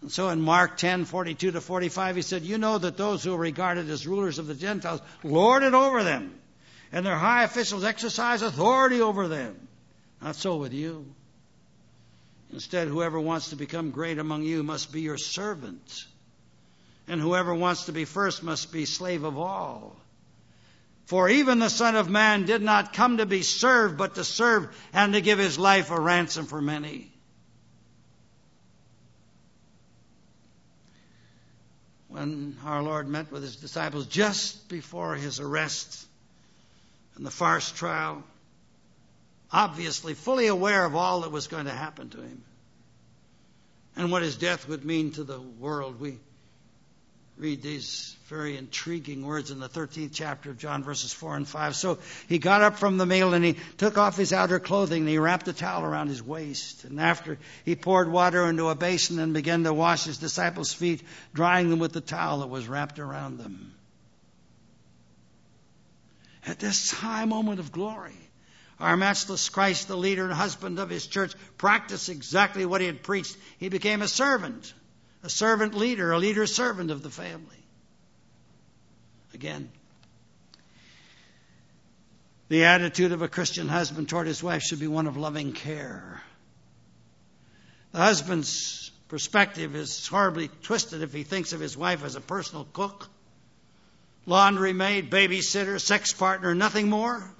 And 0.00 0.10
so 0.10 0.30
in 0.30 0.40
Mark 0.40 0.78
10, 0.78 1.04
42 1.04 1.50
to 1.50 1.60
45, 1.60 2.16
he 2.16 2.22
said, 2.22 2.42
You 2.42 2.56
know 2.56 2.78
that 2.78 2.96
those 2.96 3.24
who 3.24 3.34
are 3.34 3.38
regarded 3.38 3.90
as 3.90 4.06
rulers 4.06 4.38
of 4.38 4.46
the 4.46 4.54
Gentiles 4.54 5.02
lord 5.22 5.64
it 5.64 5.74
over 5.74 6.02
them, 6.02 6.32
and 6.92 7.04
their 7.04 7.16
high 7.16 7.42
officials 7.44 7.84
exercise 7.84 8.40
authority 8.40 9.00
over 9.00 9.28
them. 9.28 9.68
Not 10.22 10.36
so 10.36 10.56
with 10.56 10.72
you. 10.72 11.06
Instead, 12.56 12.88
whoever 12.88 13.20
wants 13.20 13.50
to 13.50 13.56
become 13.56 13.90
great 13.90 14.18
among 14.18 14.42
you 14.42 14.62
must 14.62 14.90
be 14.90 15.02
your 15.02 15.18
servant. 15.18 16.06
And 17.06 17.20
whoever 17.20 17.54
wants 17.54 17.84
to 17.84 17.92
be 17.92 18.06
first 18.06 18.42
must 18.42 18.72
be 18.72 18.86
slave 18.86 19.24
of 19.24 19.36
all. 19.36 19.94
For 21.04 21.28
even 21.28 21.58
the 21.58 21.68
Son 21.68 21.96
of 21.96 22.08
Man 22.08 22.46
did 22.46 22.62
not 22.62 22.94
come 22.94 23.18
to 23.18 23.26
be 23.26 23.42
served, 23.42 23.98
but 23.98 24.14
to 24.14 24.24
serve 24.24 24.74
and 24.94 25.12
to 25.12 25.20
give 25.20 25.38
his 25.38 25.58
life 25.58 25.90
a 25.90 26.00
ransom 26.00 26.46
for 26.46 26.62
many. 26.62 27.12
when 32.08 32.56
our 32.64 32.82
Lord 32.82 33.06
met 33.06 33.30
with 33.30 33.42
his 33.42 33.56
disciples 33.56 34.06
just 34.06 34.70
before 34.70 35.16
his 35.16 35.38
arrest 35.38 36.06
and 37.16 37.26
the 37.26 37.30
farce 37.30 37.70
trial, 37.70 38.24
obviously 39.52 40.14
fully 40.14 40.46
aware 40.46 40.84
of 40.84 40.94
all 40.94 41.20
that 41.22 41.32
was 41.32 41.46
going 41.46 41.66
to 41.66 41.72
happen 41.72 42.10
to 42.10 42.18
him 42.18 42.42
and 43.96 44.12
what 44.12 44.22
his 44.22 44.36
death 44.36 44.68
would 44.68 44.84
mean 44.84 45.12
to 45.12 45.24
the 45.24 45.40
world. 45.40 45.98
We 46.00 46.18
read 47.38 47.62
these 47.62 48.16
very 48.28 48.56
intriguing 48.56 49.24
words 49.24 49.50
in 49.50 49.60
the 49.60 49.68
13th 49.68 50.10
chapter 50.12 50.50
of 50.50 50.58
John, 50.58 50.82
verses 50.82 51.12
4 51.12 51.36
and 51.36 51.48
5. 51.48 51.76
So 51.76 51.98
he 52.28 52.38
got 52.38 52.62
up 52.62 52.76
from 52.76 52.98
the 52.98 53.06
meal 53.06 53.34
and 53.34 53.44
he 53.44 53.56
took 53.78 53.98
off 53.98 54.16
his 54.16 54.32
outer 54.32 54.58
clothing 54.58 55.02
and 55.02 55.08
he 55.08 55.18
wrapped 55.18 55.48
a 55.48 55.52
towel 55.52 55.84
around 55.84 56.08
his 56.08 56.22
waist. 56.22 56.84
And 56.84 57.00
after 57.00 57.38
he 57.64 57.76
poured 57.76 58.10
water 58.10 58.48
into 58.48 58.68
a 58.68 58.74
basin 58.74 59.18
and 59.18 59.32
began 59.32 59.64
to 59.64 59.72
wash 59.72 60.04
his 60.04 60.18
disciples' 60.18 60.72
feet, 60.72 61.02
drying 61.34 61.70
them 61.70 61.78
with 61.78 61.92
the 61.92 62.00
towel 62.00 62.40
that 62.40 62.48
was 62.48 62.68
wrapped 62.68 62.98
around 62.98 63.38
them. 63.38 63.72
At 66.46 66.58
this 66.58 66.90
high 66.90 67.24
moment 67.24 67.60
of 67.60 67.72
glory, 67.72 68.16
our 68.78 68.96
matchless 68.96 69.48
Christ, 69.48 69.88
the 69.88 69.96
leader 69.96 70.24
and 70.24 70.32
husband 70.32 70.78
of 70.78 70.90
his 70.90 71.06
church, 71.06 71.32
practiced 71.56 72.08
exactly 72.08 72.66
what 72.66 72.80
he 72.80 72.86
had 72.86 73.02
preached. 73.02 73.36
He 73.58 73.68
became 73.68 74.02
a 74.02 74.08
servant 74.08 74.72
a 75.26 75.28
servant 75.28 75.74
leader, 75.74 76.12
a 76.12 76.18
leader 76.18 76.46
servant 76.46 76.92
of 76.92 77.02
the 77.02 77.10
family. 77.10 77.64
Again, 79.34 79.68
the 82.48 82.64
attitude 82.64 83.10
of 83.10 83.22
a 83.22 83.28
Christian 83.28 83.66
husband 83.66 84.08
toward 84.08 84.28
his 84.28 84.40
wife 84.40 84.62
should 84.62 84.78
be 84.78 84.86
one 84.86 85.08
of 85.08 85.16
loving 85.16 85.52
care. 85.52 86.22
The 87.90 87.98
husband's 87.98 88.92
perspective 89.08 89.74
is 89.74 90.06
horribly 90.06 90.48
twisted 90.62 91.02
if 91.02 91.12
he 91.12 91.24
thinks 91.24 91.52
of 91.52 91.58
his 91.58 91.76
wife 91.76 92.04
as 92.04 92.14
a 92.14 92.20
personal 92.20 92.68
cook, 92.72 93.08
laundry 94.26 94.72
maid, 94.72 95.10
babysitter, 95.10 95.80
sex 95.80 96.12
partner, 96.12 96.54
nothing 96.54 96.88
more. 96.88 97.34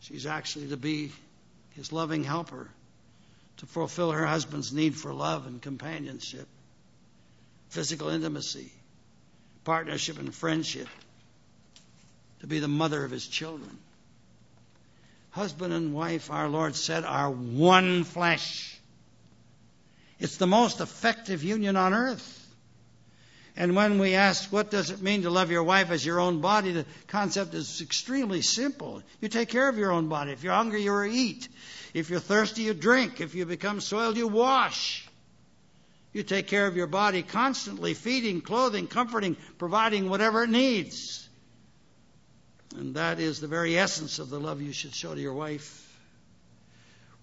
She's 0.00 0.26
actually 0.26 0.68
to 0.68 0.76
be 0.76 1.12
his 1.70 1.92
loving 1.92 2.24
helper 2.24 2.68
to 3.58 3.66
fulfill 3.66 4.12
her 4.12 4.26
husband's 4.26 4.72
need 4.72 4.96
for 4.96 5.12
love 5.12 5.46
and 5.46 5.60
companionship, 5.60 6.48
physical 7.68 8.08
intimacy, 8.08 8.72
partnership, 9.64 10.18
and 10.18 10.34
friendship, 10.34 10.88
to 12.40 12.46
be 12.46 12.58
the 12.58 12.68
mother 12.68 13.04
of 13.04 13.10
his 13.10 13.26
children. 13.26 13.78
Husband 15.30 15.72
and 15.72 15.94
wife, 15.94 16.30
our 16.30 16.48
Lord 16.48 16.74
said, 16.74 17.04
are 17.04 17.30
one 17.30 18.04
flesh. 18.04 18.78
It's 20.18 20.38
the 20.38 20.46
most 20.46 20.80
effective 20.80 21.44
union 21.44 21.76
on 21.76 21.94
earth. 21.94 22.39
And 23.60 23.76
when 23.76 23.98
we 23.98 24.14
ask, 24.14 24.50
what 24.50 24.70
does 24.70 24.88
it 24.88 25.02
mean 25.02 25.24
to 25.24 25.28
love 25.30 25.50
your 25.50 25.62
wife 25.62 25.90
as 25.90 26.02
your 26.02 26.18
own 26.18 26.40
body, 26.40 26.72
the 26.72 26.86
concept 27.08 27.52
is 27.52 27.82
extremely 27.82 28.40
simple. 28.40 29.02
You 29.20 29.28
take 29.28 29.50
care 29.50 29.68
of 29.68 29.76
your 29.76 29.92
own 29.92 30.08
body. 30.08 30.32
If 30.32 30.42
you're 30.42 30.54
hungry, 30.54 30.82
you 30.82 31.02
eat. 31.02 31.46
If 31.92 32.08
you're 32.08 32.20
thirsty, 32.20 32.62
you 32.62 32.72
drink. 32.72 33.20
If 33.20 33.34
you 33.34 33.44
become 33.44 33.82
soiled, 33.82 34.16
you 34.16 34.28
wash. 34.28 35.06
You 36.14 36.22
take 36.22 36.46
care 36.46 36.66
of 36.68 36.74
your 36.74 36.86
body 36.86 37.22
constantly, 37.22 37.92
feeding, 37.92 38.40
clothing, 38.40 38.86
comforting, 38.86 39.36
providing 39.58 40.08
whatever 40.08 40.44
it 40.44 40.48
needs. 40.48 41.28
And 42.78 42.94
that 42.94 43.20
is 43.20 43.42
the 43.42 43.46
very 43.46 43.76
essence 43.76 44.18
of 44.20 44.30
the 44.30 44.40
love 44.40 44.62
you 44.62 44.72
should 44.72 44.94
show 44.94 45.14
to 45.14 45.20
your 45.20 45.34
wife. 45.34 45.86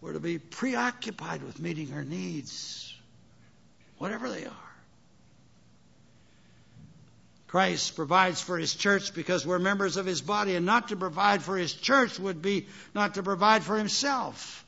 We're 0.01 0.13
to 0.13 0.19
be 0.19 0.37
preoccupied 0.37 1.41
with 1.41 1.59
meeting 1.59 1.87
her 1.87 2.05
needs, 2.05 2.95
whatever 3.97 4.29
they 4.29 4.45
are. 4.45 4.66
Christ 7.47 7.95
provides 7.95 8.41
for 8.41 8.57
his 8.57 8.73
church 8.73 9.13
because 9.13 9.45
we're 9.45 9.59
members 9.59 9.95
of 9.95 10.05
his 10.05 10.21
body, 10.21 10.55
and 10.55 10.65
not 10.65 10.89
to 10.89 10.97
provide 10.97 11.41
for 11.41 11.57
his 11.57 11.73
church 11.73 12.19
would 12.19 12.41
be 12.41 12.67
not 12.93 13.15
to 13.15 13.23
provide 13.23 13.63
for 13.63 13.77
himself. 13.77 14.65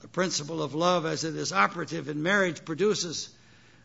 The 0.00 0.08
principle 0.08 0.62
of 0.62 0.74
love, 0.74 1.06
as 1.06 1.24
it 1.24 1.36
is 1.36 1.52
operative 1.52 2.08
in 2.08 2.22
marriage, 2.22 2.64
produces 2.64 3.28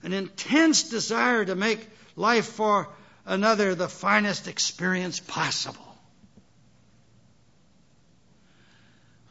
an 0.01 0.13
intense 0.13 0.89
desire 0.89 1.45
to 1.45 1.55
make 1.55 1.87
life 2.15 2.45
for 2.45 2.89
another 3.25 3.75
the 3.75 3.87
finest 3.87 4.47
experience 4.47 5.19
possible. 5.19 5.93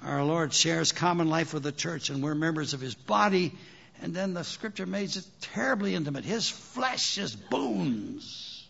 Our 0.04 0.24
Lord 0.24 0.52
shares 0.52 0.90
common 0.90 1.28
life 1.28 1.54
with 1.54 1.62
the 1.62 1.72
church, 1.72 2.10
and 2.10 2.22
we're 2.22 2.34
members 2.34 2.74
of 2.74 2.80
His 2.80 2.94
body. 2.94 3.52
And 4.02 4.12
then 4.12 4.34
the 4.34 4.42
Scripture 4.42 4.84
makes 4.84 5.16
it 5.16 5.24
terribly 5.40 5.94
intimate. 5.94 6.24
His 6.24 6.48
flesh 6.48 7.18
is 7.18 7.36
bones. 7.36 8.66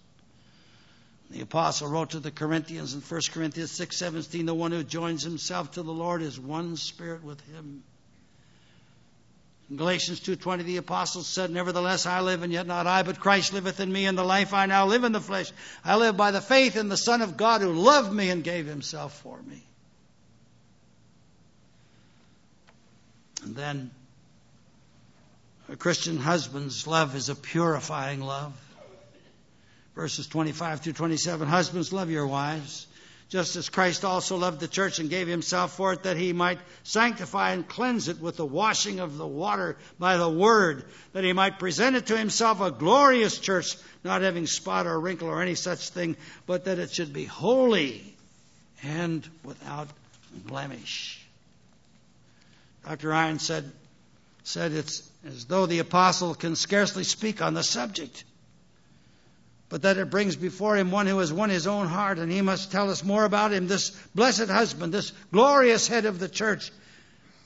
The 1.31 1.41
apostle 1.41 1.89
wrote 1.89 2.11
to 2.11 2.21
the 2.21 2.31
Corinthians 2.31 2.93
in 2.93 3.01
1 3.01 3.33
Corinthians 3.33 3.71
6:17, 3.71 4.45
"The 4.45 4.53
one 4.53 4.73
who 4.73 4.85
joins 4.85 5.23
himself 5.23 5.73
to 5.73 5.83
the 5.83 5.93
Lord 5.93 6.21
is 6.21 6.39
one 6.39 6.77
spirit 6.77 7.25
with 7.25 7.41
Him." 7.47 7.83
In 9.71 9.77
Galatians 9.77 10.21
2:20 10.21 10.65
the 10.65 10.77
apostle 10.77 11.23
said, 11.23 11.51
"Nevertheless 11.51 12.05
I 12.05 12.21
live 12.21 12.43
and 12.43 12.53
yet 12.53 12.67
not 12.67 12.87
I, 12.87 13.03
but 13.03 13.19
Christ 13.19 13.55
liveth 13.55 13.81
in 13.81 13.91
me, 13.91 14.05
and 14.05 14.19
the 14.19 14.23
life 14.23 14.53
I 14.53 14.67
now 14.67 14.85
live 14.85 15.05
in 15.05 15.13
the 15.13 15.21
flesh, 15.21 15.51
I 15.83 15.97
live 15.97 16.15
by 16.15 16.31
the 16.33 16.43
faith 16.43 16.77
in 16.77 16.91
the 16.91 16.99
Son 16.99 17.23
of 17.23 17.39
God 17.39 17.63
who 17.63 17.73
loved 17.73 18.13
me 18.13 18.29
and 18.29 18.45
gave 18.45 18.67
himself 18.67 19.19
for 19.23 19.41
me." 19.41 19.63
And 23.43 23.57
then 23.57 23.91
a 25.73 25.77
Christian 25.77 26.19
husband's 26.19 26.87
love 26.87 27.17
is 27.17 27.31
a 27.31 27.35
purifying 27.35 28.21
love. 28.21 28.53
Verses 29.95 30.27
25 30.27 30.81
through 30.81 30.93
27 30.93 31.49
Husbands, 31.49 31.93
love 31.93 32.11
your 32.11 32.27
wives 32.27 32.87
just 33.31 33.57
as 33.57 33.71
Christ 33.71 34.05
also 34.05 34.37
loved 34.37 34.61
the 34.61 34.69
church 34.69 34.99
and 34.99 35.09
gave 35.09 35.27
himself 35.27 35.75
for 35.75 35.95
it, 35.95 36.03
that 36.03 36.19
he 36.19 36.35
might 36.35 36.59
sanctify 36.83 37.53
and 37.53 37.67
cleanse 37.67 38.09
it 38.09 38.21
with 38.21 38.37
the 38.37 38.45
washing 38.45 39.01
of 39.01 39.17
the 39.17 39.27
water 39.27 39.79
by 39.99 40.19
the 40.19 40.29
word, 40.29 40.85
that 41.15 41.25
he 41.25 41.33
might 41.33 41.59
present 41.59 41.97
it 41.97 42.09
to 42.09 42.19
himself 42.19 42.61
a 42.61 42.71
glorious 42.71 43.39
church, 43.39 43.79
not 44.05 44.21
having 44.21 44.47
spot 44.47 44.87
or 44.87 45.01
wrinkle 45.01 45.29
or 45.29 45.41
any 45.41 45.55
such 45.55 45.89
thing, 45.89 46.15
but 46.45 46.67
that 46.67 46.79
it 46.79 46.93
should 46.93 47.15
be 47.15 47.25
holy 47.25 48.05
and 48.83 49.27
without 49.45 49.89
blemish. 50.45 51.19
Dr. 52.85 53.15
Ironside, 53.15 53.65
said 54.45 54.73
it's 54.73 55.09
as 55.27 55.45
though 55.45 55.67
the 55.67 55.79
apostle 55.79 56.35
can 56.35 56.57
scarcely 56.57 57.05
speak 57.05 57.43
on 57.43 57.55
the 57.55 57.63
subject 57.63 58.25
but 59.73 59.81
that 59.83 59.97
it 59.97 60.11
brings 60.11 60.37
before 60.37 60.77
him 60.77 60.91
one 60.91 61.07
who 61.07 61.19
has 61.21 61.33
won 61.33 61.49
his 61.49 61.67
own 61.67 61.87
heart, 61.87 62.19
and 62.19 62.31
he 62.31 62.43
must 62.43 62.71
tell 62.71 62.91
us 62.91 63.03
more 63.03 63.25
about 63.25 63.55
him, 63.55 63.69
this 63.69 63.89
blessed 64.15 64.49
husband, 64.49 64.93
this 64.93 65.15
glorious 65.33 65.89
head 65.89 66.05
of 66.05 66.19
the 66.19 66.29
church. 66.29 66.71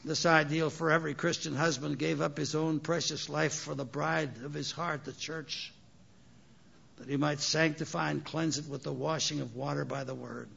This 0.04 0.26
ideal 0.26 0.68
for 0.68 0.90
every 0.90 1.14
Christian 1.14 1.54
husband 1.54 2.00
gave 2.00 2.20
up 2.20 2.36
his 2.36 2.56
own 2.56 2.80
precious 2.80 3.28
life 3.28 3.54
for 3.54 3.76
the 3.76 3.84
bride 3.84 4.42
of 4.42 4.52
his 4.52 4.72
heart, 4.72 5.04
the 5.04 5.12
church, 5.12 5.72
that 6.96 7.08
he 7.08 7.16
might 7.16 7.38
sanctify 7.38 8.10
and 8.10 8.24
cleanse 8.24 8.58
it 8.58 8.68
with 8.68 8.82
the 8.82 8.92
washing 8.92 9.40
of 9.40 9.54
water 9.54 9.84
by 9.84 10.02
the 10.02 10.12
word. 10.12 10.48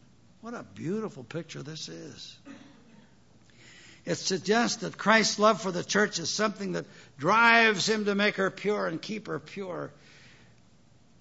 What 0.42 0.56
a 0.56 0.66
beautiful 0.74 1.24
picture 1.24 1.62
this 1.62 1.88
is. 1.88 2.36
It 4.10 4.18
suggests 4.18 4.82
that 4.82 4.98
Christ's 4.98 5.40
love 5.40 5.62
for 5.62 5.72
the 5.72 5.84
church 5.84 6.20
is 6.20 6.30
something 6.30 6.74
that 6.74 6.86
drives 7.18 7.88
him 7.88 8.06
to 8.06 8.16
make 8.16 8.36
her 8.36 8.50
pure 8.50 8.88
and 8.88 9.02
keep 9.02 9.28
her 9.28 9.40
pure 9.40 9.92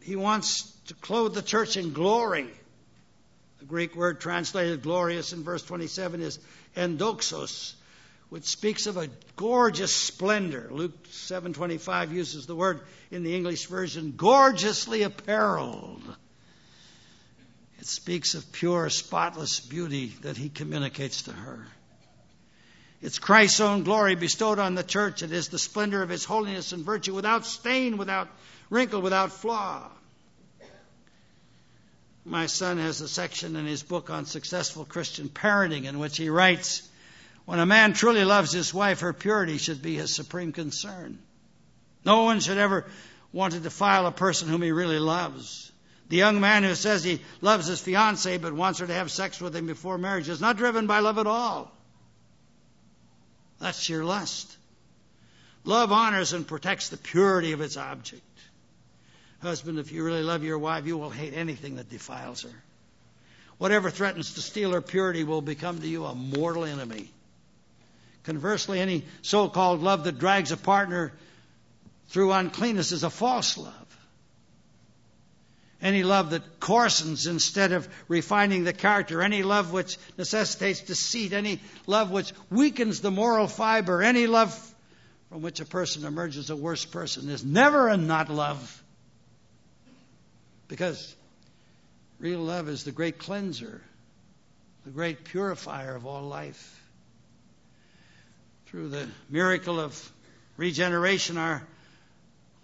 he 0.08 0.16
wants 0.16 0.62
to 0.86 0.94
clothe 0.94 1.34
the 1.34 1.42
church 1.42 1.76
in 1.76 1.92
glory. 1.92 2.48
The 3.58 3.66
Greek 3.66 3.94
word 3.94 4.20
translated 4.20 4.82
glorious 4.82 5.34
in 5.34 5.44
verse 5.44 5.62
27 5.62 6.22
is 6.22 6.38
endoxos, 6.74 7.74
which 8.30 8.44
speaks 8.44 8.86
of 8.86 8.96
a 8.96 9.10
gorgeous 9.36 9.94
splendor. 9.94 10.68
Luke 10.70 11.04
7:25 11.10 12.12
uses 12.12 12.46
the 12.46 12.56
word 12.56 12.80
in 13.10 13.22
the 13.22 13.36
English 13.36 13.66
version 13.66 14.14
gorgeously 14.16 15.02
apparelled. 15.02 16.02
It 17.78 17.86
speaks 17.86 18.34
of 18.34 18.50
pure, 18.50 18.88
spotless 18.88 19.60
beauty 19.60 20.14
that 20.22 20.38
he 20.38 20.48
communicates 20.48 21.22
to 21.22 21.32
her. 21.32 21.66
It's 23.00 23.18
Christ's 23.18 23.60
own 23.60 23.84
glory 23.84 24.16
bestowed 24.16 24.58
on 24.58 24.74
the 24.74 24.82
church. 24.82 25.22
It 25.22 25.30
is 25.30 25.48
the 25.48 25.58
splendor 25.58 26.02
of 26.02 26.08
his 26.08 26.24
holiness 26.24 26.72
and 26.72 26.84
virtue 26.84 27.14
without 27.14 27.46
stain, 27.46 27.96
without 27.96 28.28
wrinkle, 28.70 29.00
without 29.00 29.32
flaw. 29.32 29.88
My 32.24 32.46
son 32.46 32.78
has 32.78 33.00
a 33.00 33.08
section 33.08 33.56
in 33.56 33.66
his 33.66 33.82
book 33.82 34.10
on 34.10 34.26
successful 34.26 34.84
Christian 34.84 35.28
parenting 35.28 35.84
in 35.84 35.98
which 35.98 36.16
he 36.16 36.28
writes 36.28 36.86
When 37.44 37.60
a 37.60 37.66
man 37.66 37.92
truly 37.92 38.24
loves 38.24 38.52
his 38.52 38.74
wife, 38.74 39.00
her 39.00 39.12
purity 39.12 39.58
should 39.58 39.80
be 39.80 39.94
his 39.94 40.14
supreme 40.14 40.52
concern. 40.52 41.20
No 42.04 42.24
one 42.24 42.40
should 42.40 42.58
ever 42.58 42.84
want 43.32 43.54
to 43.54 43.60
defile 43.60 44.06
a 44.06 44.12
person 44.12 44.48
whom 44.48 44.62
he 44.62 44.72
really 44.72 44.98
loves. 44.98 45.70
The 46.08 46.16
young 46.16 46.40
man 46.40 46.64
who 46.64 46.74
says 46.74 47.04
he 47.04 47.20
loves 47.40 47.66
his 47.66 47.80
fiancee 47.80 48.38
but 48.38 48.52
wants 48.52 48.80
her 48.80 48.86
to 48.86 48.94
have 48.94 49.10
sex 49.10 49.40
with 49.40 49.54
him 49.54 49.66
before 49.66 49.98
marriage 49.98 50.28
is 50.28 50.40
not 50.40 50.56
driven 50.56 50.86
by 50.86 50.98
love 50.98 51.18
at 51.18 51.26
all. 51.26 51.72
That's 53.60 53.88
your 53.88 54.04
lust. 54.04 54.56
Love 55.64 55.92
honors 55.92 56.32
and 56.32 56.46
protects 56.46 56.88
the 56.88 56.96
purity 56.96 57.52
of 57.52 57.60
its 57.60 57.76
object. 57.76 58.22
Husband, 59.40 59.78
if 59.78 59.92
you 59.92 60.04
really 60.04 60.22
love 60.22 60.42
your 60.42 60.58
wife, 60.58 60.86
you 60.86 60.96
will 60.96 61.10
hate 61.10 61.34
anything 61.34 61.76
that 61.76 61.90
defiles 61.90 62.42
her. 62.42 62.62
Whatever 63.58 63.90
threatens 63.90 64.34
to 64.34 64.40
steal 64.40 64.72
her 64.72 64.80
purity 64.80 65.24
will 65.24 65.42
become 65.42 65.80
to 65.80 65.86
you 65.86 66.04
a 66.04 66.14
mortal 66.14 66.64
enemy. 66.64 67.10
Conversely, 68.24 68.80
any 68.80 69.04
so 69.22 69.48
called 69.48 69.82
love 69.82 70.04
that 70.04 70.18
drags 70.18 70.52
a 70.52 70.56
partner 70.56 71.12
through 72.08 72.32
uncleanness 72.32 72.92
is 72.92 73.02
a 73.02 73.10
false 73.10 73.58
love. 73.58 73.87
Any 75.80 76.02
love 76.02 76.30
that 76.30 76.58
coarsens 76.58 77.28
instead 77.28 77.70
of 77.72 77.88
refining 78.08 78.64
the 78.64 78.72
character, 78.72 79.22
any 79.22 79.44
love 79.44 79.72
which 79.72 79.96
necessitates 80.16 80.80
deceit, 80.80 81.32
any 81.32 81.60
love 81.86 82.10
which 82.10 82.32
weakens 82.50 83.00
the 83.00 83.12
moral 83.12 83.46
fiber, 83.46 84.02
any 84.02 84.26
love 84.26 84.52
from 85.28 85.42
which 85.42 85.60
a 85.60 85.64
person 85.64 86.04
emerges 86.04 86.50
a 86.50 86.56
worse 86.56 86.84
person 86.84 87.28
is 87.28 87.44
never 87.44 87.88
a 87.88 87.96
not 87.96 88.28
love. 88.28 88.82
Because 90.66 91.14
real 92.18 92.40
love 92.40 92.68
is 92.68 92.82
the 92.82 92.92
great 92.92 93.18
cleanser, 93.18 93.80
the 94.84 94.90
great 94.90 95.24
purifier 95.24 95.94
of 95.94 96.06
all 96.06 96.24
life. 96.24 96.74
Through 98.66 98.88
the 98.88 99.06
miracle 99.30 99.78
of 99.78 100.12
regeneration, 100.56 101.38
our 101.38 101.62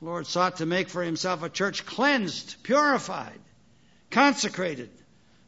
Lord 0.05 0.27
sought 0.27 0.57
to 0.59 0.67
make 0.67 0.89
for 0.89 1.03
himself 1.03 1.43
a 1.43 1.49
church 1.49 1.87
cleansed, 1.87 2.63
purified, 2.63 3.41
consecrated, 4.11 4.91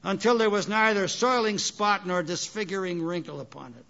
until 0.02 0.38
there 0.38 0.50
was 0.50 0.68
neither 0.68 1.08
soiling 1.08 1.58
spot 1.58 2.06
nor 2.06 2.22
disfiguring 2.22 3.02
wrinkle 3.02 3.40
upon 3.40 3.74
it. 3.78 3.84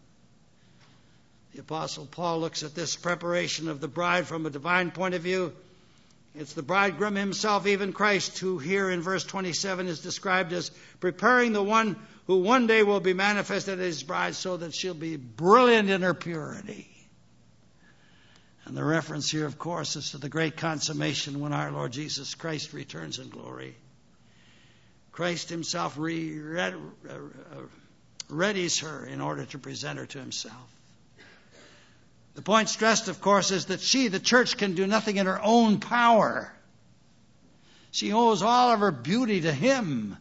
The 1.55 1.61
Apostle 1.61 2.07
Paul 2.07 2.41
looks 2.41 2.62
at 2.62 2.75
this 2.75 2.97
preparation 2.97 3.69
of 3.69 3.81
the 3.81 3.89
bride 3.89 4.27
from 4.27 4.45
a 4.45 4.51
divine 4.51 4.91
point 4.91 5.14
of 5.14 5.23
view 5.23 5.53
it's 6.39 6.53
the 6.53 6.62
bridegroom 6.62 7.14
himself, 7.14 7.67
even 7.67 7.95
Christ, 7.95 8.39
who 8.39 8.59
here 8.59 8.91
in 8.91 9.01
verse 9.01 9.25
27 9.25 9.87
is 9.87 10.01
described 10.01 10.53
as 10.53 10.71
preparing 11.01 11.55
the 11.55 11.62
one 11.62 11.97
who 12.27 12.41
one 12.41 12.67
day 12.67 12.83
will 12.83 13.01
be 13.01 13.14
manifested 13.14 13.81
as 13.81 13.87
his 13.87 14.03
bride 14.03 14.35
so 14.35 14.59
that 14.59 14.75
she'll 14.75 14.93
be 14.93 15.17
brilliant 15.17 15.89
in 15.89 16.03
her 16.03 16.12
purity. 16.12 16.91
And 18.67 18.77
the 18.77 18.85
reference 18.85 19.31
here, 19.31 19.47
of 19.47 19.59
course, 19.59 19.97
is 19.97 20.11
to 20.11 20.19
the 20.19 20.29
great 20.29 20.57
consummation 20.57 21.41
when 21.41 21.53
our 21.53 21.71
Lord 21.71 21.93
Jesus 21.93 22.35
Christ 22.35 22.73
returns 22.73 23.19
in 23.21 23.29
glory. 23.29 23.77
Christ 25.12 25.49
himself 25.49 25.97
re- 25.97 26.59
uh, 26.59 26.73
readies 28.29 28.83
her 28.83 29.07
in 29.07 29.21
order 29.21 29.45
to 29.47 29.59
present 29.59 29.99
her 29.99 30.07
to 30.07 30.19
himself. 30.19 30.77
The 32.35 32.43
point 32.43 32.69
stressed, 32.69 33.09
of 33.09 33.21
course, 33.21 33.51
is 33.51 33.67
that 33.67 33.81
she, 33.81 34.09
the 34.09 34.21
church, 34.21 34.59
can 34.59 34.75
do 34.75 34.87
nothing 34.87 35.17
in 35.17 35.27
her 35.27 35.41
own 35.43 35.81
power. 35.81 36.53
She 37.93 38.12
owes 38.12 38.43
all 38.43 38.73
of 38.73 38.81
her 38.81 38.91
beauty 38.91 39.41
to 39.43 39.53
Him. 39.53 40.19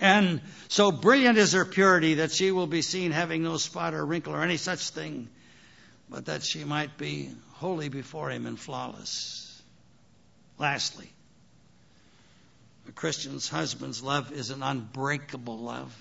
And 0.00 0.40
so 0.66 0.90
brilliant 0.90 1.38
is 1.38 1.52
her 1.52 1.64
purity 1.64 2.14
that 2.14 2.32
she 2.32 2.50
will 2.50 2.66
be 2.66 2.82
seen 2.82 3.12
having 3.12 3.44
no 3.44 3.56
spot 3.56 3.94
or 3.94 4.04
wrinkle 4.04 4.34
or 4.34 4.42
any 4.42 4.56
such 4.56 4.90
thing, 4.90 5.28
but 6.10 6.26
that 6.26 6.42
she 6.42 6.64
might 6.64 6.96
be 6.96 7.30
holy 7.54 7.88
before 7.88 8.30
Him 8.30 8.46
and 8.46 8.58
flawless. 8.58 9.62
Lastly, 10.58 11.08
A 12.88 12.92
Christian's 12.92 13.48
husband's 13.48 14.02
love 14.02 14.32
is 14.32 14.50
an 14.50 14.62
unbreakable 14.62 15.58
love. 15.58 15.94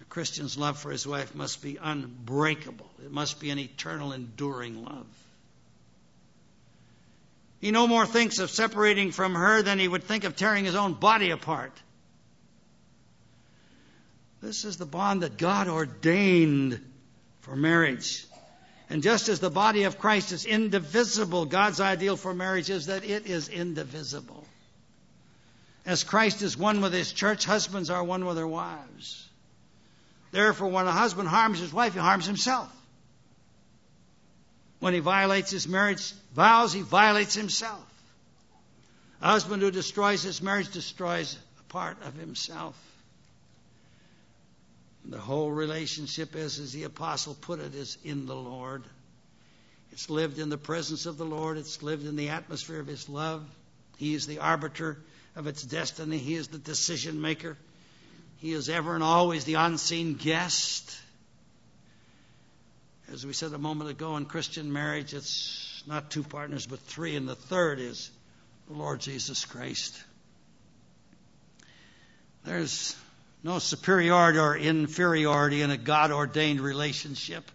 A 0.00 0.04
Christian's 0.04 0.56
love 0.56 0.78
for 0.78 0.90
his 0.90 1.06
wife 1.06 1.34
must 1.34 1.60
be 1.60 1.78
unbreakable. 1.80 2.90
It 3.04 3.10
must 3.10 3.40
be 3.40 3.50
an 3.50 3.58
eternal, 3.58 4.12
enduring 4.12 4.84
love. 4.84 5.06
He 7.60 7.70
no 7.70 7.86
more 7.86 8.06
thinks 8.06 8.38
of 8.38 8.50
separating 8.50 9.10
from 9.10 9.34
her 9.34 9.62
than 9.62 9.78
he 9.78 9.88
would 9.88 10.04
think 10.04 10.24
of 10.24 10.36
tearing 10.36 10.64
his 10.64 10.74
own 10.74 10.92
body 10.94 11.30
apart. 11.30 11.72
This 14.40 14.64
is 14.64 14.76
the 14.76 14.86
bond 14.86 15.22
that 15.22 15.36
God 15.38 15.66
ordained 15.66 16.80
for 17.46 17.54
marriage. 17.54 18.26
And 18.90 19.04
just 19.04 19.28
as 19.28 19.38
the 19.38 19.50
body 19.50 19.84
of 19.84 19.98
Christ 19.98 20.32
is 20.32 20.44
indivisible, 20.44 21.46
God's 21.46 21.80
ideal 21.80 22.16
for 22.16 22.34
marriage 22.34 22.70
is 22.70 22.86
that 22.86 23.04
it 23.04 23.26
is 23.26 23.48
indivisible. 23.48 24.44
As 25.84 26.02
Christ 26.02 26.42
is 26.42 26.58
one 26.58 26.80
with 26.80 26.92
his 26.92 27.12
church, 27.12 27.44
husbands 27.44 27.88
are 27.88 28.02
one 28.02 28.26
with 28.26 28.34
their 28.34 28.48
wives. 28.48 29.28
Therefore, 30.32 30.68
when 30.68 30.88
a 30.88 30.92
husband 30.92 31.28
harms 31.28 31.60
his 31.60 31.72
wife, 31.72 31.94
he 31.94 32.00
harms 32.00 32.26
himself. 32.26 32.68
When 34.80 34.92
he 34.92 35.00
violates 35.00 35.52
his 35.52 35.68
marriage 35.68 36.12
vows, 36.34 36.72
he 36.72 36.82
violates 36.82 37.34
himself. 37.34 37.84
A 39.22 39.28
husband 39.28 39.62
who 39.62 39.70
destroys 39.70 40.24
his 40.24 40.42
marriage 40.42 40.70
destroys 40.72 41.38
a 41.60 41.72
part 41.72 41.96
of 42.02 42.14
himself. 42.14 42.76
The 45.08 45.18
whole 45.18 45.50
relationship 45.50 46.34
is, 46.34 46.58
as 46.58 46.72
the 46.72 46.84
apostle 46.84 47.34
put 47.34 47.60
it, 47.60 47.74
is 47.74 47.96
in 48.02 48.26
the 48.26 48.34
Lord. 48.34 48.82
It's 49.92 50.10
lived 50.10 50.38
in 50.38 50.48
the 50.48 50.58
presence 50.58 51.06
of 51.06 51.16
the 51.16 51.24
Lord. 51.24 51.58
It's 51.58 51.82
lived 51.82 52.04
in 52.04 52.16
the 52.16 52.30
atmosphere 52.30 52.80
of 52.80 52.88
His 52.88 53.08
love. 53.08 53.46
He 53.98 54.14
is 54.14 54.26
the 54.26 54.40
arbiter 54.40 54.98
of 55.36 55.46
its 55.46 55.62
destiny. 55.62 56.18
He 56.18 56.34
is 56.34 56.48
the 56.48 56.58
decision 56.58 57.20
maker. 57.20 57.56
He 58.38 58.52
is 58.52 58.68
ever 58.68 58.94
and 58.94 59.02
always 59.02 59.44
the 59.44 59.54
unseen 59.54 60.14
guest. 60.14 60.98
As 63.12 63.24
we 63.24 63.32
said 63.32 63.52
a 63.52 63.58
moment 63.58 63.90
ago 63.90 64.16
in 64.16 64.26
Christian 64.26 64.72
marriage, 64.72 65.14
it's 65.14 65.84
not 65.86 66.10
two 66.10 66.24
partners, 66.24 66.66
but 66.66 66.80
three, 66.80 67.14
and 67.14 67.28
the 67.28 67.36
third 67.36 67.78
is 67.78 68.10
the 68.66 68.74
Lord 68.74 69.00
Jesus 69.00 69.44
Christ. 69.44 69.96
There's 72.44 72.96
no 73.46 73.60
superiority 73.60 74.40
or 74.40 74.56
inferiority 74.56 75.62
in 75.62 75.70
a 75.70 75.76
God 75.76 76.10
ordained 76.10 76.60
relationship. 76.60 77.48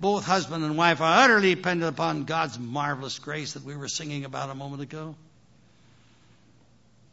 Both 0.00 0.24
husband 0.24 0.64
and 0.64 0.78
wife 0.78 1.02
are 1.02 1.24
utterly 1.24 1.54
dependent 1.54 1.94
upon 1.94 2.24
God's 2.24 2.58
marvelous 2.58 3.18
grace 3.18 3.52
that 3.52 3.62
we 3.62 3.76
were 3.76 3.88
singing 3.88 4.24
about 4.24 4.48
a 4.48 4.54
moment 4.54 4.80
ago. 4.80 5.14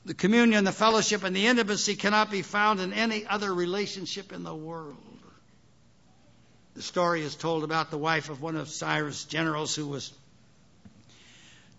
The 0.05 0.13
communion, 0.13 0.63
the 0.63 0.71
fellowship, 0.71 1.25
and 1.25 1.35
the 1.35 1.45
intimacy 1.45 1.97
cannot 1.97 2.31
be 2.31 2.41
found 2.41 2.79
in 2.79 2.93
any 2.93 3.27
other 3.27 3.53
relationship 3.53 4.31
in 4.31 4.43
the 4.43 4.55
world. 4.55 4.95
The 6.75 6.81
story 6.81 7.21
is 7.21 7.35
told 7.35 7.65
about 7.65 7.91
the 7.91 7.97
wife 7.97 8.29
of 8.29 8.41
one 8.41 8.55
of 8.55 8.69
Cyrus' 8.69 9.25
generals 9.25 9.75
who 9.75 9.87
was 9.87 10.13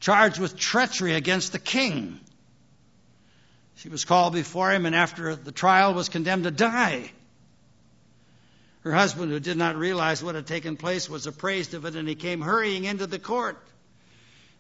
charged 0.00 0.38
with 0.38 0.58
treachery 0.58 1.14
against 1.14 1.52
the 1.52 1.58
king. 1.58 2.20
She 3.76 3.88
was 3.88 4.04
called 4.04 4.32
before 4.32 4.70
him, 4.72 4.86
and 4.86 4.94
after 4.94 5.34
the 5.34 5.52
trial, 5.52 5.94
was 5.94 6.08
condemned 6.08 6.44
to 6.44 6.50
die. 6.50 7.10
Her 8.80 8.92
husband, 8.92 9.32
who 9.32 9.40
did 9.40 9.56
not 9.56 9.76
realize 9.76 10.22
what 10.22 10.34
had 10.34 10.46
taken 10.46 10.76
place, 10.76 11.08
was 11.08 11.26
appraised 11.26 11.74
of 11.74 11.84
it, 11.84 11.96
and 11.96 12.08
he 12.08 12.14
came 12.14 12.40
hurrying 12.40 12.84
into 12.84 13.06
the 13.06 13.18
court. 13.18 13.58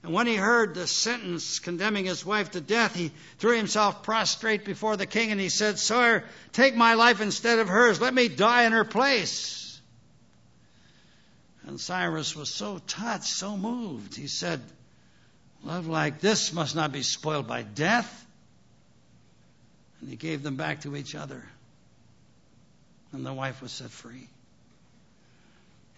And 0.02 0.12
when 0.12 0.26
he 0.26 0.36
heard 0.36 0.74
the 0.74 0.86
sentence 0.86 1.58
condemning 1.60 2.04
his 2.04 2.26
wife 2.26 2.50
to 2.50 2.60
death, 2.60 2.94
he 2.94 3.10
threw 3.38 3.56
himself 3.56 4.02
prostrate 4.02 4.64
before 4.64 4.96
the 4.96 5.06
king, 5.06 5.30
and 5.30 5.40
he 5.40 5.48
said, 5.48 5.78
Sir, 5.78 6.24
take 6.52 6.76
my 6.76 6.94
life 6.94 7.20
instead 7.20 7.58
of 7.58 7.68
hers. 7.68 8.00
Let 8.00 8.12
me 8.12 8.28
die 8.28 8.64
in 8.64 8.72
her 8.72 8.84
place. 8.84 9.80
And 11.66 11.80
Cyrus 11.80 12.36
was 12.36 12.50
so 12.50 12.78
touched, 12.86 13.24
so 13.24 13.56
moved. 13.56 14.14
He 14.14 14.26
said, 14.26 14.60
Love 15.62 15.86
like 15.86 16.20
this 16.20 16.52
must 16.52 16.76
not 16.76 16.92
be 16.92 17.02
spoiled 17.02 17.48
by 17.48 17.62
death. 17.62 18.23
And 20.04 20.10
he 20.10 20.16
gave 20.16 20.42
them 20.42 20.56
back 20.56 20.82
to 20.82 20.94
each 20.96 21.14
other. 21.14 21.42
And 23.12 23.24
the 23.24 23.32
wife 23.32 23.62
was 23.62 23.72
set 23.72 23.88
free. 23.88 24.28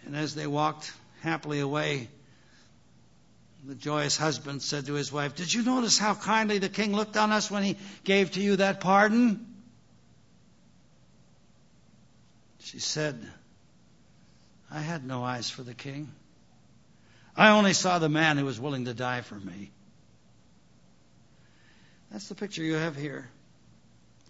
And 0.05 0.15
as 0.15 0.33
they 0.33 0.47
walked 0.47 0.93
happily 1.23 1.59
away, 1.59 2.07
the 3.65 3.75
joyous 3.75 4.15
husband 4.15 4.61
said 4.61 4.85
to 4.85 4.93
his 4.93 5.11
wife, 5.11 5.35
Did 5.35 5.53
you 5.53 5.61
notice 5.61 5.97
how 5.97 6.13
kindly 6.13 6.57
the 6.57 6.69
king 6.69 6.95
looked 6.95 7.17
on 7.17 7.33
us 7.33 7.51
when 7.51 7.63
he 7.63 7.75
gave 8.05 8.31
to 8.31 8.41
you 8.41 8.55
that 8.55 8.79
pardon? 8.79 9.45
She 12.59 12.79
said, 12.79 13.21
I 14.71 14.79
had 14.79 15.05
no 15.05 15.21
eyes 15.25 15.49
for 15.49 15.63
the 15.63 15.73
king. 15.73 16.09
I 17.35 17.49
only 17.49 17.73
saw 17.73 17.99
the 17.99 18.07
man 18.07 18.37
who 18.37 18.45
was 18.45 18.57
willing 18.57 18.85
to 18.85 18.93
die 18.93 19.19
for 19.19 19.35
me. 19.35 19.69
That's 22.09 22.29
the 22.29 22.35
picture 22.35 22.63
you 22.63 22.75
have 22.75 22.95
here 22.95 23.29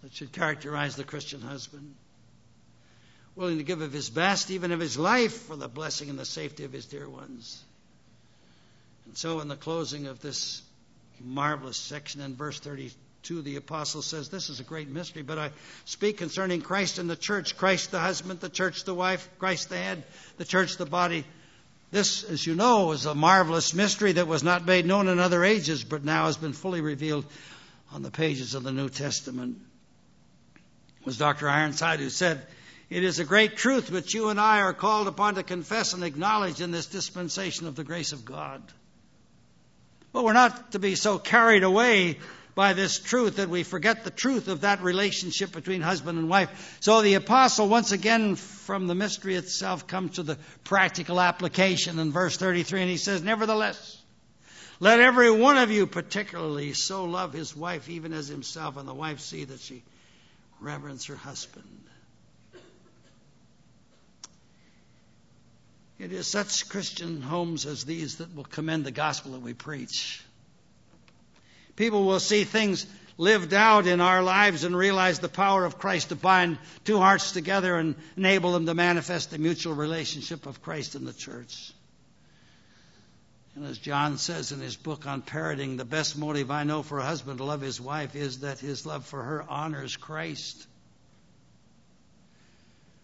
that 0.02 0.14
should 0.14 0.32
characterize 0.32 0.96
the 0.96 1.04
Christian 1.04 1.40
husband. 1.40 1.94
Willing 3.34 3.58
to 3.58 3.64
give 3.64 3.82
of 3.82 3.92
his 3.92 4.10
best, 4.10 4.50
even 4.50 4.72
of 4.72 4.80
his 4.80 4.98
life, 4.98 5.42
for 5.42 5.56
the 5.56 5.68
blessing 5.68 6.10
and 6.10 6.18
the 6.18 6.24
safety 6.24 6.64
of 6.64 6.72
his 6.72 6.86
dear 6.86 7.08
ones. 7.08 7.62
And 9.06 9.16
so, 9.16 9.40
in 9.40 9.48
the 9.48 9.56
closing 9.56 10.06
of 10.06 10.20
this 10.20 10.62
marvelous 11.20 11.76
section 11.76 12.20
in 12.20 12.36
verse 12.36 12.58
32, 12.60 13.42
the 13.42 13.56
apostle 13.56 14.02
says, 14.02 14.28
This 14.28 14.50
is 14.50 14.60
a 14.60 14.64
great 14.64 14.88
mystery, 14.88 15.22
but 15.22 15.38
I 15.38 15.50
speak 15.84 16.18
concerning 16.18 16.62
Christ 16.62 16.98
and 16.98 17.08
the 17.08 17.16
church 17.16 17.56
Christ 17.56 17.90
the 17.90 18.00
husband, 18.00 18.40
the 18.40 18.48
church 18.48 18.84
the 18.84 18.94
wife, 18.94 19.28
Christ 19.38 19.70
the 19.70 19.76
head, 19.76 20.04
the 20.36 20.44
church 20.44 20.76
the 20.76 20.86
body. 20.86 21.24
This, 21.90 22.22
as 22.24 22.46
you 22.46 22.54
know, 22.54 22.92
is 22.92 23.06
a 23.06 23.14
marvelous 23.14 23.72
mystery 23.72 24.12
that 24.12 24.26
was 24.26 24.42
not 24.42 24.66
made 24.66 24.84
known 24.84 25.08
in 25.08 25.18
other 25.18 25.42
ages, 25.42 25.84
but 25.84 26.04
now 26.04 26.26
has 26.26 26.36
been 26.36 26.52
fully 26.52 26.82
revealed 26.82 27.24
on 27.92 28.02
the 28.02 28.10
pages 28.10 28.54
of 28.54 28.62
the 28.62 28.72
New 28.72 28.90
Testament 28.90 29.58
was 31.04 31.18
Dr. 31.18 31.48
Ironside 31.48 32.00
who 32.00 32.10
said, 32.10 32.40
It 32.90 33.04
is 33.04 33.18
a 33.18 33.24
great 33.24 33.56
truth 33.56 33.90
which 33.90 34.14
you 34.14 34.28
and 34.28 34.40
I 34.40 34.60
are 34.60 34.72
called 34.74 35.08
upon 35.08 35.36
to 35.36 35.42
confess 35.42 35.92
and 35.92 36.04
acknowledge 36.04 36.60
in 36.60 36.70
this 36.70 36.86
dispensation 36.86 37.66
of 37.66 37.76
the 37.76 37.84
grace 37.84 38.12
of 38.12 38.24
God. 38.24 38.62
But 40.12 40.24
we're 40.24 40.32
not 40.32 40.72
to 40.72 40.78
be 40.78 40.94
so 40.94 41.18
carried 41.18 41.62
away 41.62 42.18
by 42.58 42.72
this 42.72 42.98
truth 42.98 43.36
that 43.36 43.48
we 43.48 43.62
forget 43.62 44.02
the 44.02 44.10
truth 44.10 44.48
of 44.48 44.62
that 44.62 44.82
relationship 44.82 45.52
between 45.52 45.80
husband 45.80 46.18
and 46.18 46.28
wife. 46.28 46.78
So 46.80 47.02
the 47.02 47.14
apostle, 47.14 47.68
once 47.68 47.92
again, 47.92 48.34
from 48.34 48.88
the 48.88 48.96
mystery 48.96 49.36
itself, 49.36 49.86
comes 49.86 50.16
to 50.16 50.24
the 50.24 50.38
practical 50.64 51.20
application 51.20 52.00
in 52.00 52.10
verse 52.10 52.36
33, 52.36 52.80
and 52.80 52.90
he 52.90 52.96
says, 52.96 53.22
Nevertheless, 53.22 54.02
let 54.80 54.98
every 54.98 55.30
one 55.30 55.56
of 55.56 55.70
you 55.70 55.86
particularly 55.86 56.72
so 56.72 57.04
love 57.04 57.32
his 57.32 57.54
wife 57.54 57.88
even 57.88 58.12
as 58.12 58.26
himself, 58.26 58.76
and 58.76 58.88
the 58.88 58.94
wife 58.94 59.20
see 59.20 59.44
that 59.44 59.60
she 59.60 59.84
reverence 60.60 61.06
her 61.06 61.16
husband. 61.16 61.80
It 65.98 66.12
is 66.12 66.28
such 66.28 66.68
Christian 66.68 67.20
homes 67.20 67.66
as 67.66 67.84
these 67.84 68.18
that 68.18 68.34
will 68.34 68.44
commend 68.44 68.84
the 68.84 68.92
gospel 68.92 69.32
that 69.32 69.42
we 69.42 69.52
preach. 69.52 70.22
People 71.74 72.04
will 72.04 72.20
see 72.20 72.44
things 72.44 72.86
lived 73.16 73.52
out 73.52 73.88
in 73.88 74.00
our 74.00 74.22
lives 74.22 74.62
and 74.62 74.76
realize 74.76 75.18
the 75.18 75.28
power 75.28 75.64
of 75.64 75.78
Christ 75.78 76.10
to 76.10 76.16
bind 76.16 76.58
two 76.84 76.98
hearts 76.98 77.32
together 77.32 77.74
and 77.76 77.96
enable 78.16 78.52
them 78.52 78.66
to 78.66 78.74
manifest 78.74 79.32
the 79.32 79.38
mutual 79.38 79.74
relationship 79.74 80.46
of 80.46 80.62
Christ 80.62 80.94
and 80.94 81.06
the 81.06 81.12
church. 81.12 81.72
And 83.58 83.66
as 83.66 83.78
John 83.78 84.18
says 84.18 84.52
in 84.52 84.60
his 84.60 84.76
book 84.76 85.04
on 85.04 85.20
parenting, 85.20 85.78
the 85.78 85.84
best 85.84 86.16
motive 86.16 86.48
I 86.48 86.62
know 86.62 86.84
for 86.84 87.00
a 87.00 87.04
husband 87.04 87.38
to 87.38 87.44
love 87.44 87.60
his 87.60 87.80
wife 87.80 88.14
is 88.14 88.38
that 88.40 88.60
his 88.60 88.86
love 88.86 89.04
for 89.04 89.20
her 89.20 89.44
honors 89.48 89.96
Christ. 89.96 90.64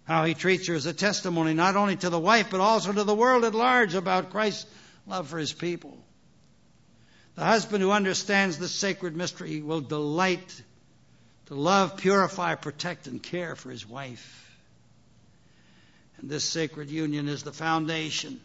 How 0.04 0.24
he 0.24 0.34
treats 0.34 0.68
her 0.68 0.76
is 0.76 0.86
a 0.86 0.92
testimony 0.92 1.54
not 1.54 1.74
only 1.74 1.96
to 1.96 2.08
the 2.08 2.20
wife, 2.20 2.50
but 2.52 2.60
also 2.60 2.92
to 2.92 3.02
the 3.02 3.16
world 3.16 3.44
at 3.44 3.52
large 3.52 3.96
about 3.96 4.30
Christ's 4.30 4.64
love 5.08 5.26
for 5.26 5.38
his 5.38 5.52
people. 5.52 5.98
The 7.34 7.44
husband 7.44 7.82
who 7.82 7.90
understands 7.90 8.56
this 8.56 8.70
sacred 8.70 9.16
mystery 9.16 9.60
will 9.60 9.80
delight 9.80 10.62
to 11.46 11.56
love, 11.56 11.96
purify, 11.96 12.54
protect, 12.54 13.08
and 13.08 13.20
care 13.20 13.56
for 13.56 13.70
his 13.70 13.88
wife. 13.88 14.56
And 16.18 16.30
this 16.30 16.44
sacred 16.44 16.90
union 16.90 17.26
is 17.26 17.42
the 17.42 17.52
foundation 17.52 18.40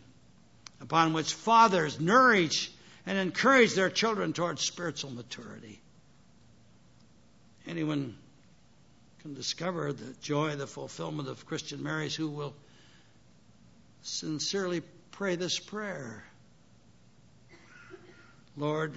upon 0.82 1.14
which 1.14 1.34
fathers 1.34 2.00
nourish 2.00 2.72
and 3.06 3.18
encourage 3.18 3.74
their 3.74 3.90
children 3.90 4.34
towards 4.34 4.62
spiritual 4.62 5.12
maturity. 5.12 5.82
Anyone 7.68 8.16
can 9.22 9.34
discover 9.34 9.94
the 9.94 10.14
joy, 10.22 10.56
the 10.56 10.68
fulfillment 10.68 11.28
of 11.28 11.46
Christian 11.46 11.84
marriage 11.84 12.16
who 12.16 12.30
will 12.30 12.56
sincerely 14.02 14.82
pray 15.12 15.36
this 15.36 15.60
prayer 15.60 16.24
Lord, 18.58 18.94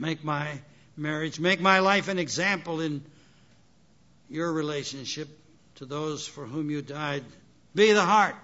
Make 0.00 0.24
my 0.24 0.58
marriage, 0.96 1.38
make 1.38 1.60
my 1.60 1.80
life 1.80 2.08
an 2.08 2.18
example 2.18 2.80
in 2.80 3.04
your 4.30 4.50
relationship 4.50 5.28
to 5.74 5.84
those 5.84 6.26
for 6.26 6.46
whom 6.46 6.70
you 6.70 6.80
died. 6.80 7.22
Be 7.74 7.92
the 7.92 8.02
heart, 8.02 8.34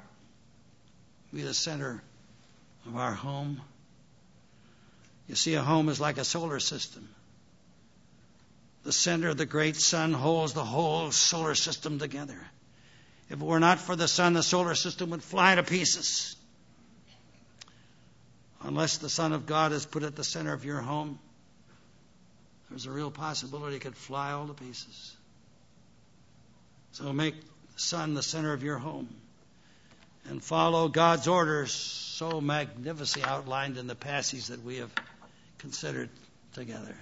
be 1.36 1.42
the 1.42 1.54
center 1.54 2.02
of 2.86 2.96
our 2.96 3.12
home. 3.12 3.60
You 5.28 5.34
see, 5.34 5.54
a 5.54 5.62
home 5.62 5.90
is 5.90 6.00
like 6.00 6.16
a 6.16 6.24
solar 6.24 6.58
system. 6.60 7.06
The 8.84 8.92
center 8.92 9.28
of 9.28 9.36
the 9.36 9.44
great 9.44 9.76
sun 9.76 10.14
holds 10.14 10.54
the 10.54 10.64
whole 10.64 11.10
solar 11.10 11.54
system 11.54 11.98
together. 11.98 12.38
If 13.28 13.40
it 13.40 13.44
were 13.44 13.60
not 13.60 13.80
for 13.80 13.96
the 13.96 14.08
sun, 14.08 14.32
the 14.32 14.42
solar 14.42 14.74
system 14.74 15.10
would 15.10 15.22
fly 15.22 15.56
to 15.56 15.62
pieces. 15.62 16.36
Unless 18.62 18.98
the 18.98 19.10
Son 19.10 19.32
of 19.32 19.44
God 19.44 19.72
is 19.72 19.84
put 19.84 20.04
at 20.04 20.16
the 20.16 20.24
center 20.24 20.54
of 20.54 20.64
your 20.64 20.80
home, 20.80 21.18
there's 22.70 22.86
a 22.86 22.90
real 22.90 23.10
possibility 23.10 23.76
it 23.76 23.80
could 23.80 23.96
fly 23.96 24.32
all 24.32 24.46
to 24.46 24.54
pieces. 24.54 25.14
So 26.92 27.12
make 27.12 27.38
the 27.40 27.80
Son 27.80 28.14
the 28.14 28.22
center 28.22 28.54
of 28.54 28.62
your 28.62 28.78
home 28.78 29.08
and 30.28 30.42
follow 30.42 30.88
God's 30.88 31.28
orders 31.28 31.72
so 31.72 32.40
magnificently 32.40 33.28
outlined 33.28 33.76
in 33.76 33.86
the 33.86 33.94
passage 33.94 34.46
that 34.46 34.64
we 34.64 34.76
have 34.76 34.90
considered 35.58 36.08
together. 36.54 36.96